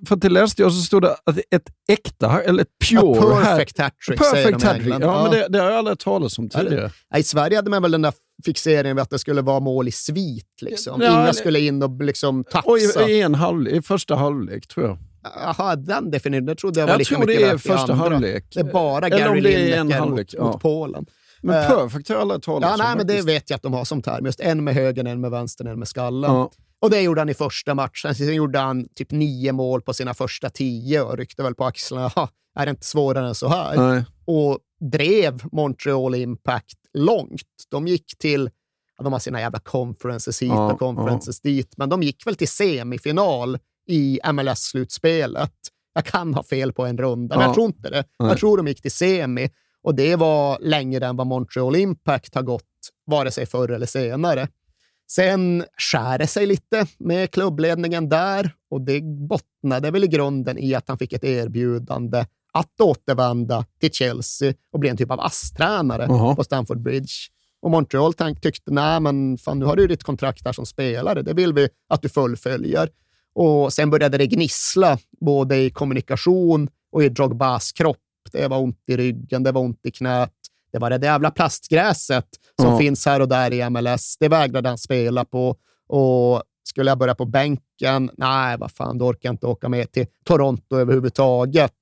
[0.08, 3.02] för att det läste jag så stod det att ett äkta, eller ett pure...
[3.16, 4.70] Ja, perfect hattrick, säger de i.
[4.70, 5.02] England.
[5.02, 5.24] Ja, Ja.
[5.24, 6.92] men det, det har jag aldrig hört talas om tidigare.
[7.18, 8.14] I Sverige hade man väl den där
[8.46, 10.62] fixeringen vid att det skulle vara mål i svit.
[10.62, 11.02] Liksom.
[11.02, 12.70] Ja, Inga det- skulle in och liksom tafsa.
[12.70, 14.98] Och i, en halvlek, i första halvlek, tror jag.
[15.44, 16.46] Jaha, den definitionen.
[16.46, 18.46] Det trodde jag var Jag lika tror det mycket är värt i första halvlek.
[18.54, 20.44] Det är bara Gary det är en Lineker halvlek, mot, ja.
[20.44, 21.06] mot Polen.
[21.42, 23.74] Men Eh, perfect har jag aldrig talat Ja, nej, men det vet jag att de
[23.74, 24.26] har som term.
[24.26, 26.32] Just en med högen, en med vänstern, en med skallen.
[26.32, 26.52] Ja.
[26.82, 28.16] Och det gjorde han i första matchen.
[28.16, 32.08] Sen gjorde han typ nio mål på sina första tio och ryckte väl på axlarna.
[32.08, 32.30] "Ha,
[32.60, 33.76] Är det inte svårare än så här?
[33.78, 34.04] Nej.
[34.26, 34.60] Och
[34.92, 37.42] drev Montreal Impact långt.
[37.70, 38.50] De gick till,
[38.98, 42.36] ja, de har sina jävla conferences hit Ja, och conferences dit, men de gick väl
[42.36, 43.58] till semifinal
[43.88, 45.54] i MLS-slutspelet.
[45.94, 47.48] Jag kan ha fel på en runda, men Ja.
[47.48, 48.04] jag tror inte det.
[48.20, 48.30] Nej.
[48.30, 49.50] Jag tror de gick till semi
[49.84, 52.64] och det var längre än vad Montreal Impact har gått,
[53.06, 54.48] vare sig förr eller senare.
[55.12, 60.76] Sen skär det sig lite med klubbledningen där och det bottnade väl i grunden i
[60.76, 66.06] att han fick ett erbjudande att återvända till Chelsea och bli en typ av ASS-tränare
[66.10, 66.36] Jaha.
[66.36, 67.14] på Stamford Bridge.
[67.62, 71.34] Och Montreal tyckte, nej men fan, nu har du ditt kontrakt här som spelare, det
[71.34, 72.90] vill vi att du fullföljer.
[73.36, 77.98] Och sen började det gnissla, både i kommunikation och i Drogbas kropp.
[78.32, 80.34] Det var ont i ryggen, det var ont i knät.
[80.72, 82.26] Det var det jävla plastgräset
[82.62, 82.78] som Ja.
[82.78, 84.18] finns här och där i MLS.
[84.20, 85.56] Det vägrade han spela på.
[85.88, 88.12] Och skulle jag börja på bänken?
[88.18, 91.74] Nej, vad fan, då orkar jag inte åka med till Toronto överhuvudtaget.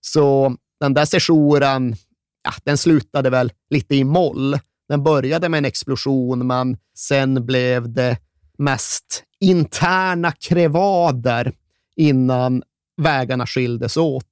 [0.00, 1.96] Så den där sessionen,
[2.44, 4.58] ja, den slutade väl lite i moll.
[4.88, 8.18] Den började med en explosion, men sen blev det
[8.58, 11.52] mest interna krevader
[11.96, 12.62] innan
[12.96, 14.24] vägarna skildes åt.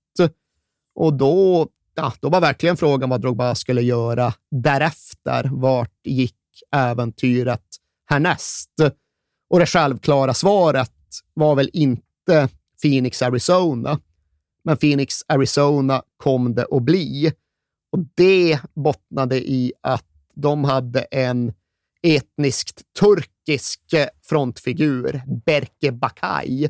[0.95, 5.51] Och då, ja, då var verkligen frågan vad Drogba skulle göra därefter.
[5.53, 6.35] Vart gick
[6.73, 7.65] äventyret
[8.07, 8.71] härnäst?
[9.51, 10.93] Och det självklara svaret
[11.35, 12.49] var väl inte
[12.83, 14.01] Phoenix, Arizona.
[14.69, 17.33] Men Phoenix, Arizona kom det att bli.
[17.93, 20.05] Och det bottnade i att
[20.35, 21.53] de hade en
[22.03, 23.81] etniskt turkisk
[24.23, 26.69] frontfigur, Berke Bakay.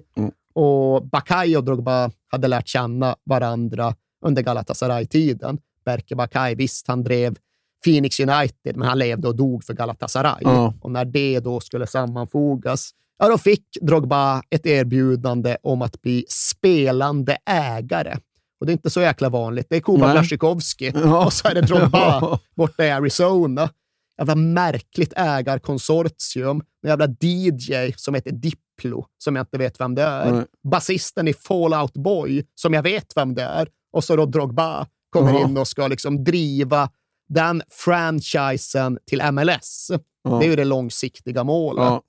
[0.54, 3.94] Och Bakay och Drogba hade lärt känna varandra
[4.24, 5.58] under Galatasaray-tiden.
[5.84, 7.36] Berke Bakay, visst, han drev
[7.84, 10.40] Phoenix United, men han levde och dog för Galatasaray.
[10.40, 10.74] Ja.
[10.80, 16.24] Och när det då skulle sammanfogas, ja, då fick Drogba ett erbjudande om att bli
[16.28, 18.16] spelande ägare.
[18.60, 19.66] Och det är inte så jäkla vanligt.
[19.70, 20.12] Det är Kuba.
[20.12, 21.26] Blasjikovski Ja.
[21.26, 23.70] och så är det Drogba borta i Arizona.
[24.18, 26.62] Jävla märkligt ägarkonsortium.
[26.82, 30.32] En jävla DJ som heter Diplo, som jag inte vet vem det är.
[30.32, 30.44] Nej.
[30.70, 33.68] Basisten i Fallout Boy, som jag vet vem det är.
[33.92, 35.40] Och så då Drogba kommer Ja.
[35.48, 36.90] in och ska liksom driva
[37.28, 39.90] den franchisen till MLS.
[40.22, 40.30] Ja.
[40.38, 42.02] Det är ju det långsiktiga målet.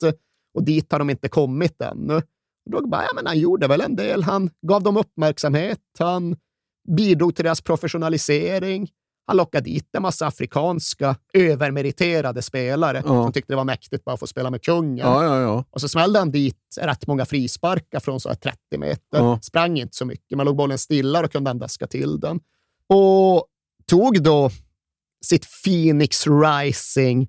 [0.53, 2.21] Och dit har de inte kommit ännu.
[2.71, 4.23] Drogba, ja, men han gjorde väl en del.
[4.23, 5.79] Han gav dem uppmärksamhet.
[5.99, 6.35] Han
[6.97, 8.89] bidrog till deras professionalisering.
[9.27, 13.23] Han lockade dit en massa afrikanska övermeriterade spelare Ja.
[13.23, 14.97] som tyckte det var mäktigt bara att få spela med kungen.
[14.97, 15.65] Ja, ja, ja.
[15.69, 19.01] Och så smällde han dit rätt många frisparkar från så här 30 meter.
[19.17, 19.39] Ja.
[19.41, 22.39] Sprang inte så mycket, men låg bollen stilla och kunde han daska till den.
[22.87, 23.45] Och
[23.85, 24.49] tog då
[25.25, 27.27] sitt Phoenix Rising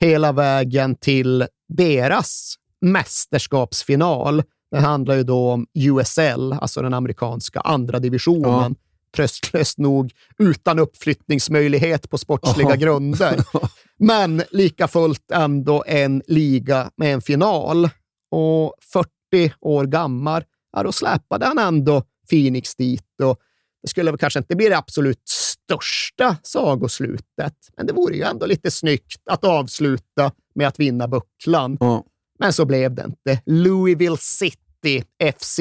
[0.00, 4.42] hela vägen till deras mästerskapsfinal.
[4.70, 8.74] Det handlar ju då om USL, alltså den amerikanska andra divisionen.
[9.16, 12.76] Tröstlöst nog utan uppflyttningsmöjlighet på sportsliga Jaha.
[12.76, 13.44] grunder.
[13.98, 17.88] Men lika fullt ändå en liga med en final.
[18.30, 23.20] Och 40 år gammal, ja, då släpade han ändå Phoenix dit.
[23.22, 23.38] Och
[23.82, 28.46] Det skulle väl kanske inte bli det absolut största sagoslutet, men det vore ju ändå
[28.46, 31.76] lite snyggt att avsluta med att vinna bucklan.
[31.80, 32.04] Ja.
[32.42, 33.42] Men så blev det inte.
[33.46, 35.04] Louisville City
[35.40, 35.58] FC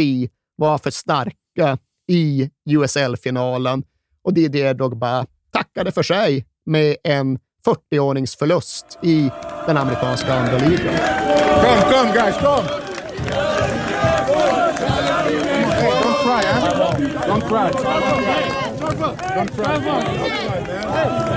[0.56, 1.78] var för starka
[2.08, 3.84] i USL-finalen
[4.24, 9.32] och Didier Drogba tackade för sig med en 40-årings förlust i
[9.68, 10.96] den amerikanska andra ligan.
[11.62, 12.36] Come, come, guys.
[15.80, 16.62] Hey, don't cry, huh?
[17.28, 17.70] Don't cry.
[19.36, 19.72] Don't cry.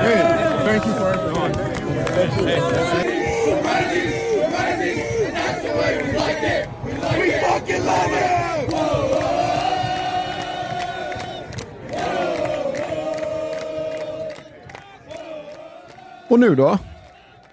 [0.05, 0.21] Hey,
[0.65, 1.15] thank you for
[5.77, 5.95] way
[7.19, 8.45] We fucking love it!
[16.31, 16.79] Och nu då?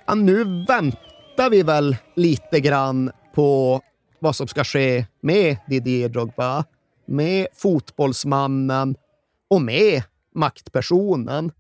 [0.06, 3.81] Ja, nu väntar vi väl lite grann på
[4.19, 6.65] vad som ska ske med Didier Drogba,
[7.06, 8.95] med fotbollsmannen
[9.49, 10.03] och med
[10.35, 11.52] maktpersonen.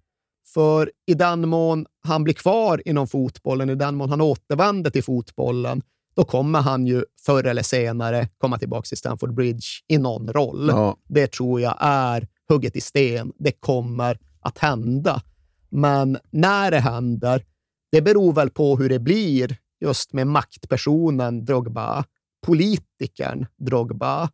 [0.53, 5.03] För i den mån han blir kvar inom fotbollen, i den mån han återvänder till
[5.03, 5.81] fotbollen,
[6.15, 10.67] då kommer han ju förr eller senare komma tillbaka till Stamford Bridge i någon roll.
[10.69, 10.97] Ja.
[11.07, 13.31] Det tror jag är hugget i sten.
[13.39, 15.21] Det kommer att hända.
[15.69, 17.45] Men när det händer,
[17.91, 22.03] det beror väl på hur det blir just med maktpersonen Drogba,
[22.45, 24.29] politikern Drogba.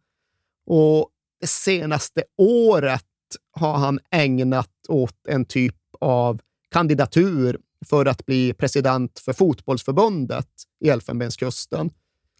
[0.65, 1.09] Och
[1.41, 3.03] det senaste året
[3.51, 6.41] har han ägnat åt en typ av
[6.71, 10.47] kandidatur för att bli president för fotbollsförbundet
[10.85, 11.89] i Elfenbenskusten.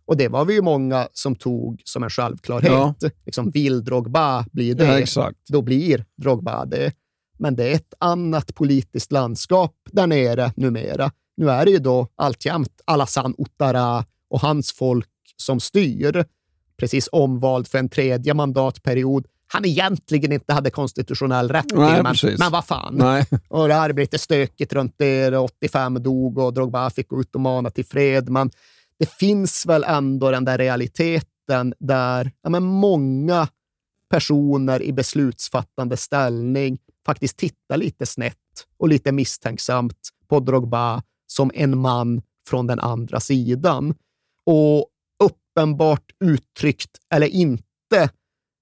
[0.05, 2.71] Och det var vi ju många som tog som en självklarhet.
[2.71, 2.95] Ja.
[3.25, 6.93] Liksom, vill Drogba bli det, Ja, då blir Drogba det.
[7.39, 11.11] Men det är ett annat politiskt landskap där nere numera.
[11.37, 16.25] Nu är det ju då alltjämt Alassane Ouattara och hans folk som styr.
[16.77, 19.27] Precis omvald för en tredje mandatperiod.
[19.47, 22.39] Han egentligen inte hade konstitutionell rätt till, Nej, men, precis.
[22.39, 22.95] men vad fan.
[22.95, 23.25] Nej.
[23.47, 25.37] Och det hade blivit lite stökigt runt det.
[25.37, 28.29] 85 dog och Drogba fick gå ut och mana till fred.
[28.29, 28.51] Men
[28.99, 33.47] det finns väl ändå den där realiteten där ja, men många
[34.09, 38.35] personer i beslutsfattande ställning faktiskt tittar lite snett
[38.79, 43.95] och lite misstänksamt på Drogba som en man från den andra sidan.
[44.45, 44.87] Och
[45.23, 48.09] uppenbart uttryckt eller inte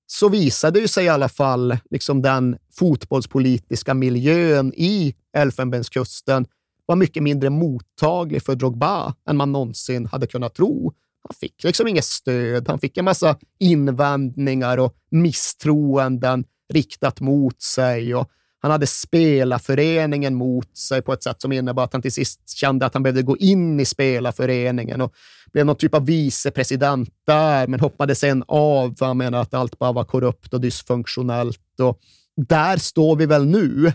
[0.08, 6.46] så visade ju sig i alla fall liksom den fotbollspolitiska miljön i Elfenbenskusten
[6.86, 10.94] var mycket mindre mottaglig för Drogba än man någonsin hade kunnat tro.
[11.28, 12.68] Han fick liksom inget stöd.
[12.68, 18.16] Han fick en massa invändningar och misstroenden riktat mot sig.
[18.16, 18.30] Och
[18.60, 22.86] han hade spelarföreningen mot sig på ett sätt som innebar att han till sist kände
[22.86, 25.14] att han behövde gå in i spelarföreningen och
[25.56, 28.96] blev någon typ av vicepresident där, men hoppade sen av.
[28.96, 31.80] för Han menade att allt bara var korrupt och dysfunktionellt.
[31.80, 32.00] Och
[32.36, 33.94] där står vi väl nu.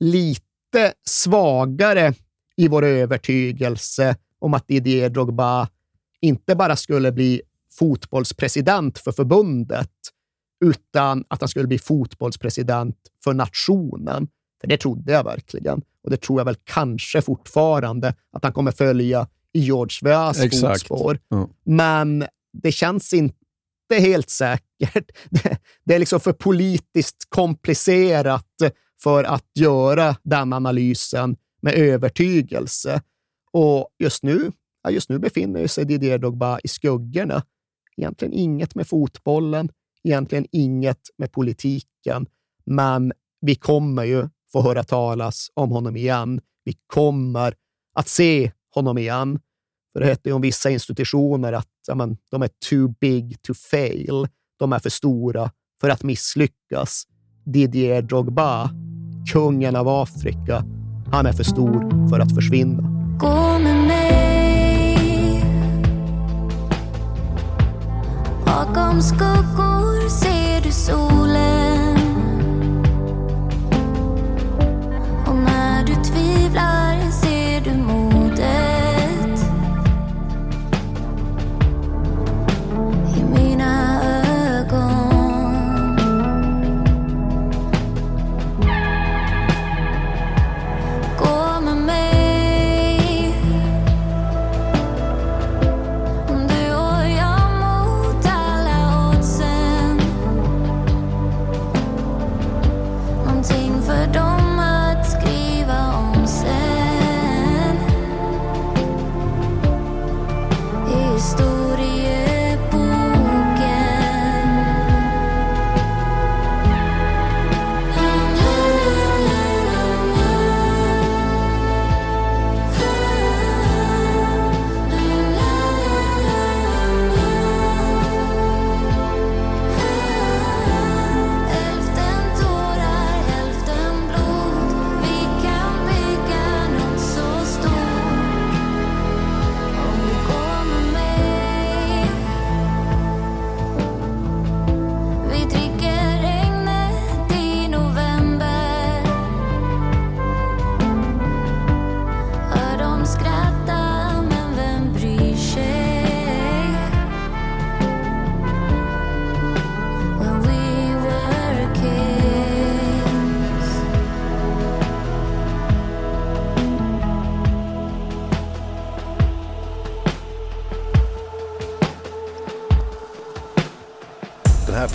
[0.00, 2.14] Lite svagare
[2.56, 5.68] i vår övertygelse om att Didier Drogba
[6.20, 7.42] inte bara skulle bli
[7.78, 9.92] fotbollspresident för förbundet,
[10.64, 14.28] utan att han skulle bli fotbollspresident för nationen.
[14.60, 15.82] För det trodde jag verkligen.
[16.04, 20.62] Och det tror jag väl kanske fortfarande att han kommer följa i George Weahs Exakt.
[20.62, 21.18] fotspår.
[21.28, 21.48] Ja.
[21.64, 23.34] Men det känns inte
[23.90, 24.64] helt säkert.
[25.30, 28.46] Det, det är liksom för politiskt komplicerat
[29.02, 33.02] för att göra den analysen med övertygelse.
[33.52, 34.52] Och just nu,
[34.82, 37.42] ja, just nu befinner sig Didier Drogba i skuggorna.
[37.96, 39.68] Egentligen inget med fotbollen,
[40.04, 42.26] egentligen inget med politiken.
[42.64, 46.40] Men vi kommer ju få höra talas om honom igen.
[46.64, 47.54] Vi kommer
[47.94, 49.40] att se honom igen.
[49.92, 53.54] För det heter ju om vissa institutioner att ja, men, de är too big to
[53.54, 54.28] fail.
[54.58, 55.50] De är för stora
[55.80, 57.04] för att misslyckas.
[57.44, 58.70] Didier Drogba,
[59.32, 60.64] kungen av Afrika,
[61.12, 62.82] han är för stor för att försvinna.
[63.18, 64.08] Gå med mig
[68.46, 71.98] Bakom skuggor ser du solen
[75.26, 76.87] Och när du tvivlar